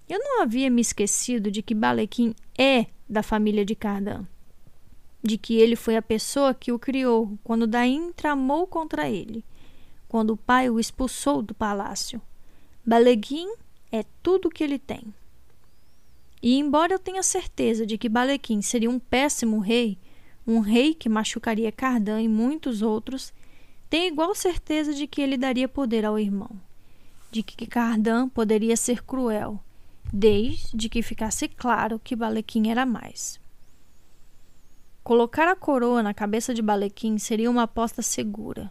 Eu 0.08 0.20
não 0.20 0.42
havia 0.42 0.70
me 0.70 0.80
esquecido 0.80 1.50
de 1.50 1.60
que 1.60 1.74
Balequim 1.74 2.34
é 2.56 2.86
da 3.08 3.22
família 3.22 3.64
de 3.64 3.74
Cardan, 3.74 4.24
de 5.20 5.36
que 5.36 5.54
ele 5.54 5.74
foi 5.74 5.96
a 5.96 6.02
pessoa 6.02 6.54
que 6.54 6.70
o 6.70 6.78
criou 6.78 7.36
quando 7.42 7.66
Daim 7.66 8.12
tramou 8.12 8.66
contra 8.66 9.10
ele, 9.10 9.44
quando 10.08 10.30
o 10.30 10.36
pai 10.36 10.70
o 10.70 10.78
expulsou 10.78 11.42
do 11.42 11.54
palácio. 11.54 12.22
Balequim 12.84 13.52
é 13.90 14.04
tudo 14.22 14.48
o 14.48 14.50
que 14.50 14.64
ele 14.64 14.78
tem. 14.78 15.02
E 16.42 16.58
embora 16.58 16.94
eu 16.94 16.98
tenha 16.98 17.22
certeza 17.22 17.86
de 17.86 17.96
que 17.96 18.08
Balequim 18.08 18.60
seria 18.62 18.90
um 18.90 18.98
péssimo 18.98 19.60
rei, 19.60 19.98
um 20.46 20.60
rei 20.60 20.92
que 20.94 21.08
machucaria 21.08 21.70
Cardan 21.70 22.20
e 22.20 22.28
muitos 22.28 22.82
outros, 22.82 23.32
tenho 23.88 24.12
igual 24.12 24.34
certeza 24.34 24.92
de 24.92 25.06
que 25.06 25.20
ele 25.20 25.36
daria 25.36 25.68
poder 25.68 26.04
ao 26.04 26.18
irmão 26.18 26.50
de 27.32 27.42
que 27.42 27.66
Cardan 27.66 28.28
poderia 28.28 28.76
ser 28.76 29.02
cruel, 29.02 29.58
desde 30.12 30.90
que 30.90 31.00
ficasse 31.00 31.48
claro 31.48 31.98
que 31.98 32.14
Balequim 32.14 32.68
era 32.68 32.84
mais. 32.84 33.40
Colocar 35.02 35.48
a 35.48 35.56
coroa 35.56 36.02
na 36.02 36.12
cabeça 36.12 36.52
de 36.52 36.60
Balequim 36.60 37.16
seria 37.16 37.50
uma 37.50 37.62
aposta 37.62 38.02
segura, 38.02 38.70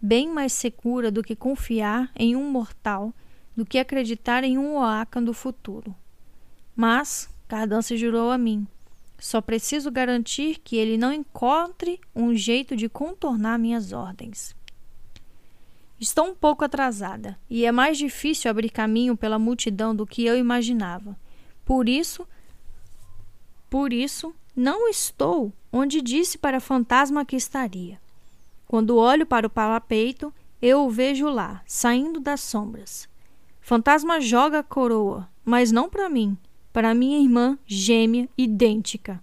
bem 0.00 0.32
mais 0.32 0.52
segura 0.52 1.10
do 1.10 1.24
que 1.24 1.34
confiar 1.34 2.08
em 2.14 2.36
um 2.36 2.48
mortal, 2.48 3.12
do 3.58 3.66
que 3.66 3.76
acreditar 3.76 4.44
em 4.44 4.56
um 4.56 4.76
Oakan 4.76 5.24
do 5.24 5.34
futuro. 5.34 5.92
Mas 6.76 7.28
Cardan 7.48 7.82
se 7.82 7.96
jurou 7.96 8.30
a 8.30 8.38
mim. 8.38 8.64
Só 9.18 9.40
preciso 9.40 9.90
garantir 9.90 10.60
que 10.60 10.76
ele 10.76 10.96
não 10.96 11.12
encontre 11.12 12.00
um 12.14 12.32
jeito 12.36 12.76
de 12.76 12.88
contornar 12.88 13.58
minhas 13.58 13.92
ordens. 13.92 14.54
Estou 15.98 16.28
um 16.28 16.36
pouco 16.36 16.64
atrasada 16.64 17.36
e 17.50 17.64
é 17.64 17.72
mais 17.72 17.98
difícil 17.98 18.48
abrir 18.48 18.70
caminho 18.70 19.16
pela 19.16 19.40
multidão 19.40 19.92
do 19.92 20.06
que 20.06 20.24
eu 20.24 20.38
imaginava. 20.38 21.18
Por 21.64 21.88
isso, 21.88 22.28
por 23.68 23.92
isso, 23.92 24.32
não 24.54 24.88
estou 24.88 25.52
onde 25.72 26.00
disse 26.00 26.38
para 26.38 26.60
fantasma 26.60 27.24
que 27.24 27.34
estaria. 27.34 28.00
Quando 28.68 28.98
olho 28.98 29.26
para 29.26 29.48
o 29.48 29.50
parapeito, 29.50 30.32
eu 30.62 30.86
o 30.86 30.90
vejo 30.90 31.28
lá, 31.28 31.60
saindo 31.66 32.20
das 32.20 32.40
sombras. 32.40 33.08
Fantasma 33.68 34.18
joga 34.18 34.60
a 34.60 34.62
coroa, 34.62 35.28
mas 35.44 35.70
não 35.70 35.90
para 35.90 36.08
mim, 36.08 36.38
para 36.72 36.94
minha 36.94 37.18
irmã 37.18 37.58
gêmea 37.66 38.26
idêntica. 38.34 39.22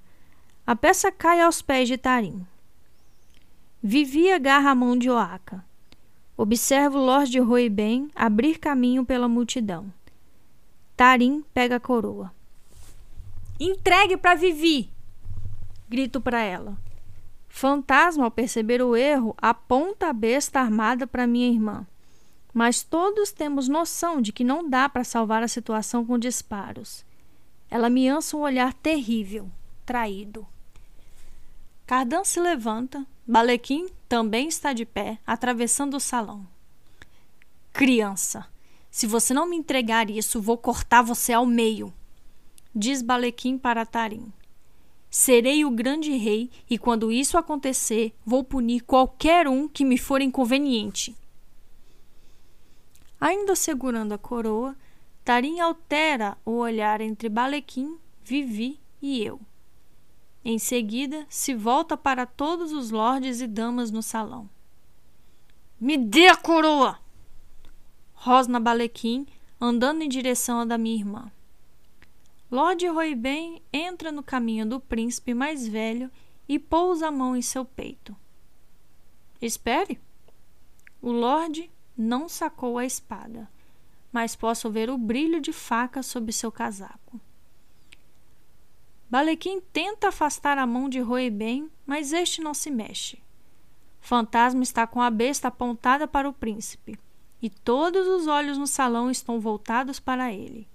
A 0.67 0.75
peça 0.75 1.11
cai 1.11 1.41
aos 1.41 1.63
pés 1.63 1.87
de 1.87 1.97
Tarim. 1.97 2.45
Vivi 3.81 4.31
agarra 4.31 4.69
a 4.69 4.75
mão 4.75 4.95
de 4.95 5.09
Oaka. 5.09 5.65
Observo 6.37 6.99
Lord 6.99 7.39
Roiben 7.39 8.07
abrir 8.13 8.59
caminho 8.59 9.03
pela 9.03 9.27
multidão. 9.27 9.91
Tarim 10.95 11.43
pega 11.51 11.77
a 11.77 11.79
coroa. 11.79 12.31
Entregue 13.59 14.15
para 14.15 14.35
Vivi! 14.35 14.91
Grito 15.89 16.21
para 16.21 16.41
ela. 16.41 16.77
Fantasma, 17.49 18.25
ao 18.25 18.29
perceber 18.29 18.79
o 18.83 18.95
erro, 18.95 19.33
aponta 19.39 20.07
a 20.09 20.13
besta 20.13 20.59
armada 20.59 21.07
para 21.07 21.25
minha 21.25 21.47
irmã. 21.47 21.87
Mas 22.57 22.83
todos 22.83 23.33
temos 23.33 23.67
noção 23.67 24.21
de 24.21 24.31
que 24.31 24.41
não 24.41 24.69
dá 24.69 24.87
para 24.87 25.03
salvar 25.03 25.43
a 25.43 25.47
situação 25.47 26.05
com 26.05 26.17
disparos. 26.17 27.03
Ela 27.69 27.89
me 27.89 28.09
lança 28.09 28.37
um 28.37 28.39
olhar 28.39 28.73
terrível, 28.73 29.51
traído. 29.85 30.47
Cardan 31.85 32.23
se 32.23 32.39
levanta, 32.39 33.05
Balequim 33.27 33.87
também 34.07 34.47
está 34.47 34.71
de 34.71 34.85
pé, 34.85 35.19
atravessando 35.27 35.97
o 35.97 35.99
salão. 35.99 36.47
Criança, 37.73 38.47
se 38.89 39.05
você 39.05 39.33
não 39.33 39.45
me 39.45 39.57
entregar 39.57 40.09
isso, 40.09 40.41
vou 40.41 40.57
cortar 40.57 41.01
você 41.01 41.33
ao 41.33 41.45
meio, 41.45 41.93
diz 42.73 43.01
Balequim 43.01 43.57
para 43.57 43.85
Tarim. 43.85 44.31
Serei 45.09 45.65
o 45.65 45.69
grande 45.71 46.15
rei 46.15 46.49
e 46.69 46.77
quando 46.77 47.11
isso 47.11 47.37
acontecer, 47.37 48.13
vou 48.25 48.45
punir 48.45 48.79
qualquer 48.79 49.45
um 49.45 49.67
que 49.67 49.83
me 49.83 49.97
for 49.97 50.21
inconveniente. 50.21 51.13
Ainda 53.19 53.55
segurando 53.55 54.13
a 54.13 54.17
coroa, 54.17 54.75
Tarim 55.23 55.59
altera 55.59 56.37
o 56.45 56.51
olhar 56.51 57.01
entre 57.01 57.29
Balequim, 57.29 57.97
Vivi 58.23 58.79
e 59.01 59.23
eu. 59.23 59.39
Em 60.43 60.59
seguida, 60.59 61.25
se 61.27 61.55
volta 61.55 61.97
para 61.97 62.25
todos 62.25 62.71
os 62.71 62.91
lordes 62.91 63.41
e 63.41 63.47
damas 63.47 63.89
no 63.89 64.03
salão. 64.03 64.47
Me 65.79 65.97
dê 65.97 66.27
a 66.27 66.35
coroa! 66.35 66.99
Rosna 68.13 68.59
Balequim, 68.59 69.25
andando 69.59 70.03
em 70.03 70.09
direção 70.09 70.59
à 70.59 70.65
da 70.65 70.77
minha 70.77 70.95
irmã. 70.95 71.31
Lord 72.51 72.87
Roiben 72.87 73.61
entra 73.73 74.11
no 74.11 74.21
caminho 74.21 74.65
do 74.65 74.79
príncipe 74.79 75.33
mais 75.33 75.67
velho 75.67 76.11
e 76.47 76.59
pousa 76.59 77.07
a 77.07 77.11
mão 77.11 77.35
em 77.35 77.41
seu 77.41 77.65
peito. 77.65 78.15
Espere. 79.41 79.99
O 81.01 81.11
Lorde 81.11 81.69
não 81.97 82.27
sacou 82.27 82.77
a 82.77 82.85
espada, 82.85 83.49
mas 84.11 84.35
posso 84.35 84.69
ver 84.69 84.89
o 84.89 84.97
brilho 84.97 85.39
de 85.39 85.51
faca 85.51 86.01
sob 86.01 86.31
seu 86.31 86.51
casaco. 86.51 87.19
Balequim 89.09 89.61
tenta 89.61 90.09
afastar 90.09 90.57
a 90.57 90.65
mão 90.65 90.89
de 90.89 90.99
Roiben, 90.99 91.69
mas 91.85 92.11
este 92.11 92.41
não 92.41 92.53
se 92.53 92.71
mexe. 92.71 93.21
Fantasma 94.01 94.63
está 94.63 94.85
com 94.85 95.01
a 95.01 95.09
besta 95.09 95.47
apontada 95.47 96.07
para 96.07 96.27
o 96.27 96.33
príncipe, 96.33 96.99
e 97.41 97.49
todos 97.49 98.07
os 98.07 98.27
olhos 98.27 98.57
no 98.57 98.67
salão 98.67 99.09
estão 99.09 99.39
voltados 99.39 99.99
para 99.99 100.33
ele. 100.33 100.67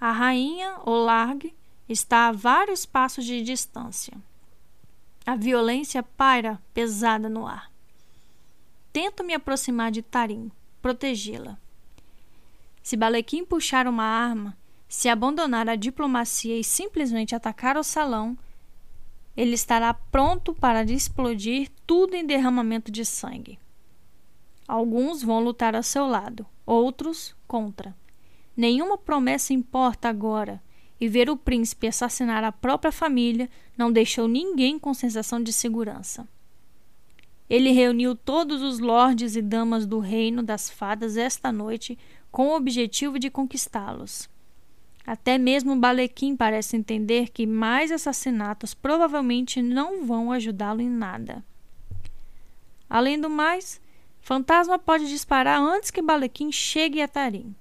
A 0.00 0.12
rainha, 0.12 0.78
Olarg, 0.86 1.54
está 1.88 2.28
a 2.28 2.32
vários 2.32 2.86
passos 2.86 3.24
de 3.24 3.42
distância. 3.42 4.16
A 5.26 5.36
violência 5.36 6.02
paira 6.02 6.60
pesada 6.72 7.28
no 7.28 7.46
ar. 7.46 7.70
Tento 8.92 9.22
me 9.22 9.34
aproximar 9.34 9.90
de 9.90 10.02
Tarim, 10.02 10.50
protegê-la. 10.82 11.56
Se 12.82 12.96
Balequim 12.96 13.44
puxar 13.44 13.86
uma 13.86 14.04
arma, 14.04 14.56
se 14.88 15.08
abandonar 15.08 15.68
a 15.68 15.76
diplomacia 15.76 16.58
e 16.58 16.64
simplesmente 16.64 17.34
atacar 17.34 17.76
o 17.76 17.84
salão, 17.84 18.36
ele 19.36 19.54
estará 19.54 19.94
pronto 19.94 20.52
para 20.52 20.82
explodir 20.82 21.70
tudo 21.86 22.16
em 22.16 22.26
derramamento 22.26 22.90
de 22.90 23.04
sangue. 23.04 23.58
Alguns 24.66 25.22
vão 25.22 25.40
lutar 25.40 25.76
ao 25.76 25.82
seu 25.82 26.06
lado, 26.06 26.44
outros 26.66 27.34
contra. 27.46 27.94
Nenhuma 28.56 28.98
promessa 28.98 29.52
importa 29.52 30.08
agora, 30.08 30.60
e 31.00 31.08
ver 31.08 31.30
o 31.30 31.36
príncipe 31.36 31.86
assassinar 31.86 32.44
a 32.44 32.52
própria 32.52 32.92
família 32.92 33.48
não 33.76 33.90
deixou 33.90 34.28
ninguém 34.28 34.78
com 34.78 34.92
sensação 34.92 35.42
de 35.42 35.52
segurança. 35.52 36.28
Ele 37.50 37.72
reuniu 37.72 38.14
todos 38.14 38.62
os 38.62 38.78
lordes 38.78 39.34
e 39.34 39.42
damas 39.42 39.84
do 39.84 39.98
reino 39.98 40.40
das 40.40 40.70
fadas 40.70 41.16
esta 41.16 41.50
noite 41.50 41.98
com 42.30 42.46
o 42.46 42.56
objetivo 42.56 43.18
de 43.18 43.28
conquistá-los. 43.28 44.30
Até 45.04 45.36
mesmo 45.36 45.74
Balequim 45.74 46.36
parece 46.36 46.76
entender 46.76 47.30
que 47.30 47.46
mais 47.46 47.90
assassinatos 47.90 48.72
provavelmente 48.72 49.60
não 49.60 50.06
vão 50.06 50.30
ajudá-lo 50.30 50.80
em 50.80 50.88
nada. 50.88 51.44
Além 52.88 53.20
do 53.20 53.28
mais, 53.28 53.80
Fantasma 54.20 54.78
pode 54.78 55.08
disparar 55.08 55.60
antes 55.60 55.90
que 55.90 56.02
Balequim 56.02 56.52
chegue 56.52 57.02
a 57.02 57.08
Tarim. 57.08 57.52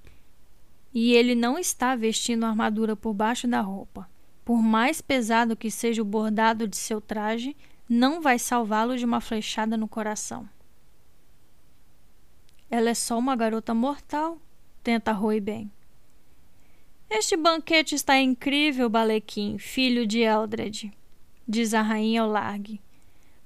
E 0.94 1.14
ele 1.14 1.34
não 1.34 1.58
está 1.58 1.96
vestindo 1.96 2.46
armadura 2.46 2.96
por 2.96 3.14
baixo 3.14 3.48
da 3.48 3.62
roupa. 3.62 4.08
Por 4.46 4.62
mais 4.62 5.02
pesado 5.02 5.56
que 5.56 5.72
seja 5.72 6.02
o 6.02 6.06
bordado 6.06 6.68
de 6.68 6.78
seu 6.78 7.00
traje, 7.00 7.56
não 7.90 8.22
vai 8.22 8.38
salvá-lo 8.38 8.96
de 8.96 9.04
uma 9.04 9.20
flechada 9.20 9.76
no 9.76 9.88
coração. 9.88 10.48
Ela 12.70 12.92
é 12.92 12.94
só 12.94 13.18
uma 13.18 13.36
garota 13.36 13.74
mortal, 13.74 14.40
tenta 14.84 15.12
Rui 15.12 15.40
bem. 15.40 15.72
Este 17.10 17.36
banquete 17.36 17.96
está 17.96 18.20
incrível, 18.20 18.88
Balequim, 18.88 19.58
filho 19.58 20.06
de 20.06 20.20
Eldred, 20.20 20.96
diz 21.48 21.74
a 21.74 21.82
rainha 21.82 22.22
ao 22.22 22.30
largue. 22.30 22.80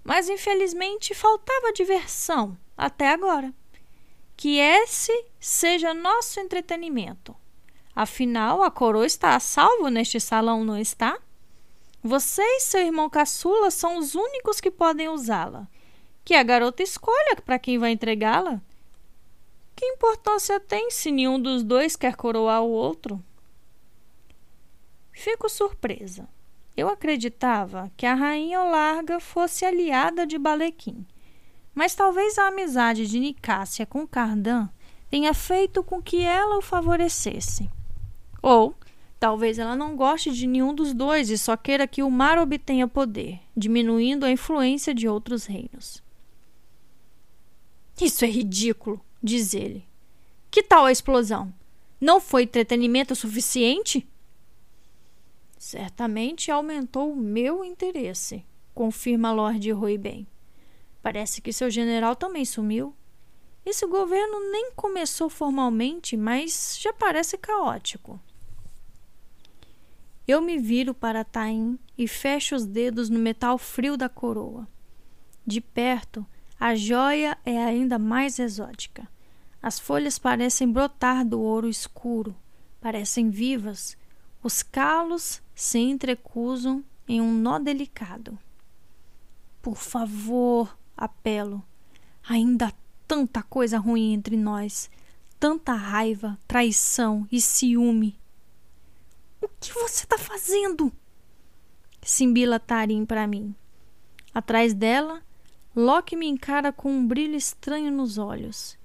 Mas 0.03 0.27
infelizmente 0.27 1.15
faltava 1.15 1.71
diversão 1.71 2.57
até 2.75 3.07
agora 3.07 3.53
que 4.35 4.57
esse 4.57 5.25
seja 5.39 5.93
nosso 5.93 6.37
entretenimento. 6.41 7.33
Afinal, 7.95 8.61
a 8.61 8.69
coroa 8.69 9.05
está 9.05 9.35
a 9.35 9.39
salvo 9.39 9.87
neste 9.87 10.19
salão, 10.19 10.65
não 10.65 10.77
está? 10.77 11.17
Você 12.03 12.41
e 12.41 12.59
seu 12.59 12.81
irmão 12.81 13.09
caçula 13.09 13.71
são 13.71 13.97
os 13.97 14.13
únicos 14.13 14.59
que 14.59 14.69
podem 14.69 15.07
usá-la. 15.07 15.69
Que 16.25 16.33
a 16.35 16.43
garota 16.43 16.83
escolha 16.83 17.37
para 17.45 17.57
quem 17.57 17.77
vai 17.77 17.91
entregá-la. 17.91 18.61
Que 19.73 19.85
importância 19.85 20.59
tem 20.59 20.91
se 20.91 21.09
nenhum 21.11 21.41
dos 21.41 21.63
dois 21.63 21.95
quer 21.95 22.17
coroar 22.17 22.61
o 22.61 22.69
outro? 22.69 23.23
Fico 25.13 25.47
surpresa. 25.47 26.27
Eu 26.75 26.89
acreditava 26.89 27.89
que 27.95 28.05
a 28.05 28.15
rainha 28.15 28.61
Olarga 28.61 29.19
fosse 29.21 29.63
aliada 29.63 30.27
de 30.27 30.37
Balequim. 30.37 31.05
Mas 31.73 31.95
talvez 31.95 32.37
a 32.37 32.47
amizade 32.47 33.07
de 33.07 33.19
Nicásia 33.19 33.85
com 33.85 34.05
Cardan 34.05 34.67
tenha 35.09 35.33
feito 35.33 35.83
com 35.83 36.01
que 36.01 36.21
ela 36.21 36.57
o 36.57 36.61
favorecesse. 36.61 37.69
Ou 38.41 38.75
talvez 39.23 39.57
ela 39.57 39.73
não 39.73 39.95
goste 39.95 40.31
de 40.31 40.45
nenhum 40.45 40.75
dos 40.75 40.93
dois 40.93 41.29
e 41.29 41.37
só 41.37 41.55
queira 41.55 41.87
que 41.87 42.03
o 42.03 42.11
mar 42.11 42.37
obtenha 42.37 42.89
poder, 42.89 43.39
diminuindo 43.55 44.25
a 44.25 44.29
influência 44.29 44.93
de 44.93 45.07
outros 45.07 45.45
reinos. 45.45 46.03
Isso 48.01 48.25
é 48.25 48.27
ridículo, 48.27 48.99
diz 49.23 49.53
ele. 49.53 49.87
Que 50.51 50.61
tal 50.61 50.83
a 50.83 50.91
explosão? 50.91 51.53
Não 52.01 52.19
foi 52.19 52.43
entretenimento 52.43 53.15
suficiente? 53.15 54.05
Certamente 55.57 56.51
aumentou 56.51 57.13
o 57.13 57.15
meu 57.15 57.63
interesse, 57.63 58.43
confirma 58.75 59.31
Lord 59.31 59.71
Ruiben. 59.71 60.27
Parece 61.01 61.39
que 61.39 61.53
seu 61.53 61.69
general 61.69 62.13
também 62.13 62.43
sumiu. 62.43 62.93
Esse 63.65 63.87
governo 63.87 64.51
nem 64.51 64.73
começou 64.75 65.29
formalmente, 65.29 66.17
mas 66.17 66.77
já 66.77 66.91
parece 66.91 67.37
caótico. 67.37 68.19
Eu 70.27 70.41
me 70.41 70.57
viro 70.57 70.93
para 70.93 71.25
Taim 71.25 71.77
e 71.97 72.07
fecho 72.07 72.55
os 72.55 72.65
dedos 72.65 73.09
no 73.09 73.19
metal 73.19 73.57
frio 73.57 73.97
da 73.97 74.07
coroa. 74.07 74.67
De 75.45 75.59
perto, 75.59 76.25
a 76.57 76.75
joia 76.75 77.37
é 77.45 77.61
ainda 77.61 77.99
mais 77.99 78.39
exótica. 78.39 79.05
As 79.61 79.79
folhas 79.79 80.17
parecem 80.17 80.71
brotar 80.71 81.25
do 81.25 81.41
ouro 81.41 81.67
escuro, 81.67 82.33
parecem 82.79 83.29
vivas. 83.29 83.97
Os 84.41 84.63
calos 84.63 85.41
se 85.53 85.79
entrecruzam 85.79 86.83
em 87.07 87.19
um 87.19 87.33
nó 87.33 87.59
delicado. 87.59 88.37
Por 89.61 89.75
favor, 89.75 90.77
apelo. 90.95 91.61
Ainda 92.29 92.67
há 92.67 92.73
tanta 93.05 93.43
coisa 93.43 93.77
ruim 93.77 94.13
entre 94.13 94.37
nós, 94.37 94.89
tanta 95.37 95.73
raiva, 95.73 96.39
traição 96.47 97.27
e 97.29 97.41
ciúme. 97.41 98.17
O 99.43 99.49
que 99.59 99.73
você 99.73 100.05
está 100.05 100.17
fazendo? 100.17 100.89
Simbila 102.01 102.61
Tarim 102.61 103.05
para 103.05 103.27
mim. 103.27 103.53
Atrás 104.33 104.73
dela, 104.73 105.21
Loki 105.75 106.15
me 106.15 106.27
encara 106.27 106.71
com 106.71 106.89
um 106.89 107.05
brilho 107.05 107.35
estranho 107.35 107.91
nos 107.91 108.17
olhos. 108.17 108.77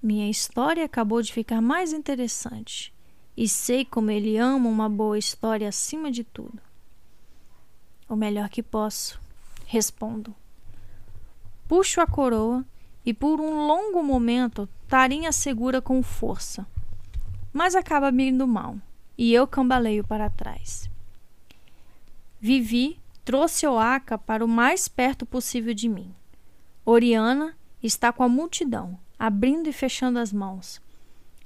Minha 0.00 0.30
história 0.30 0.84
acabou 0.84 1.20
de 1.20 1.32
ficar 1.32 1.60
mais 1.60 1.92
interessante. 1.92 2.94
E 3.36 3.48
sei 3.48 3.84
como 3.84 4.12
ele 4.12 4.36
ama 4.36 4.68
uma 4.68 4.88
boa 4.88 5.18
história 5.18 5.68
acima 5.68 6.12
de 6.12 6.22
tudo. 6.22 6.62
O 8.08 8.14
melhor 8.14 8.48
que 8.50 8.62
posso, 8.62 9.20
respondo. 9.66 10.32
Puxo 11.66 12.00
a 12.00 12.06
coroa 12.06 12.64
e 13.04 13.12
por 13.12 13.40
um 13.40 13.66
longo 13.66 14.00
momento 14.00 14.68
Tarim 14.86 15.30
segura 15.32 15.82
com 15.82 16.04
força. 16.04 16.64
Mas 17.52 17.74
acaba 17.74 18.12
me 18.12 18.28
indo 18.28 18.46
mal 18.46 18.78
e 19.18 19.34
eu 19.34 19.46
cambaleio 19.48 20.04
para 20.04 20.30
trás. 20.30 20.88
Vivi 22.40 23.00
trouxe 23.24 23.66
Oaka 23.66 24.16
para 24.16 24.44
o 24.44 24.48
mais 24.48 24.86
perto 24.86 25.26
possível 25.26 25.74
de 25.74 25.88
mim. 25.88 26.14
Oriana 26.84 27.54
está 27.82 28.12
com 28.12 28.22
a 28.22 28.28
multidão, 28.28 28.98
abrindo 29.18 29.68
e 29.68 29.72
fechando 29.72 30.20
as 30.20 30.32
mãos. 30.32 30.80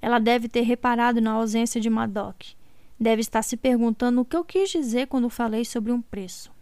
Ela 0.01 0.19
deve 0.19 0.49
ter 0.49 0.61
reparado 0.61 1.21
na 1.21 1.33
ausência 1.33 1.81
de 1.81 1.89
Madoc. 1.89 2.55
Deve 3.01 3.23
estar 3.23 3.43
se 3.43 3.57
perguntando 3.57 4.21
o 4.21 4.25
que 4.25 4.37
eu 4.37 4.45
quis 4.45 4.71
dizer 4.71 5.07
quando 5.09 5.29
falei 5.31 5.65
sobre 5.65 5.91
um 5.91 6.01
preço. 6.01 6.53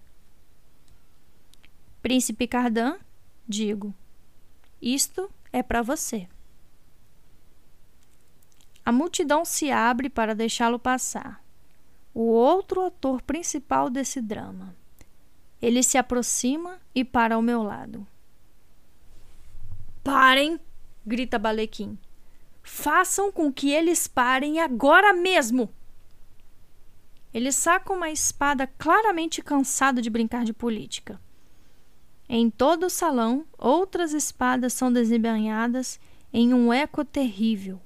Príncipe 2.01 2.47
Cardan, 2.47 2.97
digo, 3.47 3.93
isto 4.81 5.31
é 5.53 5.63
para 5.63 5.83
você. 5.83 6.27
A 8.91 8.93
multidão 8.93 9.45
se 9.45 9.71
abre 9.71 10.11
para 10.11 10.35
deixá-lo 10.35 10.77
passar. 10.77 11.41
O 12.13 12.23
outro 12.23 12.85
ator 12.85 13.23
principal 13.23 13.89
desse 13.89 14.21
drama. 14.21 14.75
Ele 15.63 15.81
se 15.81 15.97
aproxima 15.97 16.77
e 16.93 17.05
para 17.05 17.37
ao 17.37 17.41
meu 17.41 17.63
lado. 17.63 18.05
Parem! 20.03 20.59
grita 21.07 21.39
Balequim. 21.39 21.97
Façam 22.65 23.31
com 23.31 23.53
que 23.53 23.71
eles 23.71 24.09
parem 24.09 24.59
agora 24.59 25.13
mesmo! 25.13 25.73
Ele 27.33 27.53
saca 27.53 27.93
uma 27.93 28.11
espada 28.11 28.67
claramente 28.67 29.41
cansado 29.41 30.03
de 30.03 30.11
brincar 30.11 30.45
de 30.45 30.53
política. 30.53 31.21
Em 32.29 32.51
todo 32.51 32.87
o 32.87 32.91
salão, 32.91 33.47
outras 33.57 34.13
espadas 34.13 34.73
são 34.73 34.93
desembainhadas 34.93 36.01
em 36.33 36.53
um 36.53 36.73
eco 36.73 37.05
terrível. 37.05 37.81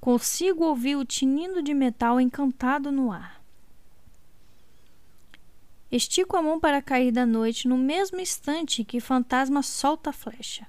Consigo 0.00 0.64
ouvir 0.64 0.96
o 0.96 1.04
tinindo 1.04 1.62
de 1.62 1.74
metal 1.74 2.20
encantado 2.20 2.92
no 2.92 3.10
ar. 3.10 3.42
Estico 5.90 6.36
a 6.36 6.42
mão 6.42 6.60
para 6.60 6.82
cair 6.82 7.10
da 7.10 7.24
noite 7.24 7.66
no 7.66 7.76
mesmo 7.76 8.20
instante 8.20 8.84
que 8.84 9.00
fantasma 9.00 9.62
solta 9.62 10.10
a 10.10 10.12
flecha. 10.12 10.66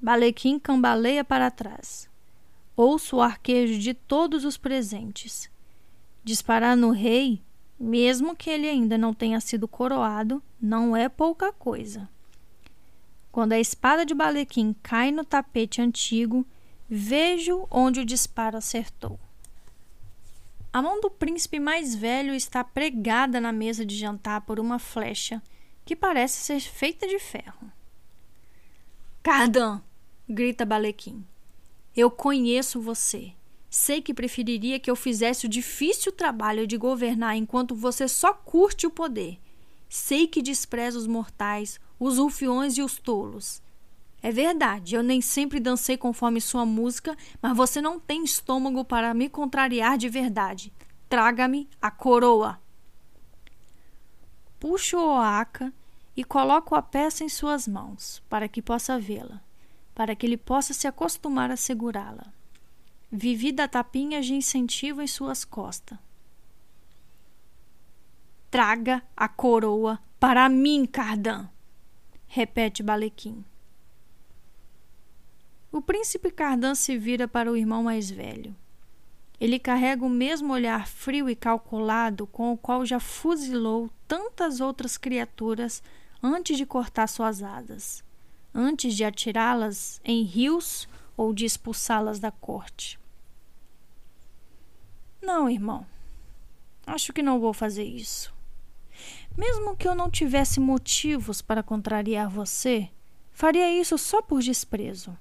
Balequim 0.00 0.58
cambaleia 0.58 1.24
para 1.24 1.50
trás. 1.50 2.08
Ouço 2.76 3.16
o 3.16 3.20
arquejo 3.22 3.78
de 3.78 3.94
todos 3.94 4.44
os 4.44 4.58
presentes. 4.58 5.50
Disparar 6.22 6.76
no 6.76 6.90
rei, 6.90 7.40
mesmo 7.80 8.36
que 8.36 8.50
ele 8.50 8.68
ainda 8.68 8.98
não 8.98 9.14
tenha 9.14 9.40
sido 9.40 9.66
coroado, 9.66 10.42
não 10.60 10.94
é 10.94 11.08
pouca 11.08 11.52
coisa. 11.52 12.08
Quando 13.32 13.52
a 13.52 13.58
espada 13.58 14.04
de 14.04 14.14
Balequim 14.14 14.74
cai 14.82 15.10
no 15.10 15.24
tapete 15.24 15.80
antigo, 15.80 16.46
vejo 16.88 17.66
onde 17.70 18.00
o 18.00 18.04
disparo 18.04 18.56
acertou. 18.56 19.18
A 20.72 20.82
mão 20.82 21.00
do 21.00 21.10
príncipe 21.10 21.60
mais 21.60 21.94
velho 21.94 22.34
está 22.34 22.64
pregada 22.64 23.40
na 23.40 23.52
mesa 23.52 23.86
de 23.86 23.96
jantar 23.96 24.40
por 24.40 24.58
uma 24.58 24.78
flecha 24.78 25.40
que 25.84 25.94
parece 25.94 26.40
ser 26.40 26.60
feita 26.60 27.06
de 27.06 27.18
ferro. 27.18 27.70
Cardan! 29.22 29.80
grita 30.28 30.64
Balequim. 30.64 31.24
Eu 31.94 32.10
conheço 32.10 32.80
você. 32.80 33.32
Sei 33.70 34.00
que 34.00 34.14
preferiria 34.14 34.80
que 34.80 34.90
eu 34.90 34.96
fizesse 34.96 35.46
o 35.46 35.48
difícil 35.48 36.10
trabalho 36.12 36.66
de 36.66 36.76
governar 36.76 37.36
enquanto 37.36 37.74
você 37.74 38.08
só 38.08 38.32
curte 38.32 38.86
o 38.86 38.90
poder. 38.90 39.38
Sei 39.88 40.26
que 40.26 40.42
despreza 40.42 40.98
os 40.98 41.06
mortais, 41.06 41.78
os 41.98 42.18
rufiões 42.18 42.76
e 42.76 42.82
os 42.82 42.98
tolos. 42.98 43.62
É 44.24 44.32
verdade, 44.32 44.94
eu 44.94 45.02
nem 45.02 45.20
sempre 45.20 45.60
dancei 45.60 45.98
conforme 45.98 46.40
sua 46.40 46.64
música, 46.64 47.14
mas 47.42 47.54
você 47.54 47.82
não 47.82 48.00
tem 48.00 48.24
estômago 48.24 48.82
para 48.82 49.12
me 49.12 49.28
contrariar 49.28 49.98
de 49.98 50.08
verdade. 50.08 50.72
Traga-me 51.10 51.68
a 51.78 51.90
coroa. 51.90 52.58
Puxo 54.58 54.96
o 54.96 55.18
Oaka 55.18 55.70
e 56.16 56.24
coloco 56.24 56.74
a 56.74 56.80
peça 56.80 57.22
em 57.22 57.28
suas 57.28 57.68
mãos, 57.68 58.22
para 58.26 58.48
que 58.48 58.62
possa 58.62 58.98
vê-la, 58.98 59.42
para 59.94 60.16
que 60.16 60.24
ele 60.24 60.38
possa 60.38 60.72
se 60.72 60.86
acostumar 60.86 61.50
a 61.50 61.56
segurá-la. 61.56 62.32
Vivi 63.12 63.52
da 63.52 63.68
tapinha 63.68 64.22
de 64.22 64.32
incentivo 64.32 65.02
em 65.02 65.06
suas 65.06 65.44
costas. 65.44 65.98
Traga 68.50 69.02
a 69.14 69.28
coroa 69.28 70.00
para 70.18 70.48
mim, 70.48 70.86
Cardan, 70.86 71.46
repete 72.26 72.82
Balequim. 72.82 73.44
O 75.74 75.82
príncipe 75.82 76.30
Cardan 76.30 76.76
se 76.76 76.96
vira 76.96 77.26
para 77.26 77.50
o 77.50 77.56
irmão 77.56 77.82
mais 77.82 78.08
velho. 78.08 78.54
Ele 79.40 79.58
carrega 79.58 80.04
o 80.04 80.08
mesmo 80.08 80.52
olhar 80.52 80.86
frio 80.86 81.28
e 81.28 81.34
calculado 81.34 82.28
com 82.28 82.52
o 82.52 82.56
qual 82.56 82.86
já 82.86 83.00
fuzilou 83.00 83.90
tantas 84.06 84.60
outras 84.60 84.96
criaturas 84.96 85.82
antes 86.22 86.56
de 86.56 86.64
cortar 86.64 87.08
suas 87.08 87.42
asas, 87.42 88.04
antes 88.54 88.94
de 88.94 89.02
atirá-las 89.02 90.00
em 90.04 90.22
rios 90.22 90.88
ou 91.16 91.34
de 91.34 91.44
expulsá-las 91.44 92.20
da 92.20 92.30
corte. 92.30 92.96
Não, 95.20 95.50
irmão. 95.50 95.84
Acho 96.86 97.12
que 97.12 97.20
não 97.20 97.40
vou 97.40 97.52
fazer 97.52 97.82
isso. 97.82 98.32
Mesmo 99.36 99.76
que 99.76 99.88
eu 99.88 99.96
não 99.96 100.08
tivesse 100.08 100.60
motivos 100.60 101.42
para 101.42 101.64
contrariar 101.64 102.28
você, 102.28 102.88
faria 103.32 103.68
isso 103.76 103.98
só 103.98 104.22
por 104.22 104.40
desprezo. 104.40 105.18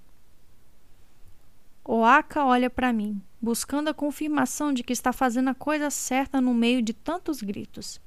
Oaka 1.85 2.45
olha 2.45 2.69
para 2.69 2.93
mim, 2.93 3.21
buscando 3.41 3.89
a 3.89 3.93
confirmação 3.93 4.71
de 4.71 4.83
que 4.83 4.93
está 4.93 5.11
fazendo 5.11 5.49
a 5.49 5.53
coisa 5.53 5.89
certa 5.89 6.39
no 6.39 6.53
meio 6.53 6.81
de 6.81 6.93
tantos 6.93 7.41
gritos. 7.41 7.99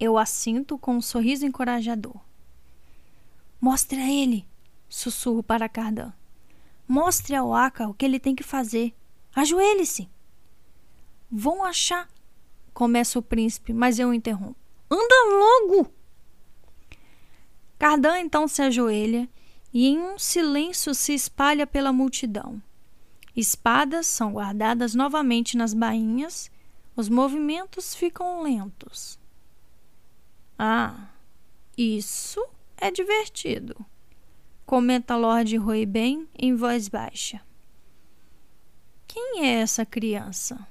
Eu 0.00 0.16
assinto 0.16 0.78
com 0.78 0.96
um 0.96 1.02
sorriso 1.02 1.44
encorajador. 1.44 2.16
Mostre 3.60 4.00
a 4.00 4.10
ele, 4.10 4.46
sussurro 4.88 5.42
para 5.42 5.68
Cardan. 5.68 6.12
Mostre 6.88 7.34
a 7.34 7.44
Oaka 7.44 7.86
o 7.86 7.94
que 7.94 8.04
ele 8.04 8.18
tem 8.18 8.34
que 8.34 8.42
fazer. 8.42 8.94
Ajoelhe-se. 9.34 10.08
Vão 11.30 11.64
achar. 11.64 12.08
Começa 12.72 13.18
o 13.18 13.22
príncipe, 13.22 13.72
mas 13.72 13.98
eu 13.98 14.12
interrompo. 14.12 14.56
Anda 14.90 15.14
logo! 15.38 15.92
Cardan 17.78 18.20
então 18.20 18.48
se 18.48 18.62
ajoelha 18.62 19.28
e 19.74 19.88
em 19.88 19.98
um 19.98 20.16
silêncio 20.16 20.94
se 20.94 21.12
espalha 21.12 21.66
pela 21.66 21.92
multidão. 21.92 22.62
Espadas 23.36 24.06
são 24.06 24.34
guardadas 24.34 24.94
novamente 24.94 25.56
nas 25.56 25.74
bainhas, 25.74 26.48
os 26.94 27.08
movimentos 27.08 27.92
ficam 27.92 28.40
lentos. 28.40 29.18
Ah, 30.56 31.08
isso 31.76 32.40
é 32.76 32.88
divertido, 32.88 33.74
comenta 34.64 35.16
Lord 35.16 35.56
Roiben 35.56 36.28
em 36.38 36.54
voz 36.54 36.88
baixa. 36.88 37.40
Quem 39.08 39.44
é 39.44 39.60
essa 39.60 39.84
criança? 39.84 40.68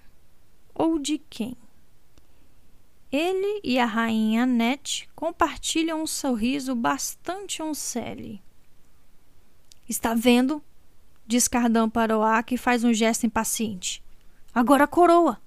Ou 0.73 0.97
de 0.97 1.17
quem? 1.17 1.57
Ele 3.11 3.59
e 3.63 3.77
a 3.77 3.85
rainha 3.85 4.43
Annette 4.43 5.09
compartilham 5.13 6.01
um 6.01 6.07
sorriso 6.07 6.73
bastante 6.73 7.61
oncele. 7.61 8.41
Está 9.87 10.13
vendo? 10.13 10.61
Diz 11.25 11.47
Cardan 11.47 11.89
para 11.89 12.17
Oak 12.17 12.55
e 12.55 12.57
faz 12.57 12.83
um 12.83 12.93
gesto 12.93 13.25
impaciente. 13.25 14.03
Agora 14.53 14.83
a 14.83 14.87
coroa! 14.87 15.41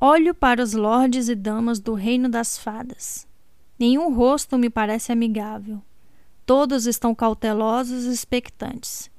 Olho 0.00 0.34
para 0.34 0.62
os 0.62 0.72
lordes 0.72 1.28
e 1.28 1.34
damas 1.34 1.78
do 1.78 1.94
reino 1.94 2.28
das 2.28 2.58
fadas. 2.58 3.26
Nenhum 3.78 4.12
rosto 4.12 4.58
me 4.58 4.68
parece 4.68 5.12
amigável. 5.12 5.80
Todos 6.44 6.86
estão 6.86 7.14
cautelosos 7.14 8.04
e 8.04 8.12
expectantes. 8.12 9.10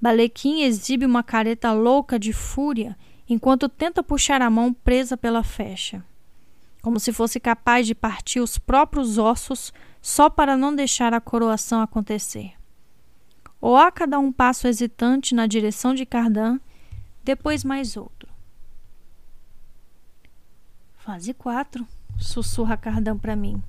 Balequim 0.00 0.62
exibe 0.62 1.06
uma 1.06 1.22
careta 1.22 1.72
louca 1.72 2.18
de 2.18 2.32
fúria 2.32 2.96
enquanto 3.28 3.68
tenta 3.68 4.02
puxar 4.02 4.42
a 4.42 4.50
mão 4.50 4.72
presa 4.72 5.16
pela 5.16 5.42
fecha, 5.42 6.04
como 6.82 6.98
se 6.98 7.12
fosse 7.12 7.38
capaz 7.38 7.86
de 7.86 7.94
partir 7.94 8.40
os 8.40 8.58
próprios 8.58 9.18
ossos 9.18 9.72
só 10.00 10.30
para 10.30 10.56
não 10.56 10.74
deixar 10.74 11.12
a 11.12 11.20
coroação 11.20 11.82
acontecer. 11.82 12.54
Oaka 13.60 14.06
dá 14.06 14.18
um 14.18 14.32
passo 14.32 14.66
hesitante 14.66 15.34
na 15.34 15.46
direção 15.46 15.94
de 15.94 16.06
Cardan, 16.06 16.58
depois 17.22 17.62
mais 17.62 17.96
outro. 17.96 18.28
Fase 20.96 21.34
4, 21.34 21.86
sussurra 22.18 22.76
Cardan 22.76 23.18
para 23.18 23.36
mim, 23.36 23.62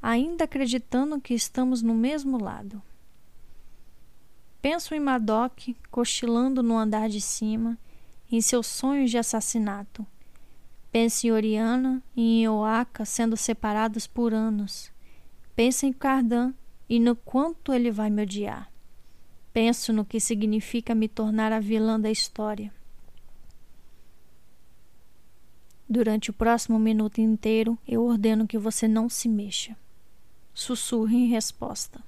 ainda 0.00 0.44
acreditando 0.44 1.20
que 1.20 1.34
estamos 1.34 1.82
no 1.82 1.94
mesmo 1.94 2.42
lado. 2.42 2.82
Penso 4.62 4.94
em 4.94 5.00
Madoc 5.00 5.76
cochilando 5.90 6.62
no 6.62 6.76
andar 6.76 7.08
de 7.08 7.20
cima, 7.20 7.78
em 8.32 8.40
seus 8.40 8.66
sonhos 8.66 9.10
de 9.10 9.18
assassinato. 9.18 10.04
Penso 10.90 11.26
em 11.26 11.30
Oriana 11.30 12.02
e 12.16 12.42
em 12.42 12.48
Oaka 12.48 13.04
sendo 13.04 13.36
separados 13.36 14.06
por 14.06 14.32
anos 14.32 14.90
Penso 15.56 15.86
em 15.86 15.92
Cardan 15.92 16.52
e 16.86 17.00
no 17.00 17.16
quanto 17.16 17.72
ele 17.72 17.90
vai 17.90 18.10
me 18.10 18.22
odiar. 18.22 18.70
Penso 19.54 19.90
no 19.90 20.04
que 20.04 20.20
significa 20.20 20.94
me 20.94 21.08
tornar 21.08 21.50
a 21.50 21.58
vilã 21.58 21.98
da 21.98 22.10
história. 22.10 22.70
Durante 25.88 26.28
o 26.28 26.34
próximo 26.34 26.78
minuto 26.78 27.20
inteiro, 27.20 27.78
eu 27.88 28.04
ordeno 28.04 28.46
que 28.46 28.58
você 28.58 28.86
não 28.86 29.08
se 29.08 29.28
mexa. 29.28 29.74
Sussurre 30.52 31.16
em 31.16 31.28
resposta. 31.28 32.04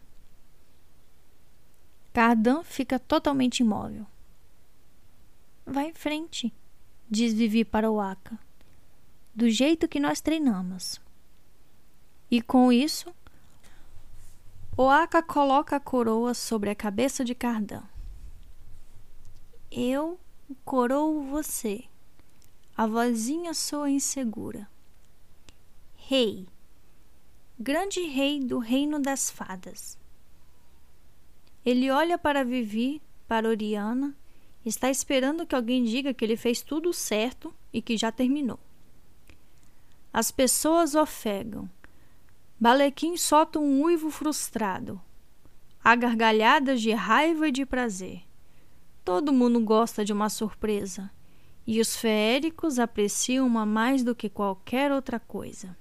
Cardan 2.13 2.63
fica 2.63 2.99
totalmente 2.99 3.61
imóvel. 3.61 4.07
Vá 5.65 5.85
em 5.85 5.95
frente, 5.95 6.53
diz 7.09 7.33
Vivi 7.33 7.65
para 7.65 7.91
o 7.91 8.01
Aka, 8.01 8.39
do 9.35 9.49
jeito 9.49 9.89
que 9.89 10.01
nós 10.01 10.21
treinamos. 10.21 11.01
E 12.31 12.43
com 12.43 12.73
isso, 12.73 13.15
o 14.79 14.89
Aka 14.89 15.23
coloca 15.23 15.77
a 15.77 15.81
coroa 15.81 16.33
sobre 16.33 16.71
a 16.71 16.75
cabeça 16.75 17.23
de 17.23 17.35
Cardan. 17.35 17.83
Eu 19.71 20.19
coroo 20.65 21.25
você. 21.25 21.85
A 22.75 22.87
vozinha 22.87 23.53
soa 23.53 23.91
insegura. 23.91 24.67
Rei, 25.97 26.47
grande 27.59 28.01
rei 28.03 28.41
do 28.41 28.59
reino 28.59 28.99
das 28.99 29.31
fadas. 29.31 29.99
Ele 31.63 31.91
olha 31.91 32.17
para 32.17 32.45
Vivi, 32.45 33.03
para 33.27 33.49
Oriana 33.49 34.17
Está 34.65 34.91
esperando 34.91 35.47
que 35.47 35.55
alguém 35.55 35.85
diga 35.85 36.13
que 36.13 36.25
ele 36.25 36.37
fez 36.37 36.61
tudo 36.61 36.93
certo 36.93 37.55
e 37.73 37.81
que 37.81 37.97
já 37.97 38.13
terminou. 38.13 38.59
As 40.13 40.31
pessoas 40.31 40.95
ofegam. 40.95 41.71
Balequim 42.61 43.17
solta 43.17 43.61
um 43.61 43.83
uivo 43.83 44.11
frustrado. 44.11 45.01
Há 45.83 45.95
gargalhadas 45.95 46.83
de 46.83 46.91
raiva 46.93 47.49
e 47.49 47.53
de 47.53 47.65
prazer. 47.65 48.23
Todo 49.05 49.33
mundo 49.33 49.61
gosta 49.61 50.05
de 50.05 50.13
uma 50.13 50.29
surpresa. 50.29 51.09
E 51.65 51.81
os 51.81 51.97
feéricos 51.97 52.79
apreciam-uma 52.79 53.65
mais 53.65 54.03
do 54.03 54.15
que 54.15 54.29
qualquer 54.29 54.91
outra 54.91 55.21
coisa. 55.21 55.77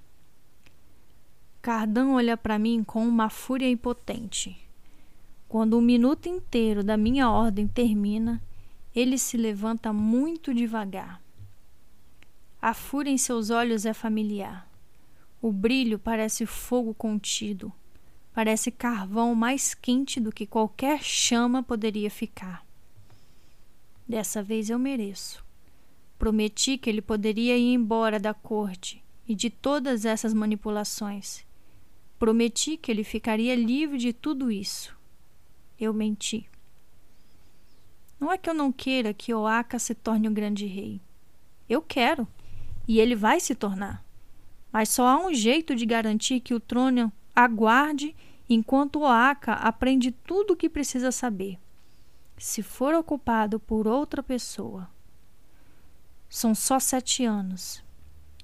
Cardan 1.61 2.09
olha 2.11 2.37
para 2.37 2.59
mim 2.59 2.83
com 2.83 3.07
uma 3.07 3.29
fúria 3.29 3.69
impotente. 3.69 4.55
Quando 5.49 5.77
um 5.77 5.81
minuto 5.81 6.27
inteiro 6.27 6.83
da 6.83 6.95
minha 6.95 7.29
ordem 7.29 7.67
termina, 7.67 8.41
ele 8.93 9.17
se 9.17 9.35
levanta 9.35 9.91
muito 9.91 10.53
devagar. 10.53 11.21
A 12.61 12.73
fúria 12.73 13.09
em 13.09 13.17
seus 13.17 13.49
olhos 13.49 13.85
é 13.85 13.93
familiar. 13.93 14.66
O 15.47 15.51
brilho 15.53 15.97
parece 15.97 16.45
fogo 16.45 16.93
contido, 16.93 17.71
parece 18.33 18.69
carvão 18.69 19.33
mais 19.33 19.73
quente 19.73 20.19
do 20.19 20.29
que 20.29 20.45
qualquer 20.45 21.01
chama 21.01 21.63
poderia 21.63 22.11
ficar. 22.11 22.67
Dessa 24.05 24.43
vez 24.43 24.69
eu 24.69 24.77
mereço. 24.77 25.45
Prometi 26.19 26.77
que 26.77 26.89
ele 26.89 27.01
poderia 27.01 27.57
ir 27.57 27.73
embora 27.73 28.19
da 28.19 28.33
corte 28.33 29.01
e 29.25 29.33
de 29.33 29.49
todas 29.49 30.03
essas 30.03 30.33
manipulações. 30.33 31.45
Prometi 32.19 32.75
que 32.75 32.91
ele 32.91 33.05
ficaria 33.05 33.55
livre 33.55 33.97
de 33.97 34.11
tudo 34.11 34.51
isso. 34.51 34.93
Eu 35.79 35.93
menti. 35.93 36.45
Não 38.19 38.29
é 38.29 38.37
que 38.37 38.49
eu 38.49 38.53
não 38.53 38.69
queira 38.69 39.13
que 39.13 39.33
Oaka 39.33 39.79
se 39.79 39.95
torne 39.95 40.27
um 40.27 40.33
grande 40.33 40.65
rei. 40.65 40.99
Eu 41.69 41.81
quero, 41.81 42.27
e 42.85 42.99
ele 42.99 43.15
vai 43.15 43.39
se 43.39 43.55
tornar. 43.55 44.05
Mas 44.77 44.89
só 44.89 45.07
há 45.07 45.17
um 45.17 45.33
jeito 45.33 45.73
de 45.73 45.87
garantir 45.87 46.39
que 46.39 46.53
o 46.53 46.59
trono 46.59 47.11
aguarde 47.35 48.15
enquanto 48.47 48.99
Oaka 48.99 49.53
aprende 49.53 50.11
tudo 50.11 50.53
o 50.53 50.55
que 50.55 50.69
precisa 50.69 51.11
saber. 51.11 51.57
Se 52.37 52.61
for 52.61 52.93
ocupado 52.93 53.59
por 53.59 53.87
outra 53.87 54.21
pessoa. 54.21 54.87
São 56.29 56.53
só 56.53 56.79
sete 56.79 57.25
anos. 57.25 57.83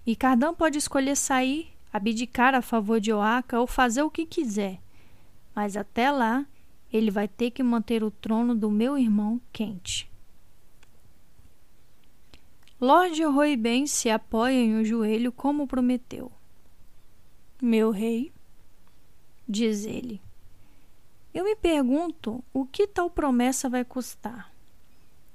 E 0.07 0.15
Cardan 0.15 0.55
pode 0.55 0.79
escolher 0.79 1.15
sair, 1.15 1.71
abdicar 1.93 2.55
a 2.55 2.63
favor 2.63 2.99
de 2.99 3.13
Oaka 3.13 3.59
ou 3.59 3.67
fazer 3.67 4.01
o 4.01 4.09
que 4.09 4.25
quiser. 4.25 4.79
Mas 5.53 5.77
até 5.77 6.09
lá, 6.09 6.47
ele 6.91 7.11
vai 7.11 7.27
ter 7.27 7.51
que 7.51 7.61
manter 7.61 8.03
o 8.03 8.09
trono 8.09 8.55
do 8.55 8.71
meu 8.71 8.97
irmão 8.97 9.39
quente. 9.51 10.11
Lord 12.83 13.23
Roiben 13.23 13.87
se 13.87 14.09
apoia 14.09 14.59
em 14.59 14.75
um 14.75 14.83
joelho 14.83 15.31
como 15.31 15.65
prometeu. 15.65 16.29
Meu 17.61 17.91
rei, 17.91 18.29
diz 19.47 19.85
ele, 19.85 20.21
eu 21.33 21.45
me 21.45 21.55
pergunto 21.55 22.43
o 22.53 22.65
que 22.65 22.85
tal 22.85 23.09
promessa 23.09 23.69
vai 23.69 23.85
custar. 23.85 24.51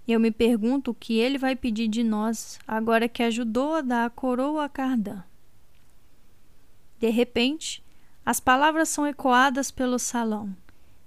Eu 0.07 0.21
me 0.21 0.31
pergunto 0.31 0.91
o 0.91 0.95
que 0.95 1.15
ele 1.19 1.39
vai 1.39 1.57
pedir 1.57 1.89
de 1.89 2.05
nós 2.05 2.59
agora 2.69 3.09
que 3.09 3.23
ajudou 3.23 3.77
a 3.77 3.81
dar 3.81 4.05
a 4.05 4.11
coroa 4.11 4.67
a 4.67 4.69
Cardan. 4.69 5.25
De 7.01 7.09
repente, 7.09 7.83
as 8.27 8.39
palavras 8.41 8.91
são 8.91 9.07
ecoadas 9.07 9.71
pelo 9.71 9.99
salão 9.99 10.55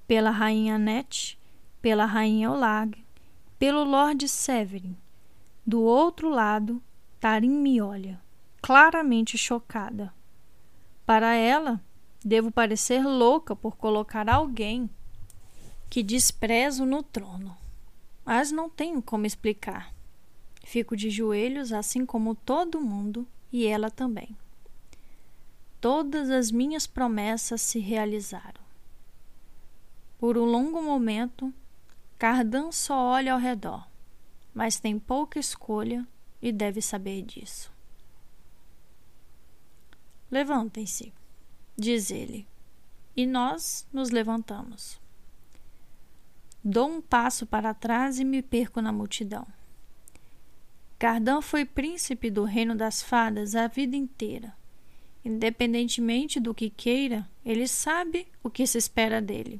pela 0.08 0.32
rainha 0.32 0.80
Net, 0.80 1.40
pela 1.84 2.06
rainha 2.06 2.50
Olag, 2.50 2.98
pelo 3.60 3.84
Lord 3.84 4.28
Severin. 4.28 4.98
Do 5.66 5.82
outro 5.82 6.30
lado, 6.30 6.82
Tarim 7.20 7.50
me 7.52 7.82
olha, 7.82 8.20
claramente 8.62 9.38
chocada. 9.38 10.14
Para 11.06 11.36
ela, 11.36 11.80
devo 12.24 12.52
parecer 12.52 13.06
louca 13.06 13.56
por 13.56 13.76
colocar 13.78 14.30
alguém 14.30 14.90
que 15.90 16.02
desprezo 16.02 16.86
no 16.86 17.04
trono. 17.04 17.56
Mas 18.26 18.52
não 18.52 18.70
tenho 18.70 19.02
como 19.02 19.26
explicar. 19.26 19.94
Fico 20.64 20.96
de 20.96 21.10
joelhos, 21.10 21.74
assim 21.74 22.06
como 22.06 22.34
todo 22.34 22.80
mundo, 22.80 23.28
e 23.52 23.66
ela 23.66 23.92
também. 23.92 24.36
Todas 25.82 26.30
as 26.30 26.52
minhas 26.52 26.88
promessas 26.88 27.62
se 27.62 27.80
realizaram. 27.80 28.62
Por 30.18 30.38
um 30.38 30.46
longo 30.46 30.82
momento, 30.82 31.54
Cardan 32.18 32.72
só 32.72 32.96
olha 33.08 33.34
ao 33.34 33.40
redor, 33.40 33.86
mas 34.54 34.80
tem 34.80 35.00
pouca 35.00 35.40
escolha 35.40 36.08
e 36.42 36.52
deve 36.52 36.82
saber 36.82 37.22
disso. 37.22 37.72
Levantem-se, 40.30 41.14
diz 41.78 42.10
ele, 42.10 42.48
e 43.16 43.26
nós 43.26 43.86
nos 43.92 44.10
levantamos. 44.10 45.00
Dou 46.64 46.90
um 46.90 47.02
passo 47.02 47.46
para 47.46 47.74
trás 47.74 48.20
e 48.20 48.24
me 48.24 48.42
perco 48.42 48.82
na 48.82 48.92
multidão. 48.92 49.48
Cardan 51.00 51.42
foi 51.42 51.66
príncipe 51.66 52.30
do 52.30 52.44
reino 52.44 52.76
das 52.76 53.02
fadas 53.02 53.56
a 53.56 53.68
vida 53.68 53.96
inteira. 53.96 54.56
Independentemente 55.26 56.40
do 56.40 56.54
que 56.54 56.70
queira, 56.70 57.28
ele 57.44 57.68
sabe 57.68 58.28
o 58.44 58.50
que 58.50 58.66
se 58.68 58.78
espera 58.78 59.22
dele. 59.22 59.60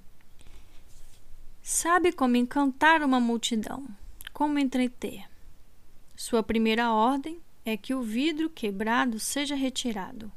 Sabe 1.64 2.12
como 2.12 2.36
encantar 2.36 3.04
uma 3.04 3.20
multidão, 3.20 3.88
como 4.34 4.60
entreter. 4.60 5.26
Sua 6.16 6.44
primeira 6.44 6.92
ordem 6.92 7.40
é 7.66 7.78
que 7.78 7.94
o 7.94 8.02
vidro 8.02 8.50
quebrado 8.50 9.20
seja 9.20 9.56
retirado. 9.56 10.32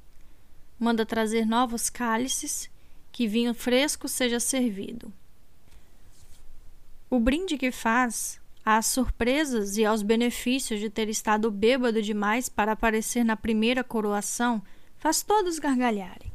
Manda 0.79 1.07
trazer 1.07 1.47
novos 1.47 1.89
cálices, 1.89 2.71
que 3.13 3.29
vinho 3.29 3.55
fresco 3.55 4.09
seja 4.09 4.41
servido. 4.41 5.13
O 7.09 7.21
brinde 7.21 7.57
que 7.57 7.71
faz 7.71 8.41
às 8.65 8.87
surpresas 8.87 9.77
e 9.77 9.85
aos 9.85 10.03
benefícios 10.03 10.81
de 10.81 10.89
ter 10.89 11.09
estado 11.09 11.51
bêbado 11.51 12.03
demais 12.03 12.49
para 12.49 12.73
aparecer 12.73 13.25
na 13.25 13.37
primeira 13.37 13.85
coroação 13.85 14.63
faz 14.97 15.23
todos 15.23 15.59
gargalharem. 15.59 16.33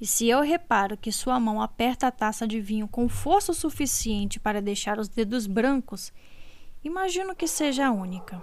E 0.00 0.06
se 0.06 0.28
eu 0.28 0.40
reparo 0.42 0.96
que 0.96 1.10
sua 1.10 1.40
mão 1.40 1.60
aperta 1.60 2.06
a 2.06 2.10
taça 2.10 2.46
de 2.46 2.60
vinho 2.60 2.86
com 2.88 3.08
força 3.08 3.52
suficiente 3.52 4.38
para 4.40 4.62
deixar 4.62 4.98
os 4.98 5.08
dedos 5.08 5.46
brancos, 5.46 6.12
imagino 6.82 7.34
que 7.34 7.46
seja 7.46 7.86
a 7.86 7.92
única. 7.92 8.42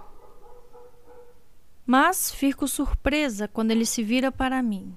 Mas 1.86 2.30
fico 2.30 2.68
surpresa 2.68 3.48
quando 3.48 3.70
ele 3.70 3.86
se 3.86 4.02
vira 4.02 4.30
para 4.30 4.62
mim. 4.62 4.96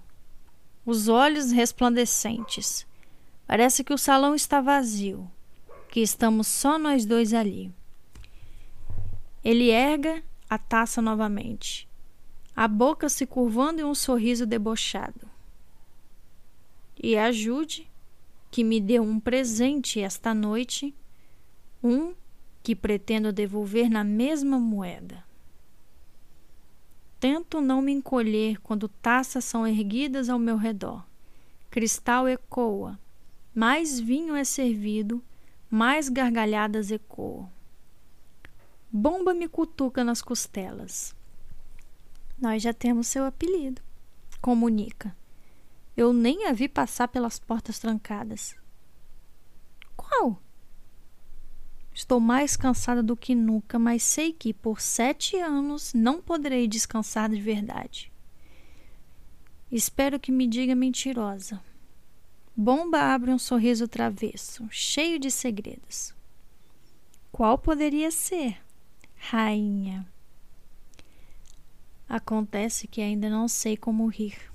Os 0.86 1.08
olhos 1.08 1.52
resplandecentes. 1.52 2.86
Parece 3.48 3.84
que 3.84 3.94
o 3.94 3.98
salão 3.98 4.36
está 4.36 4.62
vazio, 4.62 5.30
que 5.90 6.00
estamos 6.00 6.48
só 6.48 6.78
nós 6.78 7.06
dois 7.06 7.34
ali. 7.34 7.74
Ele 9.44 9.70
erga 9.70 10.24
a 10.50 10.58
taça 10.58 11.02
novamente, 11.02 11.88
a 12.56 12.68
boca 12.68 13.10
se 13.10 13.26
curvando 13.26 13.82
em 13.82 13.86
um 13.86 13.96
sorriso 13.96 14.46
debochado 14.46 15.32
e 17.02 17.18
ajude 17.18 17.90
que 18.52 18.64
me 18.64 18.80
deu 18.80 19.02
um 19.02 19.20
presente 19.20 20.00
esta 20.00 20.34
noite, 20.34 20.94
um 21.84 22.14
que 22.64 22.76
pretendo 22.76 23.32
devolver 23.32 23.90
na 23.90 24.04
mesma 24.04 24.60
moeda. 24.60 25.24
Tento 27.20 27.62
não 27.62 27.82
me 27.82 27.92
encolher 27.92 28.60
quando 28.62 28.88
taças 28.88 29.46
são 29.46 29.68
erguidas 29.68 30.30
ao 30.30 30.40
meu 30.40 30.58
redor. 30.58 31.06
Cristal 31.70 32.28
ecoa, 32.28 33.00
mais 33.54 34.00
vinho 34.00 34.36
é 34.36 34.44
servido, 34.44 35.24
mais 35.70 36.10
gargalhadas 36.10 36.92
ecoam. 36.92 37.50
Bomba 38.92 39.34
me 39.34 39.48
cutuca 39.48 40.04
nas 40.04 40.22
costelas. 40.22 41.16
Nós 42.38 42.62
já 42.64 42.74
temos 42.74 43.08
seu 43.08 43.24
apelido, 43.24 43.82
comunica. 44.42 45.16
Eu 45.96 46.12
nem 46.12 46.48
a 46.48 46.54
vi 46.54 46.68
passar 46.68 47.08
pelas 47.08 47.40
portas 47.40 47.78
trancadas. 47.78 48.56
Qual? 49.96 50.42
Estou 52.02 52.20
mais 52.20 52.58
cansada 52.58 53.04
do 53.04 53.16
que 53.16 53.36
nunca, 53.36 53.78
mas 53.78 54.02
sei 54.02 54.34
que 54.34 54.56
por 54.56 54.82
sete 54.82 55.38
anos 55.38 55.94
não 55.94 56.20
poderei 56.20 56.68
descansar 56.68 57.30
de 57.30 57.40
verdade. 57.40 58.12
Espero 59.72 60.20
que 60.20 60.32
me 60.32 60.48
diga 60.48 60.74
mentirosa. 60.74 61.62
Bomba 62.58 63.14
abre 63.14 63.30
um 63.30 63.38
sorriso 63.38 63.88
travesso, 63.88 64.68
cheio 64.72 65.20
de 65.20 65.30
segredos. 65.30 66.12
Qual 67.32 67.56
poderia 67.56 68.10
ser? 68.10 68.58
Rainha. 69.16 70.04
Acontece 72.10 72.88
que 72.88 73.00
ainda 73.00 73.30
não 73.30 73.48
sei 73.48 73.78
como 73.78 74.08
rir. 74.08 74.52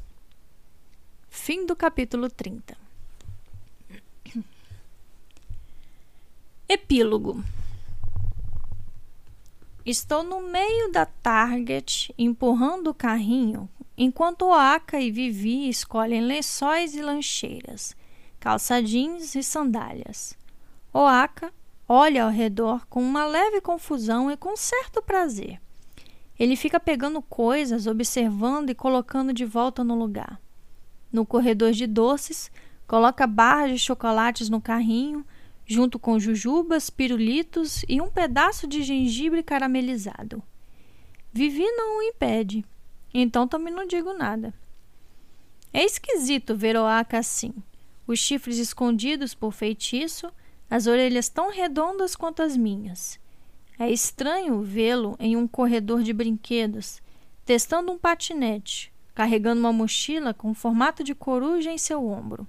Fim 1.29 1.65
do 1.65 1.77
capítulo 1.77 2.29
30. 2.29 2.86
Epílogo. 6.69 7.45
Estou 9.85 10.25
no 10.25 10.43
meio 10.43 10.91
da 10.91 11.07
Target 11.07 12.13
empurrando 12.19 12.89
o 12.89 12.95
carrinho 12.95 13.69
enquanto 13.97 14.47
Oaka 14.47 15.01
e 15.01 15.13
Vivi 15.13 15.69
escolhem 15.69 16.23
lençóis 16.23 16.97
e 16.97 17.03
lancheiras, 17.03 17.95
calça 18.41 18.83
jeans 18.83 19.37
e 19.37 19.45
sandálias. 19.45 20.37
Oaka 20.93 21.53
olha 21.89 22.25
ao 22.25 22.31
redor 22.31 22.85
com 22.89 23.01
uma 23.01 23.25
leve 23.25 23.61
confusão 23.61 24.29
e 24.29 24.37
com 24.37 24.57
certo 24.57 25.01
prazer. 25.01 25.61
Ele 26.37 26.57
fica 26.57 26.81
pegando 26.81 27.23
coisas, 27.23 27.87
observando 27.87 28.71
e 28.71 28.75
colocando 28.75 29.33
de 29.33 29.45
volta 29.45 29.85
no 29.85 29.95
lugar. 29.95 30.41
No 31.13 31.25
corredor 31.25 31.71
de 31.71 31.87
doces, 31.87 32.51
coloca 32.89 33.25
barras 33.25 33.71
de 33.71 33.79
chocolates 33.79 34.49
no 34.49 34.61
carrinho, 34.61 35.25
junto 35.67 35.99
com 35.99 36.19
jujubas, 36.19 36.89
pirulitos 36.89 37.85
e 37.89 38.01
um 38.01 38.09
pedaço 38.09 38.67
de 38.67 38.83
gengibre 38.83 39.43
caramelizado. 39.43 40.43
Vivi 41.33 41.65
não 41.73 41.99
o 41.99 42.03
impede 42.03 42.65
então 43.23 43.47
também 43.47 43.73
não 43.73 43.87
digo 43.87 44.13
nada. 44.13 44.53
É 45.73 45.85
esquisito 45.85 46.57
ver 46.57 46.77
Oaka 46.77 47.19
assim. 47.19 47.53
Os 48.07 48.19
chifres 48.19 48.59
escondidos 48.59 49.35
por 49.35 49.53
feitiço, 49.53 50.31
as 50.71 50.87
orelhas 50.87 51.29
tão 51.29 51.51
redondas 51.51 52.15
quanto 52.15 52.43
as 52.43 52.57
minhas. 52.57 53.19
É 53.79 53.91
estranho 53.91 54.63
vê-lo 54.63 55.17
em 55.19 55.37
um 55.37 55.47
corredor 55.47 56.03
de 56.03 56.13
brinquedos, 56.13 57.03
testando 57.45 57.93
um 57.93 57.99
patinete, 57.99 58.93
carregando 59.15 59.61
uma 59.61 59.73
mochila 59.73 60.33
com 60.33 60.55
formato 60.55 61.03
de 61.03 61.15
coruja 61.15 61.71
em 61.71 61.79
seu 61.79 62.07
ombro. 62.07 62.47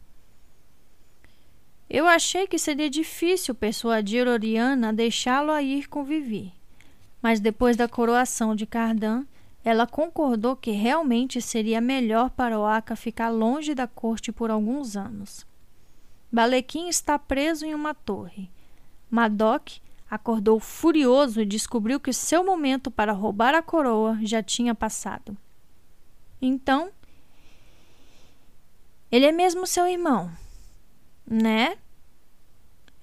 Eu 1.90 2.06
achei 2.06 2.46
que 2.48 2.60
seria 2.60 2.90
difícil 2.90 3.56
persuadir 3.56 4.28
Oriana 4.28 4.90
a 4.90 4.92
deixá-lo 4.92 5.52
a 5.52 5.62
ir 5.62 5.88
com 5.88 6.04
Vivi, 6.04 6.54
mas 7.22 7.40
depois 7.40 7.78
da 7.78 7.88
coroação 7.88 8.56
de 8.56 8.66
Cardan, 8.66 9.26
ela 9.64 9.88
concordou 9.88 10.56
que 10.56 10.72
realmente 10.72 11.42
seria 11.42 11.80
melhor 11.80 12.30
para 12.30 12.60
Oaka 12.60 12.96
ficar 12.96 13.30
longe 13.30 13.74
da 13.74 13.88
corte 13.88 14.32
por 14.32 14.52
alguns 14.52 14.98
anos. 14.98 15.46
Balequim 16.32 16.90
está 16.90 17.18
preso 17.18 17.66
em 17.66 17.74
uma 17.74 17.94
torre. 17.94 18.50
Madoc 19.10 19.80
acordou 20.10 20.60
furioso 20.60 21.42
e 21.42 21.46
descobriu 21.46 22.00
que 22.00 22.12
seu 22.12 22.44
momento 22.44 22.92
para 22.92 23.14
roubar 23.14 23.56
a 23.56 23.62
coroa 23.62 24.18
já 24.22 24.44
tinha 24.44 24.76
passado. 24.76 25.38
Então, 26.42 26.90
ele 29.10 29.26
é 29.26 29.32
mesmo 29.32 29.66
seu 29.66 29.88
irmão, 29.88 30.32
né? 31.30 31.78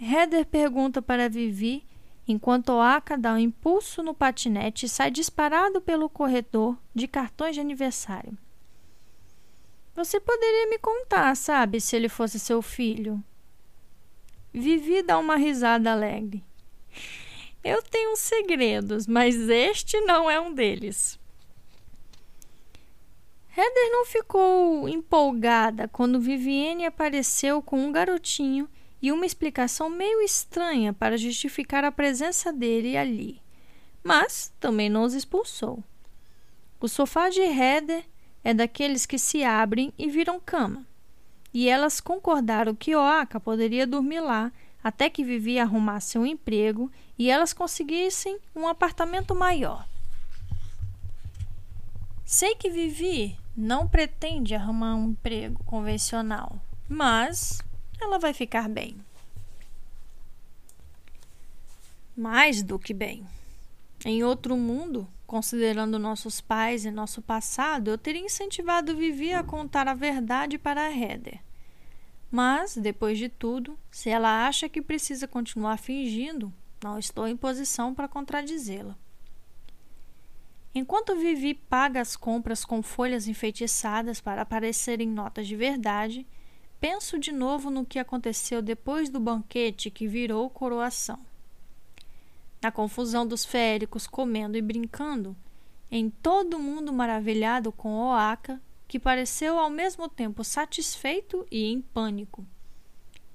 Heather 0.00 0.46
pergunta 0.46 1.02
para 1.02 1.28
Vivi 1.28 1.84
enquanto 2.26 2.70
Oaka 2.70 3.18
dá 3.18 3.34
um 3.34 3.38
impulso 3.38 4.02
no 4.02 4.14
patinete 4.14 4.86
e 4.86 4.88
sai 4.88 5.10
disparado 5.10 5.80
pelo 5.80 6.08
corredor 6.08 6.76
de 6.94 7.06
cartões 7.06 7.54
de 7.54 7.60
aniversário. 7.60 8.36
Você 9.94 10.18
poderia 10.18 10.68
me 10.68 10.78
contar, 10.78 11.36
sabe, 11.36 11.80
se 11.80 11.94
ele 11.94 12.08
fosse 12.08 12.40
seu 12.40 12.60
filho? 12.60 13.22
Vivi 14.52 15.02
dá 15.02 15.18
uma 15.18 15.36
risada 15.36 15.92
alegre. 15.92 16.42
Eu 17.62 17.82
tenho 17.82 18.16
segredos, 18.16 19.06
mas 19.06 19.36
este 19.48 20.00
não 20.00 20.30
é 20.30 20.40
um 20.40 20.52
deles. 20.52 21.18
Heather 23.56 23.92
não 23.92 24.04
ficou 24.04 24.88
empolgada 24.88 25.86
quando 25.86 26.18
Vivienne 26.18 26.86
apareceu 26.86 27.62
com 27.62 27.78
um 27.86 27.92
garotinho 27.92 28.68
e 29.00 29.12
uma 29.12 29.24
explicação 29.24 29.88
meio 29.88 30.20
estranha 30.22 30.92
para 30.92 31.16
justificar 31.16 31.84
a 31.84 31.92
presença 31.92 32.52
dele 32.52 32.96
ali, 32.96 33.40
mas 34.02 34.52
também 34.58 34.90
não 34.90 35.04
os 35.04 35.14
expulsou. 35.14 35.84
O 36.80 36.88
sofá 36.88 37.28
de 37.28 37.42
Heather 37.42 38.04
é 38.42 38.52
daqueles 38.52 39.06
que 39.06 39.20
se 39.20 39.44
abrem 39.44 39.92
e 39.96 40.10
viram 40.10 40.40
cama, 40.40 40.84
e 41.52 41.68
elas 41.68 42.00
concordaram 42.00 42.74
que 42.74 42.96
Oaka 42.96 43.38
poderia 43.38 43.86
dormir 43.86 44.18
lá 44.18 44.50
até 44.82 45.08
que 45.08 45.22
Vivi 45.22 45.60
arrumasse 45.60 46.18
um 46.18 46.26
emprego 46.26 46.90
e 47.16 47.30
elas 47.30 47.52
conseguissem 47.52 48.36
um 48.52 48.66
apartamento 48.66 49.32
maior. 49.32 49.86
Sei 52.24 52.56
que 52.56 52.68
Vivi 52.68 53.38
não 53.56 53.86
pretende 53.88 54.54
arrumar 54.54 54.94
um 54.94 55.10
emprego 55.10 55.62
convencional, 55.64 56.60
mas 56.88 57.62
ela 58.00 58.18
vai 58.18 58.32
ficar 58.32 58.68
bem. 58.68 58.96
Mais 62.16 62.62
do 62.62 62.78
que 62.78 62.92
bem. 62.92 63.26
Em 64.04 64.22
outro 64.22 64.56
mundo, 64.56 65.08
considerando 65.26 65.98
nossos 65.98 66.40
pais 66.40 66.84
e 66.84 66.90
nosso 66.90 67.22
passado, 67.22 67.90
eu 67.90 67.98
teria 67.98 68.24
incentivado 68.24 68.96
Vivi 68.96 69.32
a 69.32 69.42
contar 69.42 69.88
a 69.88 69.94
verdade 69.94 70.58
para 70.58 70.82
a 70.82 70.90
Heather. 70.90 71.40
Mas, 72.30 72.76
depois 72.76 73.16
de 73.16 73.28
tudo, 73.28 73.78
se 73.90 74.10
ela 74.10 74.46
acha 74.46 74.68
que 74.68 74.82
precisa 74.82 75.26
continuar 75.26 75.78
fingindo, 75.78 76.52
não 76.82 76.98
estou 76.98 77.28
em 77.28 77.36
posição 77.36 77.94
para 77.94 78.08
contradizê-la. 78.08 78.96
Enquanto 80.74 81.14
Vivi 81.14 81.54
paga 81.54 82.00
as 82.00 82.16
compras 82.16 82.64
com 82.64 82.82
folhas 82.82 83.28
enfeitiçadas 83.28 84.20
para 84.20 84.44
parecerem 84.44 85.08
notas 85.08 85.46
de 85.46 85.54
verdade, 85.54 86.26
penso 86.80 87.16
de 87.18 87.30
novo 87.30 87.70
no 87.70 87.86
que 87.86 87.98
aconteceu 87.98 88.60
depois 88.60 89.08
do 89.08 89.20
banquete 89.20 89.88
que 89.88 90.08
virou 90.08 90.50
coroação. 90.50 91.20
Na 92.60 92.72
confusão 92.72 93.24
dos 93.24 93.44
féricos 93.44 94.06
comendo 94.06 94.56
e 94.56 94.62
brincando, 94.62 95.36
em 95.90 96.10
todo 96.10 96.58
mundo 96.58 96.92
maravilhado 96.92 97.70
com 97.70 97.94
Oaka, 97.96 98.60
que 98.88 98.98
pareceu 98.98 99.58
ao 99.58 99.70
mesmo 99.70 100.08
tempo 100.08 100.42
satisfeito 100.42 101.46
e 101.50 101.66
em 101.66 101.80
pânico. 101.80 102.44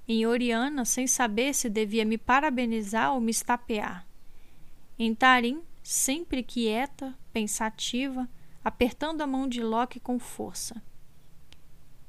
Em 0.07 0.25
Oriana, 0.25 0.83
sem 0.83 1.07
saber 1.07 1.53
se 1.53 1.69
devia 1.69 2.03
me 2.03 2.17
parabenizar 2.17 3.13
ou 3.13 3.21
me 3.21 3.31
estapear. 3.31 4.05
Em 4.97 5.13
Tarim, 5.15 5.61
sempre 5.83 6.43
quieta, 6.43 7.15
pensativa, 7.39 8.27
apertando 8.61 9.21
a 9.21 9.27
mão 9.27 9.47
de 9.47 9.63
Loki 9.63 9.97
com 9.97 10.19
força. 10.19 10.83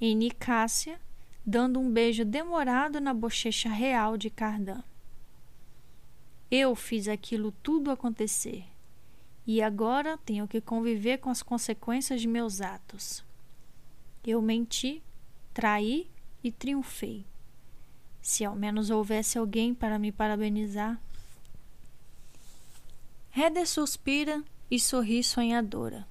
Em 0.01 0.16
Nicásia, 0.16 1.01
dando 1.47 1.78
um 1.78 1.89
beijo 1.89 2.24
demorado 2.24 3.01
na 3.01 3.14
bochecha 3.14 3.68
real 3.68 4.16
de 4.16 4.28
Cardan. 4.28 4.83
Eu 6.51 6.74
fiz 6.74 7.07
aquilo 7.07 7.53
tudo 7.62 7.93
acontecer 7.93 8.64
e 9.47 9.62
agora 9.62 10.18
tenho 10.18 10.49
que 10.49 10.61
conviver 10.61 11.18
com 11.18 11.31
as 11.31 11.45
consequências 11.45 12.20
de 12.20 12.26
meus 12.26 12.61
atos. 12.61 13.24
Eu 14.26 14.43
menti, 14.43 15.01
traí 15.55 16.11
e 16.43 16.51
triunfei. 16.51 17.24
Se 18.20 18.45
ao 18.45 18.57
menos 18.57 18.91
houvesse 18.91 19.39
alguém 19.39 19.72
para 19.74 19.97
me 19.97 20.11
parabenizar. 20.11 21.01
Heather 23.35 23.66
suspira 23.66 24.43
e 24.70 24.78
sorri 24.78 25.22
sonhadora. 25.24 26.06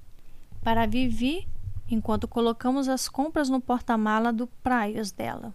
Para 0.61 0.85
Vivi, 0.85 1.47
enquanto 1.89 2.27
colocamos 2.27 2.89
as 2.89 3.07
compras 3.07 3.49
no 3.49 3.61
porta-mala 3.61 4.33
do 4.33 4.47
praias 4.47 5.11
dela. 5.11 5.53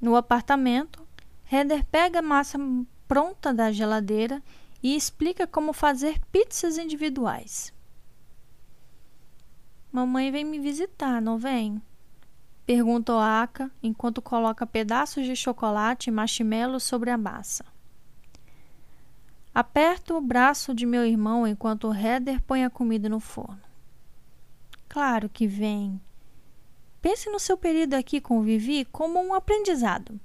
No 0.00 0.16
apartamento, 0.16 1.06
Heather 1.50 1.84
pega 1.84 2.20
a 2.20 2.22
massa 2.22 2.58
pronta 3.06 3.52
da 3.52 3.72
geladeira 3.72 4.42
e 4.82 4.94
explica 4.94 5.46
como 5.46 5.72
fazer 5.72 6.20
pizzas 6.30 6.78
individuais. 6.78 7.72
Mamãe 9.90 10.30
vem 10.30 10.44
me 10.44 10.58
visitar, 10.58 11.20
não 11.20 11.38
vem? 11.38 11.82
Pergunta 12.66 13.14
Oaka 13.14 13.70
enquanto 13.82 14.20
coloca 14.20 14.66
pedaços 14.66 15.24
de 15.24 15.34
chocolate 15.34 16.10
e 16.10 16.12
marshmallow 16.12 16.78
sobre 16.78 17.10
a 17.10 17.16
massa. 17.16 17.64
Aperto 19.54 20.16
o 20.16 20.20
braço 20.20 20.74
de 20.74 20.86
meu 20.86 21.04
irmão 21.04 21.46
enquanto 21.46 21.88
o 21.88 21.94
Heather 21.94 22.40
põe 22.42 22.64
a 22.64 22.70
comida 22.70 23.08
no 23.08 23.18
forno. 23.18 23.60
Claro 24.88 25.28
que 25.28 25.46
vem. 25.46 26.00
Pense 27.00 27.30
no 27.30 27.38
seu 27.38 27.56
período 27.56 27.94
aqui 27.94 28.20
com 28.20 28.42
Vivi 28.42 28.84
como 28.86 29.20
um 29.20 29.34
aprendizado. 29.34 30.18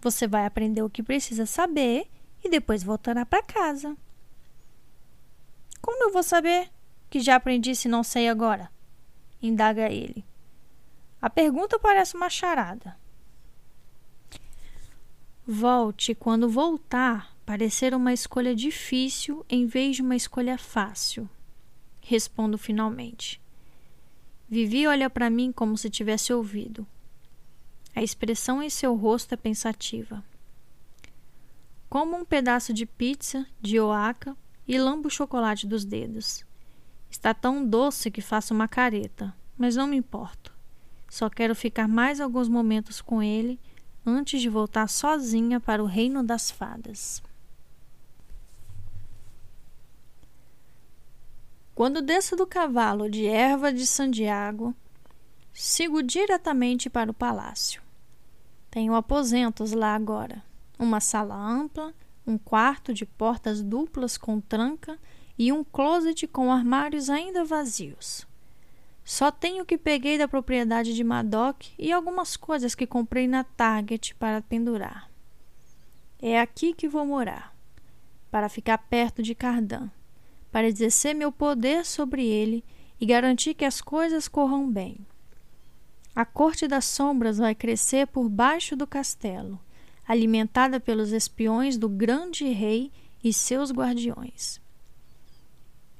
Você 0.00 0.26
vai 0.26 0.46
aprender 0.46 0.82
o 0.82 0.90
que 0.90 1.02
precisa 1.02 1.46
saber 1.46 2.06
e 2.42 2.48
depois 2.48 2.82
voltará 2.82 3.24
para 3.24 3.42
casa. 3.42 3.96
Como 5.80 6.04
eu 6.04 6.12
vou 6.12 6.22
saber 6.22 6.70
que 7.08 7.20
já 7.20 7.36
aprendi 7.36 7.74
se 7.74 7.88
não 7.88 8.02
sei 8.02 8.28
agora? 8.28 8.70
Indaga 9.42 9.90
ele. 9.90 10.24
A 11.20 11.28
pergunta 11.28 11.78
parece 11.78 12.14
uma 12.16 12.30
charada. 12.30 12.96
Volte 15.46 16.14
quando 16.14 16.48
voltar 16.48 17.34
parecer 17.50 17.92
uma 17.96 18.12
escolha 18.12 18.54
difícil 18.54 19.44
em 19.48 19.66
vez 19.66 19.96
de 19.96 20.02
uma 20.02 20.14
escolha 20.14 20.56
fácil. 20.56 21.28
Respondo 22.00 22.56
finalmente. 22.56 23.42
Vivi 24.48 24.86
olha 24.86 25.10
para 25.10 25.28
mim 25.28 25.50
como 25.50 25.76
se 25.76 25.90
tivesse 25.90 26.32
ouvido. 26.32 26.86
A 27.92 28.04
expressão 28.04 28.62
em 28.62 28.70
seu 28.70 28.94
rosto 28.94 29.34
é 29.34 29.36
pensativa. 29.36 30.22
Como 31.88 32.16
um 32.16 32.24
pedaço 32.24 32.72
de 32.72 32.86
pizza 32.86 33.44
de 33.60 33.80
oaca 33.80 34.36
e 34.64 34.78
lambo 34.78 35.08
o 35.08 35.10
chocolate 35.10 35.66
dos 35.66 35.84
dedos. 35.84 36.44
Está 37.10 37.34
tão 37.34 37.66
doce 37.66 38.12
que 38.12 38.22
faço 38.22 38.54
uma 38.54 38.68
careta, 38.68 39.34
mas 39.58 39.74
não 39.74 39.88
me 39.88 39.96
importo. 39.96 40.54
Só 41.08 41.28
quero 41.28 41.56
ficar 41.56 41.88
mais 41.88 42.20
alguns 42.20 42.48
momentos 42.48 43.00
com 43.00 43.20
ele 43.20 43.58
antes 44.06 44.40
de 44.40 44.48
voltar 44.48 44.88
sozinha 44.88 45.58
para 45.58 45.82
o 45.82 45.86
reino 45.86 46.22
das 46.22 46.48
fadas. 46.48 47.20
Quando 51.80 52.02
desço 52.02 52.36
do 52.36 52.46
cavalo 52.46 53.08
de 53.08 53.26
erva 53.26 53.72
de 53.72 53.86
Santiago, 53.86 54.74
sigo 55.50 56.02
diretamente 56.02 56.90
para 56.90 57.10
o 57.10 57.14
palácio. 57.14 57.80
Tenho 58.70 58.94
aposentos 58.94 59.72
lá 59.72 59.94
agora. 59.94 60.44
Uma 60.78 61.00
sala 61.00 61.34
ampla, 61.34 61.94
um 62.26 62.36
quarto 62.36 62.92
de 62.92 63.06
portas 63.06 63.62
duplas 63.62 64.18
com 64.18 64.42
tranca 64.42 64.98
e 65.38 65.50
um 65.50 65.64
closet 65.64 66.26
com 66.26 66.52
armários 66.52 67.08
ainda 67.08 67.46
vazios. 67.46 68.26
Só 69.02 69.30
tenho 69.30 69.62
o 69.62 69.66
que 69.66 69.78
peguei 69.78 70.18
da 70.18 70.28
propriedade 70.28 70.94
de 70.94 71.02
Madoc 71.02 71.68
e 71.78 71.90
algumas 71.90 72.36
coisas 72.36 72.74
que 72.74 72.86
comprei 72.86 73.26
na 73.26 73.42
Target 73.42 74.14
para 74.16 74.42
pendurar. 74.42 75.10
É 76.20 76.38
aqui 76.38 76.74
que 76.74 76.86
vou 76.86 77.06
morar, 77.06 77.56
para 78.30 78.50
ficar 78.50 78.76
perto 78.76 79.22
de 79.22 79.34
Cardan 79.34 79.88
para 80.50 80.68
exercer 80.68 81.14
meu 81.14 81.30
poder 81.30 81.84
sobre 81.84 82.26
ele 82.26 82.64
e 83.00 83.06
garantir 83.06 83.54
que 83.54 83.64
as 83.64 83.80
coisas 83.80 84.28
corram 84.28 84.70
bem. 84.70 84.98
A 86.14 86.24
corte 86.24 86.66
das 86.66 86.84
sombras 86.84 87.38
vai 87.38 87.54
crescer 87.54 88.06
por 88.06 88.28
baixo 88.28 88.76
do 88.76 88.86
castelo, 88.86 89.60
alimentada 90.06 90.80
pelos 90.80 91.12
espiões 91.12 91.78
do 91.78 91.88
grande 91.88 92.44
rei 92.48 92.90
e 93.22 93.32
seus 93.32 93.70
guardiões. 93.70 94.60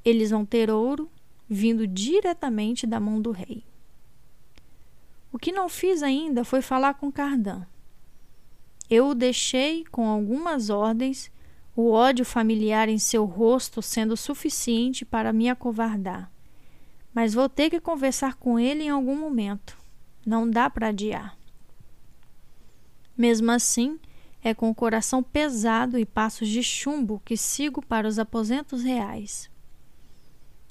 Eles 0.05 0.31
vão 0.31 0.45
ter 0.45 0.71
ouro 0.71 1.11
vindo 1.49 1.87
diretamente 1.87 2.87
da 2.87 2.99
mão 2.99 3.21
do 3.21 3.31
rei. 3.31 3.65
O 5.33 5.39
que 5.39 5.53
não 5.53 5.69
fiz 5.69 6.03
ainda 6.03 6.45
foi 6.45 6.61
falar 6.61 6.95
com 6.95 7.11
Cardan. 7.11 7.65
Eu 8.89 9.11
o 9.11 9.15
deixei 9.15 9.85
com 9.85 10.09
algumas 10.09 10.71
ordens 10.71 11.31
o 11.81 11.93
ódio 11.93 12.25
familiar 12.27 12.89
em 12.89 12.99
seu 12.99 13.25
rosto 13.25 13.81
sendo 13.81 14.17
suficiente 14.17 15.05
para 15.05 15.33
me 15.33 15.49
acovardar. 15.49 16.31
Mas 17.15 17.33
vou 17.33 17.49
ter 17.49 17.71
que 17.71 17.81
conversar 17.81 18.35
com 18.35 18.59
ele 18.59 18.85
em 18.85 18.91
algum 18.91 19.17
momento. 19.17 19.79
Não 20.27 20.49
dá 20.49 20.69
para 20.69 20.89
adiar. 20.89 21.37
Mesmo 23.17 23.51
assim, 23.51 23.99
é 24.43 24.53
com 24.53 24.69
o 24.69 24.75
coração 24.75 25.23
pesado 25.23 25.99
e 25.99 26.05
passos 26.05 26.49
de 26.49 26.63
chumbo 26.63 27.23
que 27.25 27.37
sigo 27.37 27.81
para 27.81 28.07
os 28.07 28.19
aposentos 28.19 28.83
reais. 28.83 29.51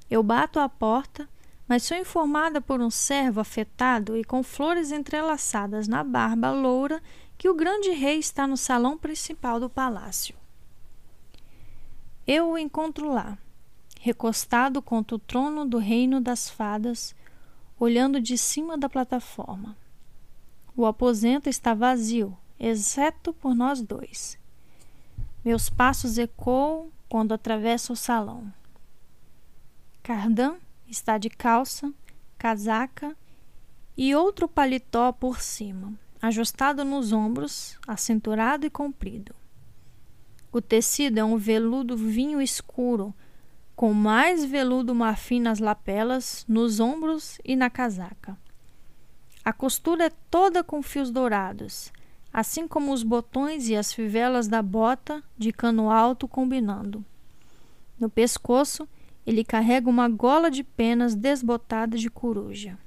Eu 0.10 0.22
bato 0.22 0.60
à 0.60 0.70
porta, 0.70 1.28
mas 1.68 1.84
sou 1.84 1.97
informada 1.97 2.62
por 2.62 2.82
um 2.82 2.89
servo 2.89 3.39
afetado 3.39 4.16
e 4.16 4.24
com 4.24 4.43
flores 4.43 4.91
entrelaçadas 4.91 5.88
na 5.88 6.03
barba 6.03 6.51
loura 6.51 7.01
que 7.38 7.49
o 7.49 7.55
grande 7.55 7.89
rei 7.91 8.20
está 8.20 8.45
no 8.45 8.57
salão 8.57 8.97
principal 8.97 9.60
do 9.60 9.70
palácio. 9.70 10.36
Eu 12.32 12.51
o 12.51 12.59
encontro 12.59 13.11
lá, 13.11 13.39
recostado 13.99 14.84
contra 14.84 15.15
o 15.15 15.19
trono 15.19 15.65
do 15.65 15.80
reino 15.80 16.21
das 16.21 16.47
fadas, 16.47 17.15
olhando 17.80 18.21
de 18.21 18.38
cima 18.38 18.77
da 18.77 18.88
plataforma. 18.88 19.75
O 20.77 20.86
aposento 20.86 21.49
está 21.49 21.73
vazio, 21.73 22.38
exceto 22.59 23.34
por 23.34 23.55
nós 23.55 23.82
dois. 23.82 24.38
Meus 25.43 25.71
passos 25.71 26.19
ecoam 26.19 26.91
quando 27.09 27.34
atravesso 27.34 27.93
o 27.93 27.95
salão. 27.95 28.53
Cardan 30.03 30.57
está 30.88 31.17
de 31.17 31.32
calça, 31.32 31.91
casaca 32.38 33.17
e 33.97 34.13
outro 34.13 34.47
paletó 34.47 35.11
por 35.11 35.41
cima, 35.41 35.95
ajustado 36.21 36.86
nos 36.86 37.11
ombros, 37.11 37.75
acinturado 37.88 38.67
e 38.67 38.69
comprido. 38.69 39.34
O 40.52 40.62
tecido 40.62 41.20
é 41.20 41.24
um 41.24 41.38
veludo 41.38 41.95
vinho 41.95 42.41
escuro, 42.41 43.14
com 43.76 43.93
mais 43.93 44.43
veludo 44.43 44.95
marfim 44.95 45.39
nas 45.39 45.60
lapelas, 45.60 46.43
nos 46.47 46.80
ombros 46.80 47.39
e 47.45 47.56
na 47.56 47.70
casaca. 47.70 48.38
A 49.45 49.54
costura 49.54 50.06
é 50.06 50.12
toda 50.30 50.64
com 50.64 50.82
fios 50.82 51.12
dourados, 51.12 51.91
assim 52.34 52.68
como 52.68 52.91
os 52.91 53.04
botões 53.04 53.70
e 53.70 53.76
as 53.76 53.93
fivelas 53.93 54.47
da 54.47 54.62
bota 54.62 55.24
de 55.38 55.52
cano 55.52 55.89
alto 55.89 56.28
combinando. 56.28 57.06
No 57.99 58.10
pescoço, 58.10 58.88
ele 59.26 59.44
carrega 59.44 59.90
uma 59.90 60.10
gola 60.10 60.49
de 60.49 60.64
penas 60.64 61.15
desbotada 61.15 61.98
de 61.98 62.10
coruja. 62.10 62.78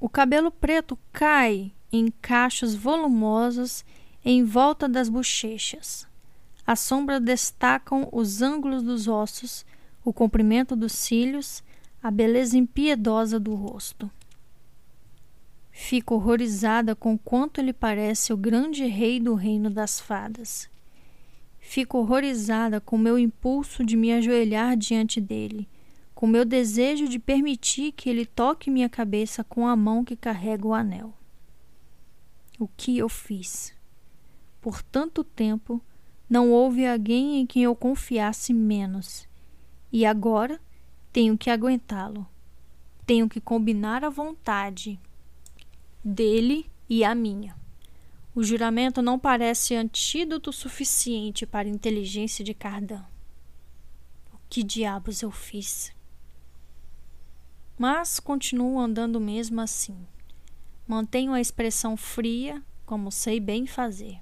O 0.00 0.08
cabelo 0.08 0.50
preto 0.50 0.98
cai 1.12 1.72
em 1.92 2.10
cachos 2.22 2.74
volumosos 2.74 3.84
em 4.24 4.44
volta 4.44 4.88
das 4.88 5.08
bochechas. 5.08 6.06
A 6.66 6.76
sombra 6.76 7.18
destacam 7.18 8.08
os 8.12 8.42
ângulos 8.42 8.82
dos 8.82 9.08
ossos, 9.08 9.64
o 10.04 10.12
comprimento 10.12 10.76
dos 10.76 10.92
cílios, 10.92 11.62
a 12.02 12.10
beleza 12.10 12.56
impiedosa 12.56 13.40
do 13.40 13.54
rosto. 13.54 14.10
Fico 15.70 16.14
horrorizada 16.14 16.94
com 16.94 17.16
quanto 17.16 17.60
ele 17.60 17.72
parece 17.72 18.32
o 18.32 18.36
grande 18.36 18.84
rei 18.86 19.18
do 19.18 19.34
reino 19.34 19.70
das 19.70 19.98
fadas. 19.98 20.68
Fico 21.58 21.98
horrorizada 21.98 22.80
com 22.80 22.98
meu 22.98 23.18
impulso 23.18 23.84
de 23.84 23.96
me 23.96 24.12
ajoelhar 24.12 24.76
diante 24.76 25.20
dele, 25.20 25.68
com 26.14 26.26
meu 26.26 26.44
desejo 26.44 27.08
de 27.08 27.18
permitir 27.18 27.92
que 27.92 28.10
ele 28.10 28.26
toque 28.26 28.70
minha 28.70 28.88
cabeça 28.88 29.42
com 29.42 29.66
a 29.66 29.74
mão 29.74 30.04
que 30.04 30.16
carrega 30.16 30.66
o 30.66 30.74
anel. 30.74 31.14
O 32.58 32.68
que 32.68 32.98
eu 32.98 33.08
fiz? 33.08 33.72
Por 34.60 34.82
tanto 34.82 35.24
tempo, 35.24 35.82
não 36.28 36.50
houve 36.50 36.86
alguém 36.86 37.40
em 37.40 37.46
quem 37.46 37.64
eu 37.64 37.74
confiasse 37.74 38.52
menos. 38.52 39.28
E 39.92 40.06
agora 40.06 40.60
tenho 41.12 41.36
que 41.36 41.50
aguentá-lo. 41.50 42.26
Tenho 43.06 43.28
que 43.28 43.40
combinar 43.40 44.04
a 44.04 44.10
vontade 44.10 45.00
dele 46.04 46.70
e 46.88 47.02
a 47.02 47.14
minha. 47.14 47.56
O 48.34 48.44
juramento 48.44 49.02
não 49.02 49.18
parece 49.18 49.74
antídoto 49.74 50.52
suficiente 50.52 51.44
para 51.44 51.66
a 51.66 51.70
inteligência 51.70 52.44
de 52.44 52.54
Cardan. 52.54 53.04
O 54.32 54.36
que 54.48 54.62
diabos 54.62 55.20
eu 55.20 55.32
fiz? 55.32 55.92
Mas 57.76 58.20
continuo 58.20 58.78
andando 58.78 59.20
mesmo 59.20 59.60
assim. 59.60 60.06
Mantenho 60.86 61.32
a 61.32 61.40
expressão 61.40 61.96
fria, 61.96 62.62
como 62.86 63.10
sei 63.10 63.40
bem 63.40 63.66
fazer. 63.66 64.20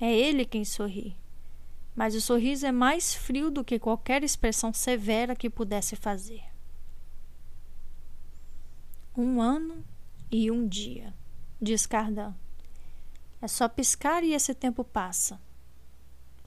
É 0.00 0.12
ele 0.12 0.44
quem 0.44 0.64
sorri. 0.64 1.16
Mas 1.94 2.14
o 2.14 2.20
sorriso 2.20 2.66
é 2.66 2.72
mais 2.72 3.14
frio 3.14 3.50
do 3.50 3.64
que 3.64 3.78
qualquer 3.78 4.24
expressão 4.24 4.72
severa 4.72 5.36
que 5.36 5.48
pudesse 5.48 5.94
fazer. 5.94 6.42
Um 9.16 9.40
ano 9.40 9.84
e 10.30 10.50
um 10.50 10.66
dia, 10.66 11.14
diz 11.62 11.86
Cardan. 11.86 12.34
É 13.40 13.46
só 13.46 13.68
piscar 13.68 14.24
e 14.24 14.32
esse 14.32 14.54
tempo 14.54 14.82
passa. 14.82 15.40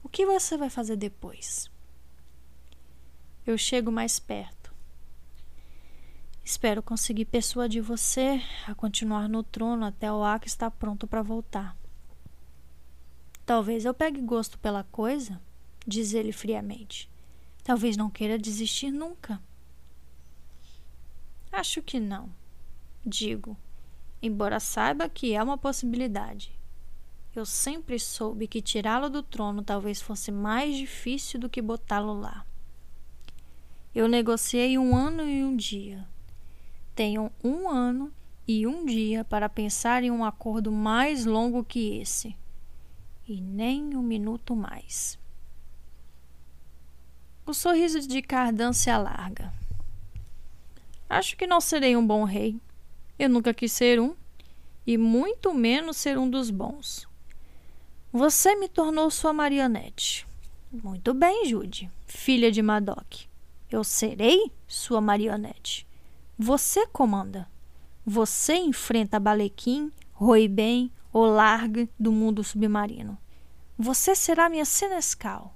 O 0.02 0.08
que 0.08 0.26
você 0.26 0.56
vai 0.56 0.68
fazer 0.68 0.96
depois? 0.96 1.70
Eu 3.46 3.56
chego 3.56 3.90
mais 3.90 4.18
perto. 4.18 4.74
Espero 6.44 6.82
conseguir 6.82 7.24
persuadir 7.24 7.82
você 7.82 8.42
a 8.66 8.74
continuar 8.74 9.28
no 9.28 9.42
trono 9.42 9.84
até 9.84 10.12
o 10.12 10.22
Ak 10.22 10.46
estar 10.46 10.70
pronto 10.70 11.06
para 11.06 11.22
voltar. 11.22 11.76
Talvez 13.48 13.86
eu 13.86 13.94
pegue 13.94 14.20
gosto 14.20 14.58
pela 14.58 14.84
coisa, 14.84 15.40
diz 15.86 16.12
ele 16.12 16.32
friamente. 16.32 17.08
Talvez 17.64 17.96
não 17.96 18.10
queira 18.10 18.38
desistir 18.38 18.90
nunca. 18.90 19.40
Acho 21.50 21.80
que 21.80 21.98
não, 21.98 22.28
digo, 23.06 23.56
embora 24.20 24.60
saiba 24.60 25.08
que 25.08 25.32
é 25.32 25.42
uma 25.42 25.56
possibilidade. 25.56 26.52
Eu 27.34 27.46
sempre 27.46 27.98
soube 27.98 28.46
que 28.46 28.60
tirá-lo 28.60 29.08
do 29.08 29.22
trono 29.22 29.62
talvez 29.62 29.98
fosse 29.98 30.30
mais 30.30 30.76
difícil 30.76 31.40
do 31.40 31.48
que 31.48 31.62
botá-lo 31.62 32.12
lá. 32.12 32.44
Eu 33.94 34.08
negociei 34.08 34.76
um 34.76 34.94
ano 34.94 35.26
e 35.26 35.42
um 35.42 35.56
dia. 35.56 36.06
Tenho 36.94 37.32
um 37.42 37.66
ano 37.66 38.12
e 38.46 38.66
um 38.66 38.84
dia 38.84 39.24
para 39.24 39.48
pensar 39.48 40.04
em 40.04 40.10
um 40.10 40.22
acordo 40.22 40.70
mais 40.70 41.24
longo 41.24 41.64
que 41.64 41.98
esse. 41.98 42.36
E 43.28 43.42
nem 43.42 43.94
um 43.94 44.02
minuto 44.02 44.56
mais. 44.56 45.18
O 47.44 47.52
sorriso 47.52 48.00
de 48.00 48.22
Cardan 48.22 48.72
se 48.72 48.88
alarga. 48.88 49.52
Acho 51.10 51.36
que 51.36 51.46
não 51.46 51.60
serei 51.60 51.94
um 51.94 52.06
bom 52.06 52.24
rei. 52.24 52.58
Eu 53.18 53.28
nunca 53.28 53.52
quis 53.52 53.70
ser 53.70 54.00
um, 54.00 54.16
e 54.86 54.96
muito 54.96 55.52
menos 55.52 55.98
ser 55.98 56.16
um 56.16 56.30
dos 56.30 56.50
bons. 56.50 57.06
Você 58.10 58.56
me 58.56 58.66
tornou 58.66 59.10
sua 59.10 59.34
marionete. 59.34 60.26
Muito 60.72 61.12
bem, 61.12 61.44
Jude, 61.44 61.90
filha 62.06 62.50
de 62.50 62.62
Madoc. 62.62 63.26
Eu 63.70 63.84
serei 63.84 64.50
sua 64.66 65.02
marionete. 65.02 65.86
Você 66.38 66.86
comanda. 66.86 67.46
Você 68.06 68.54
enfrenta 68.54 69.20
Balequim, 69.20 69.92
Roiben 70.14 70.90
ou 71.12 71.26
Largue 71.26 71.88
do 71.98 72.12
mundo 72.12 72.44
submarino. 72.44 73.18
Você 73.78 74.14
será 74.14 74.48
minha 74.48 74.64
senescal. 74.64 75.54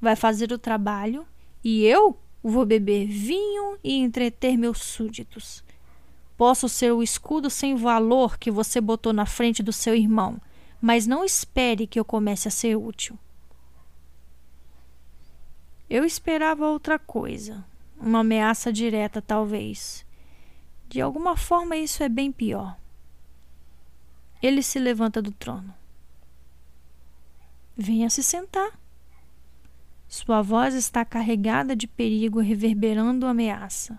Vai 0.00 0.16
fazer 0.16 0.52
o 0.52 0.58
trabalho 0.58 1.26
e 1.62 1.84
eu 1.84 2.18
vou 2.42 2.64
beber 2.64 3.06
vinho 3.06 3.78
e 3.84 3.98
entreter 3.98 4.56
meus 4.56 4.78
súditos. 4.78 5.62
Posso 6.36 6.68
ser 6.68 6.92
o 6.92 7.02
escudo 7.02 7.50
sem 7.50 7.76
valor 7.76 8.38
que 8.38 8.50
você 8.50 8.80
botou 8.80 9.12
na 9.12 9.26
frente 9.26 9.62
do 9.62 9.72
seu 9.72 9.94
irmão, 9.94 10.40
mas 10.80 11.06
não 11.06 11.22
espere 11.22 11.86
que 11.86 12.00
eu 12.00 12.04
comece 12.04 12.48
a 12.48 12.50
ser 12.50 12.76
útil. 12.76 13.18
Eu 15.88 16.04
esperava 16.04 16.66
outra 16.66 16.98
coisa, 16.98 17.64
uma 18.00 18.20
ameaça 18.20 18.72
direta, 18.72 19.20
talvez. 19.20 20.06
De 20.88 21.00
alguma 21.00 21.36
forma, 21.36 21.76
isso 21.76 22.02
é 22.02 22.08
bem 22.08 22.32
pior. 22.32 22.76
Ele 24.42 24.62
se 24.62 24.78
levanta 24.78 25.20
do 25.20 25.32
trono. 25.32 25.74
Venha 27.76 28.08
se 28.10 28.22
sentar. 28.22 28.78
Sua 30.08 30.42
voz 30.42 30.74
está 30.74 31.04
carregada 31.04 31.76
de 31.76 31.86
perigo, 31.86 32.40
reverberando 32.40 33.26
ameaça. 33.26 33.98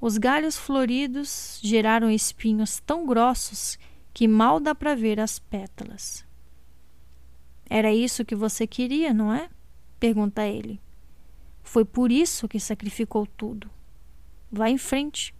Os 0.00 0.18
galhos 0.18 0.56
floridos 0.56 1.60
geraram 1.62 2.10
espinhos 2.10 2.80
tão 2.80 3.06
grossos 3.06 3.78
que 4.12 4.26
mal 4.26 4.58
dá 4.58 4.74
para 4.74 4.94
ver 4.94 5.20
as 5.20 5.38
pétalas. 5.38 6.24
Era 7.68 7.92
isso 7.92 8.24
que 8.24 8.34
você 8.34 8.66
queria, 8.66 9.12
não 9.12 9.32
é? 9.32 9.48
pergunta 9.98 10.46
ele. 10.46 10.80
Foi 11.62 11.84
por 11.84 12.12
isso 12.12 12.48
que 12.48 12.60
sacrificou 12.60 13.26
tudo. 13.26 13.70
Vá 14.50 14.70
em 14.70 14.78
frente. 14.78 15.34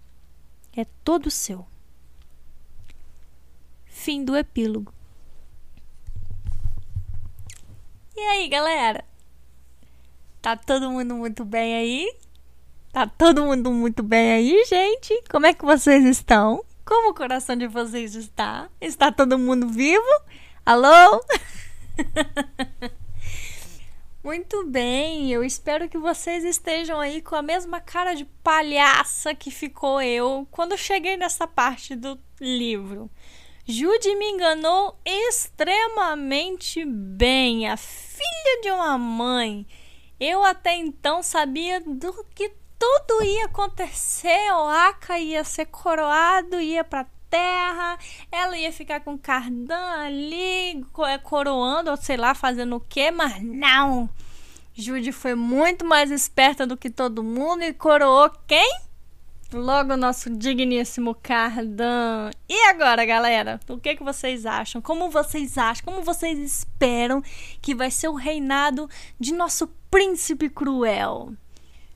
É 0.76 0.84
todo 0.84 1.30
seu. 1.30 1.66
Fim 3.96 4.24
do 4.24 4.36
epílogo. 4.36 4.92
E 8.14 8.20
aí, 8.20 8.46
galera? 8.46 9.04
Tá 10.40 10.54
todo 10.54 10.90
mundo 10.90 11.16
muito 11.16 11.44
bem 11.44 11.74
aí? 11.74 12.14
Tá 12.92 13.06
todo 13.06 13.44
mundo 13.44 13.72
muito 13.72 14.02
bem 14.02 14.32
aí, 14.32 14.64
gente? 14.66 15.24
Como 15.28 15.46
é 15.46 15.54
que 15.54 15.64
vocês 15.64 16.04
estão? 16.04 16.62
Como 16.84 17.10
o 17.10 17.14
coração 17.14 17.56
de 17.56 17.66
vocês 17.66 18.14
está? 18.14 18.68
Está 18.80 19.10
todo 19.10 19.38
mundo 19.38 19.66
vivo? 19.66 20.06
Alô? 20.64 21.20
Muito 24.22 24.66
bem, 24.66 25.30
eu 25.30 25.44
espero 25.44 25.88
que 25.88 25.96
vocês 25.96 26.44
estejam 26.44 26.98
aí 26.98 27.22
com 27.22 27.36
a 27.36 27.42
mesma 27.42 27.80
cara 27.80 28.12
de 28.12 28.24
palhaça 28.42 29.32
que 29.36 29.52
ficou 29.52 30.02
eu 30.02 30.48
quando 30.50 30.76
cheguei 30.76 31.16
nessa 31.16 31.46
parte 31.46 31.94
do 31.94 32.18
livro. 32.40 33.08
Jude 33.68 34.14
me 34.14 34.30
enganou 34.30 34.96
extremamente 35.04 36.84
bem, 36.84 37.68
a 37.68 37.76
filha 37.76 38.60
de 38.62 38.70
uma 38.70 38.96
mãe. 38.96 39.66
Eu 40.20 40.44
até 40.44 40.76
então 40.76 41.20
sabia 41.20 41.80
do 41.80 42.24
que 42.32 42.52
tudo 42.78 43.24
ia 43.24 43.46
acontecer. 43.46 44.52
O 44.52 44.68
Aka 44.68 45.18
ia 45.18 45.42
ser 45.42 45.66
coroado, 45.66 46.60
ia 46.60 46.84
para 46.84 47.08
terra, 47.28 47.98
ela 48.30 48.56
ia 48.56 48.70
ficar 48.70 49.00
com 49.00 49.18
Cardan 49.18 49.90
ali 49.98 50.84
é, 51.08 51.18
coroando, 51.18 51.90
ou 51.90 51.96
sei 51.96 52.16
lá, 52.16 52.36
fazendo 52.36 52.76
o 52.76 52.80
quê, 52.80 53.10
mas 53.10 53.42
não. 53.42 54.08
Jude 54.74 55.10
foi 55.10 55.34
muito 55.34 55.84
mais 55.84 56.12
esperta 56.12 56.64
do 56.64 56.76
que 56.76 56.88
todo 56.88 57.24
mundo 57.24 57.64
e 57.64 57.72
coroou 57.72 58.30
quem? 58.46 58.85
Logo 59.52 59.96
nosso 59.96 60.28
digníssimo 60.28 61.14
Cardan. 61.14 62.30
E 62.48 62.62
agora, 62.64 63.04
galera? 63.04 63.60
O 63.68 63.78
que, 63.78 63.94
que 63.94 64.02
vocês 64.02 64.44
acham? 64.44 64.82
Como 64.82 65.08
vocês 65.08 65.56
acham? 65.56 65.84
Como 65.84 66.02
vocês 66.02 66.36
esperam 66.36 67.22
que 67.62 67.72
vai 67.72 67.88
ser 67.88 68.08
o 68.08 68.14
reinado 68.14 68.90
de 69.20 69.32
nosso 69.32 69.68
príncipe 69.88 70.50
cruel? 70.50 71.32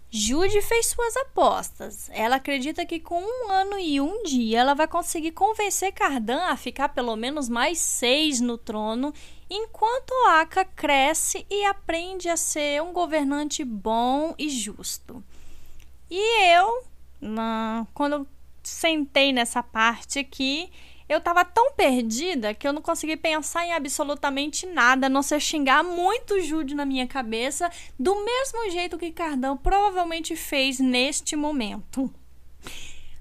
Jude 0.09 0.62
fez 0.62 0.86
suas 0.86 1.16
apostas. 1.16 2.09
Ela 2.12 2.36
acredita 2.36 2.86
que 2.86 3.01
com 3.01 3.20
um 3.20 3.51
ano 3.51 3.81
e 3.81 4.01
um 4.01 4.22
dia 4.22 4.60
ela 4.60 4.74
vai 4.74 4.86
conseguir 4.86 5.32
convencer 5.32 5.93
Cardan 5.93 6.43
a 6.44 6.56
ficar 6.56 6.90
pelo 6.90 7.16
menos 7.16 7.48
mais 7.48 7.78
seis 7.81 8.40
no 8.40 8.59
trono, 8.59 9.12
enquanto 9.48 10.12
Aka 10.28 10.64
cresce 10.64 11.44
e 11.51 11.64
aprende 11.64 12.28
a 12.28 12.36
ser 12.36 12.81
um 12.81 12.93
governante 12.93 13.64
bom 13.64 14.36
e 14.39 14.48
justo. 14.48 15.22
E 16.09 16.56
eu 16.56 16.89
na, 17.20 17.86
quando 17.94 18.12
eu 18.14 18.26
sentei 18.62 19.32
nessa 19.32 19.62
parte 19.62 20.18
aqui, 20.18 20.70
eu 21.09 21.18
estava 21.18 21.44
tão 21.44 21.72
perdida 21.72 22.55
que 22.55 22.66
eu 22.66 22.72
não 22.72 22.80
consegui 22.80 23.16
pensar 23.16 23.66
em 23.66 23.72
absolutamente 23.72 24.64
nada, 24.64 25.09
a 25.09 25.10
não 25.10 25.22
ser 25.22 25.40
xingar 25.40 25.82
muito 25.82 26.40
Jude 26.40 26.72
na 26.72 26.84
minha 26.84 27.06
cabeça, 27.06 27.68
do 27.98 28.24
mesmo 28.24 28.70
jeito 28.70 28.97
que 28.97 29.10
Cardão 29.10 29.56
provavelmente 29.56 30.36
fez 30.36 30.78
neste 30.78 31.34
momento. 31.34 32.12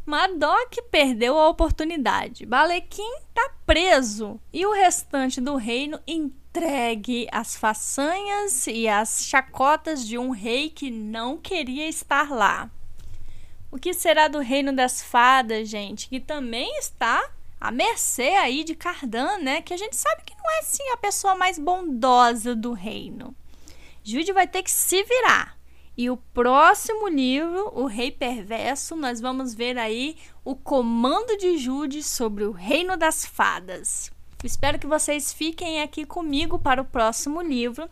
Madoc 0.05 0.76
perdeu 0.91 1.38
a 1.38 1.49
oportunidade. 1.49 2.45
Balequim 2.45 3.11
tá 3.34 3.51
preso 3.65 4.39
e 4.53 4.65
o 4.65 4.71
restante 4.71 5.41
do 5.41 5.55
reino 5.55 5.99
entregue 6.07 7.27
às 7.31 7.55
façanhas 7.55 8.67
e 8.67 8.88
às 8.88 9.26
chacotas 9.26 10.05
de 10.05 10.17
um 10.17 10.30
rei 10.30 10.69
que 10.69 10.91
não 10.91 11.38
queria 11.38 11.88
estar 11.88 12.30
lá. 12.31 12.69
O 13.71 13.77
que 13.77 13.93
será 13.93 14.27
do 14.27 14.39
reino 14.39 14.73
das 14.73 15.01
fadas, 15.01 15.69
gente? 15.69 16.09
Que 16.09 16.19
também 16.19 16.77
está 16.79 17.29
à 17.61 17.71
mercê 17.71 18.29
aí 18.29 18.63
de 18.63 18.73
Cardan, 18.73 19.37
né? 19.37 19.61
Que 19.61 19.73
a 19.73 19.77
gente 19.77 19.95
sabe 19.95 20.23
que 20.25 20.35
não 20.35 20.51
é 20.51 20.59
assim 20.59 20.89
a 20.91 20.97
pessoa 20.97 21.35
mais 21.35 21.59
bondosa 21.59 22.55
do 22.55 22.73
reino. 22.73 23.35
Jude 24.03 24.33
vai 24.33 24.47
ter 24.47 24.63
que 24.63 24.71
se 24.71 25.03
virar. 25.03 25.57
E 25.95 26.09
o 26.09 26.17
próximo 26.17 27.09
livro, 27.09 27.71
O 27.75 27.85
Rei 27.85 28.09
Perverso, 28.09 28.95
nós 28.95 29.19
vamos 29.19 29.53
ver 29.53 29.77
aí 29.77 30.15
o 30.45 30.55
comando 30.55 31.37
de 31.37 31.57
Jude 31.57 32.01
sobre 32.01 32.45
o 32.45 32.51
Reino 32.51 32.95
das 32.95 33.25
Fadas. 33.25 34.09
Espero 34.43 34.79
que 34.79 34.87
vocês 34.87 35.33
fiquem 35.33 35.81
aqui 35.81 36.05
comigo 36.05 36.57
para 36.57 36.81
o 36.81 36.85
próximo 36.85 37.41
livro. 37.41 37.89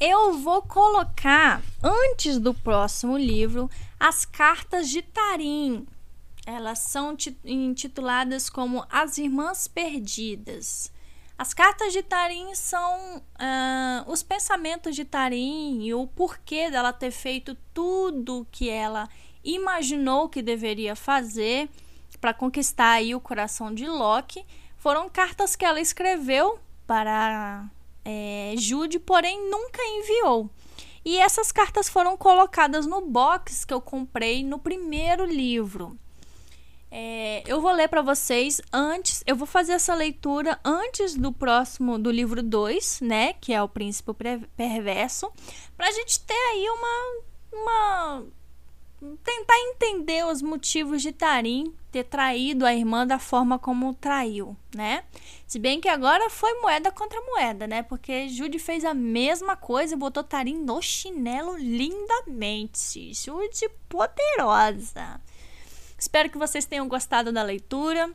Eu 0.00 0.34
vou 0.34 0.62
colocar, 0.62 1.60
antes 1.82 2.38
do 2.38 2.54
próximo 2.54 3.18
livro, 3.18 3.68
as 3.98 4.24
cartas 4.24 4.88
de 4.88 5.02
Tarim. 5.02 5.88
Elas 6.46 6.78
são 6.78 7.16
intituladas 7.44 8.48
como 8.48 8.86
As 8.88 9.18
Irmãs 9.18 9.66
Perdidas. 9.66 10.92
As 11.36 11.52
cartas 11.52 11.92
de 11.92 12.00
Tarim 12.04 12.54
são 12.54 13.16
uh, 13.16 14.10
os 14.10 14.22
pensamentos 14.22 14.94
de 14.94 15.04
Tarim 15.04 15.82
e 15.82 15.92
o 15.92 16.06
porquê 16.06 16.70
dela 16.70 16.92
ter 16.92 17.10
feito 17.10 17.56
tudo 17.74 18.46
que 18.52 18.70
ela 18.70 19.08
imaginou 19.42 20.28
que 20.28 20.42
deveria 20.42 20.94
fazer 20.94 21.68
para 22.20 22.32
conquistar 22.32 22.92
aí 22.92 23.16
o 23.16 23.20
coração 23.20 23.74
de 23.74 23.84
Loki. 23.84 24.46
Foram 24.76 25.08
cartas 25.08 25.56
que 25.56 25.64
ela 25.64 25.80
escreveu 25.80 26.60
para 26.86 27.68
é, 28.10 28.54
Jude, 28.56 28.98
porém 28.98 29.50
nunca 29.50 29.82
enviou. 29.84 30.50
E 31.04 31.18
essas 31.18 31.52
cartas 31.52 31.90
foram 31.90 32.16
colocadas 32.16 32.86
no 32.86 33.02
box 33.02 33.66
que 33.66 33.74
eu 33.74 33.82
comprei 33.82 34.42
no 34.42 34.58
primeiro 34.58 35.26
livro. 35.26 35.94
É, 36.90 37.42
eu 37.46 37.60
vou 37.60 37.70
ler 37.70 37.86
para 37.86 38.00
vocês 38.00 38.62
antes, 38.72 39.22
eu 39.26 39.36
vou 39.36 39.46
fazer 39.46 39.72
essa 39.72 39.94
leitura 39.94 40.58
antes 40.64 41.14
do 41.14 41.30
próximo, 41.30 41.98
do 41.98 42.10
livro 42.10 42.42
2, 42.42 43.02
né? 43.02 43.34
Que 43.34 43.52
é 43.52 43.62
o 43.62 43.68
Príncipe 43.68 44.12
Perverso, 44.56 45.30
pra 45.76 45.90
gente 45.90 46.18
ter 46.20 46.32
aí 46.32 46.66
uma. 46.70 47.22
uma 47.52 48.24
tentar 49.22 49.56
entender 49.58 50.26
os 50.26 50.42
motivos 50.42 51.02
de 51.02 51.12
Tarim 51.12 51.72
ter 51.90 52.04
traído 52.04 52.66
a 52.66 52.74
irmã 52.74 53.06
da 53.06 53.18
forma 53.18 53.58
como 53.58 53.94
traiu, 53.94 54.56
né? 54.74 55.04
Se 55.46 55.58
bem 55.58 55.80
que 55.80 55.88
agora 55.88 56.28
foi 56.28 56.52
moeda 56.60 56.90
contra 56.90 57.20
moeda, 57.20 57.66
né? 57.66 57.82
Porque 57.82 58.28
Jude 58.28 58.58
fez 58.58 58.84
a 58.84 58.92
mesma 58.92 59.56
coisa 59.56 59.94
e 59.94 59.98
botou 59.98 60.24
Tarim 60.24 60.58
no 60.58 60.82
chinelo 60.82 61.56
lindamente. 61.56 63.14
Jude 63.14 63.70
poderosa. 63.88 65.20
Espero 65.98 66.28
que 66.30 66.38
vocês 66.38 66.64
tenham 66.64 66.88
gostado 66.88 67.32
da 67.32 67.42
leitura. 67.42 68.12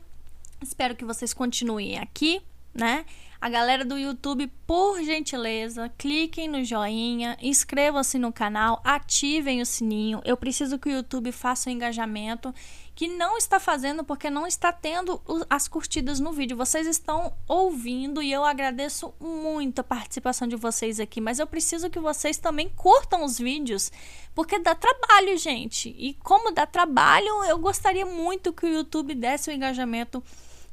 Espero 0.62 0.94
que 0.94 1.04
vocês 1.04 1.34
continuem 1.34 1.98
aqui, 1.98 2.40
né? 2.72 3.04
A 3.44 3.48
galera 3.50 3.84
do 3.84 3.98
YouTube, 3.98 4.50
por 4.66 5.02
gentileza, 5.02 5.92
cliquem 5.98 6.48
no 6.48 6.64
joinha, 6.64 7.36
inscrevam-se 7.42 8.18
no 8.18 8.32
canal, 8.32 8.80
ativem 8.82 9.60
o 9.60 9.66
sininho. 9.66 10.22
Eu 10.24 10.34
preciso 10.34 10.78
que 10.78 10.88
o 10.88 10.92
YouTube 10.92 11.30
faça 11.30 11.68
o 11.68 11.72
engajamento 11.74 12.54
que 12.94 13.06
não 13.06 13.36
está 13.36 13.60
fazendo 13.60 14.02
porque 14.02 14.30
não 14.30 14.46
está 14.46 14.72
tendo 14.72 15.20
as 15.50 15.68
curtidas 15.68 16.18
no 16.20 16.32
vídeo. 16.32 16.56
Vocês 16.56 16.86
estão 16.86 17.34
ouvindo 17.46 18.22
e 18.22 18.32
eu 18.32 18.46
agradeço 18.46 19.12
muito 19.20 19.80
a 19.80 19.84
participação 19.84 20.48
de 20.48 20.56
vocês 20.56 20.98
aqui, 20.98 21.20
mas 21.20 21.38
eu 21.38 21.46
preciso 21.46 21.90
que 21.90 22.00
vocês 22.00 22.38
também 22.38 22.70
curtam 22.70 23.22
os 23.24 23.38
vídeos, 23.38 23.92
porque 24.34 24.58
dá 24.58 24.74
trabalho, 24.74 25.36
gente. 25.36 25.94
E 25.98 26.14
como 26.14 26.50
dá 26.50 26.64
trabalho, 26.64 27.44
eu 27.44 27.58
gostaria 27.58 28.06
muito 28.06 28.54
que 28.54 28.64
o 28.64 28.72
YouTube 28.72 29.14
desse 29.14 29.50
o 29.50 29.52
engajamento 29.52 30.24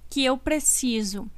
que 0.10 0.24
eu 0.24 0.38
preciso. 0.38 1.30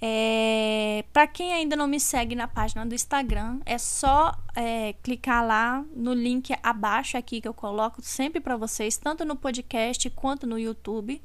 É, 0.00 1.04
para 1.12 1.26
quem 1.26 1.52
ainda 1.54 1.74
não 1.74 1.86
me 1.86 1.98
segue 1.98 2.34
na 2.34 2.46
página 2.46 2.84
do 2.84 2.94
Instagram, 2.94 3.60
é 3.64 3.78
só 3.78 4.36
é, 4.54 4.94
clicar 5.02 5.46
lá 5.46 5.84
no 5.94 6.12
link 6.12 6.54
abaixo 6.62 7.16
aqui 7.16 7.40
que 7.40 7.48
eu 7.48 7.54
coloco 7.54 8.02
sempre 8.02 8.40
para 8.40 8.56
vocês, 8.56 8.96
tanto 8.96 9.24
no 9.24 9.36
podcast 9.36 10.08
quanto 10.10 10.46
no 10.46 10.58
YouTube. 10.58 11.20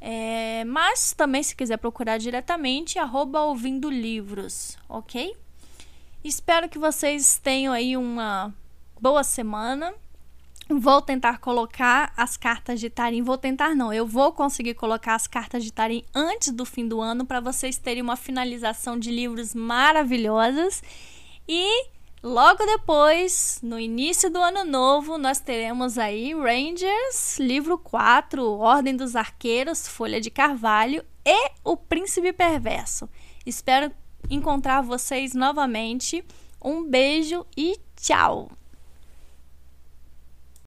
É, 0.00 0.64
mas 0.64 1.14
também, 1.14 1.42
se 1.42 1.56
quiser 1.56 1.78
procurar 1.78 2.18
diretamente, 2.18 2.98
arroba 2.98 3.40
ouvindo 3.42 3.88
livros, 3.88 4.76
ok? 4.86 5.34
Espero 6.22 6.68
que 6.68 6.78
vocês 6.78 7.38
tenham 7.38 7.72
aí 7.72 7.96
uma 7.96 8.52
boa 9.00 9.24
semana. 9.24 9.94
Vou 10.68 11.02
tentar 11.02 11.38
colocar 11.38 12.12
as 12.16 12.38
cartas 12.38 12.80
de 12.80 12.88
Tarim. 12.88 13.22
Vou 13.22 13.36
tentar, 13.36 13.74
não. 13.74 13.92
Eu 13.92 14.06
vou 14.06 14.32
conseguir 14.32 14.74
colocar 14.74 15.14
as 15.14 15.26
cartas 15.26 15.62
de 15.62 15.70
Tarim 15.70 16.02
antes 16.14 16.50
do 16.52 16.64
fim 16.64 16.88
do 16.88 17.02
ano 17.02 17.26
para 17.26 17.38
vocês 17.38 17.76
terem 17.76 18.02
uma 18.02 18.16
finalização 18.16 18.98
de 18.98 19.10
livros 19.10 19.54
maravilhosas. 19.54 20.82
E 21.46 21.88
logo 22.22 22.64
depois, 22.64 23.60
no 23.62 23.78
início 23.78 24.30
do 24.30 24.40
ano 24.40 24.64
novo, 24.64 25.18
nós 25.18 25.38
teremos 25.38 25.98
aí 25.98 26.32
Rangers, 26.32 27.38
livro 27.38 27.76
4, 27.76 28.42
Ordem 28.58 28.96
dos 28.96 29.14
Arqueiros, 29.14 29.86
Folha 29.86 30.18
de 30.18 30.30
Carvalho 30.30 31.04
e 31.26 31.50
O 31.62 31.76
Príncipe 31.76 32.32
Perverso. 32.32 33.06
Espero 33.44 33.92
encontrar 34.30 34.80
vocês 34.80 35.34
novamente. 35.34 36.24
Um 36.62 36.82
beijo 36.88 37.44
e 37.54 37.78
tchau! 38.00 38.50